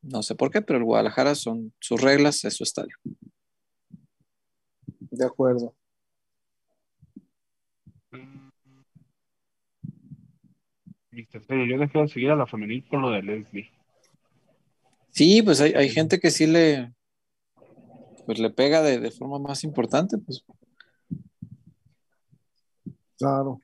[0.00, 2.96] No sé por qué, pero el Guadalajara son sus reglas, es su estadio.
[5.10, 5.74] De acuerdo.
[11.10, 13.70] Yo dejé de seguir a la femenil por lo de Leslie.
[15.10, 16.94] Sí, pues hay, hay gente que sí le,
[18.28, 20.44] pues le pega de, de forma más importante, pues.
[23.16, 23.62] Claro.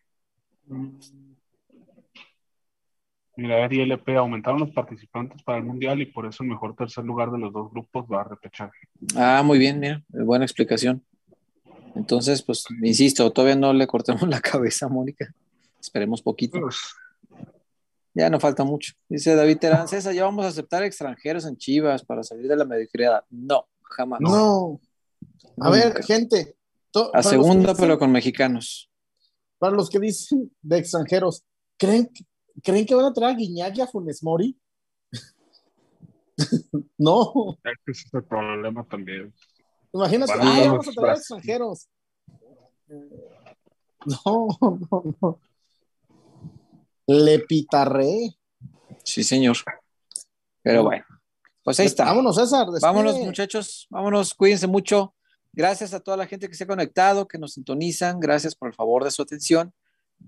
[3.37, 6.75] Mira, a ver, ILP aumentaron los participantes para el Mundial y por eso el mejor
[6.75, 8.89] tercer lugar de los dos grupos va a repechaje.
[9.15, 11.05] Ah, muy bien, mira, buena explicación.
[11.95, 15.31] Entonces, pues, insisto, todavía no le cortemos la cabeza a Mónica.
[15.79, 16.59] Esperemos poquito.
[16.59, 16.79] Pues,
[18.15, 18.95] Ya no falta mucho.
[19.11, 22.65] Dice David Terán, César, ya vamos a aceptar extranjeros en Chivas para salir de la
[22.65, 23.25] mediocridad.
[23.29, 23.67] No,
[23.97, 24.21] jamás.
[24.21, 24.81] No.
[25.61, 25.71] A Nunca.
[25.71, 26.57] ver, gente.
[26.91, 28.91] to- A segunda, dicen- pero con mexicanos.
[29.59, 31.45] Para los que dicen de extranjeros,
[31.79, 32.11] ¿creen,
[32.63, 34.59] ¿creen que van a traer a Guiñac y a Funes Mori?
[36.99, 37.57] no.
[37.65, 39.33] ese es el problema también.
[39.93, 41.21] Imagínate, a ah, a vamos a traer Brasil.
[41.37, 41.89] extranjeros.
[44.07, 45.41] No, no, no.
[47.07, 48.37] Le pitarré.
[49.03, 49.57] Sí, señor.
[50.63, 51.04] Pero bueno,
[51.65, 52.05] pues ahí está.
[52.05, 52.67] Vámonos, César.
[52.67, 52.81] despide.
[52.87, 53.87] Vámonos, muchachos.
[53.91, 55.15] Vámonos, cuídense mucho.
[55.53, 58.21] Gracias a toda la gente que se ha conectado, que nos sintonizan.
[58.21, 59.73] Gracias por el favor de su atención.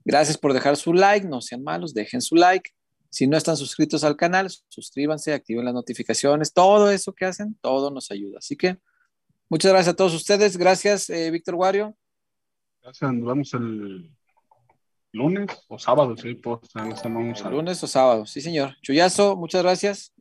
[0.04, 1.26] Gracias por dejar su like.
[1.28, 2.70] No sean malos, dejen su like.
[3.10, 6.52] Si no están suscritos al canal, suscríbanse, activen las notificaciones.
[6.52, 8.38] Todo eso que hacen, todo nos ayuda.
[8.38, 8.78] Así que
[9.48, 10.56] muchas gracias a todos ustedes.
[10.56, 11.96] Gracias, eh, Víctor Wario.
[12.82, 14.10] Gracias, nos vemos el
[15.12, 18.26] lunes o sábado, sí, pues, a- Lunes o sábado.
[18.26, 18.76] Sí, señor.
[18.82, 20.12] Chuyazo, muchas gracias.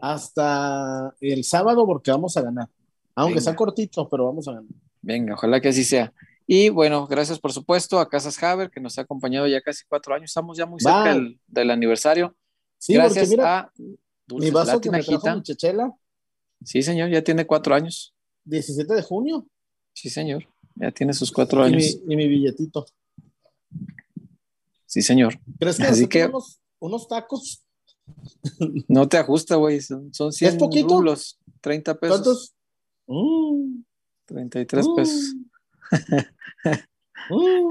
[0.00, 2.68] Hasta el sábado porque vamos a ganar.
[3.14, 3.42] Aunque Venga.
[3.44, 4.70] sea cortito, pero vamos a ganar.
[5.02, 6.12] Venga, ojalá que así sea.
[6.46, 10.14] Y bueno, gracias por supuesto a Casas Haber, que nos ha acompañado ya casi cuatro
[10.14, 10.30] años.
[10.30, 12.34] Estamos ya muy cerca del, del aniversario.
[12.78, 15.36] Sí, gracias mira, a mi Dulces vaso que Latina me trajo Gita.
[15.36, 15.92] mi chechela,
[16.62, 18.14] Sí, señor, ya tiene cuatro años.
[18.44, 19.46] 17 de junio.
[19.94, 20.44] Sí, señor,
[20.74, 21.98] ya tiene sus cuatro Y mi, años.
[22.08, 22.86] y mi billetito.
[24.86, 25.38] Sí, señor.
[25.58, 27.62] ¿Crees que Así así que- unos, unos tacos?
[28.88, 29.80] No te ajusta, güey.
[29.80, 30.96] Son, son 100 poquito?
[30.96, 32.16] rublos, 30 pesos.
[32.16, 32.54] ¿Cuántos?
[33.06, 33.82] Mm,
[34.26, 35.34] 33 mm, pesos.
[37.30, 37.68] mm.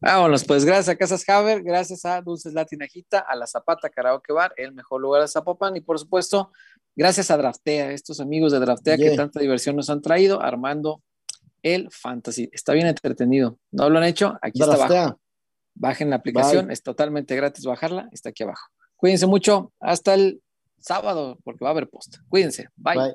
[0.00, 4.52] Vámonos, pues gracias a Casas Haber, gracias a Dulces Latinajita, a la Zapata Karaoke Bar,
[4.56, 6.52] el mejor lugar de Zapopan, y por supuesto,
[6.94, 11.02] gracias a Draftea, estos amigos de Draftea que tanta diversión nos han traído, armando
[11.62, 12.48] el fantasy.
[12.52, 13.58] Está bien entretenido.
[13.72, 14.38] ¿No lo han hecho?
[14.40, 15.20] Aquí está abajo.
[15.74, 16.72] Bajen la aplicación, Bye.
[16.72, 18.68] es totalmente gratis bajarla, está aquí abajo.
[18.96, 20.42] Cuídense mucho, hasta el
[20.78, 22.16] sábado, porque va a haber post.
[22.28, 22.96] Cuídense, bye.
[22.96, 23.14] Bye.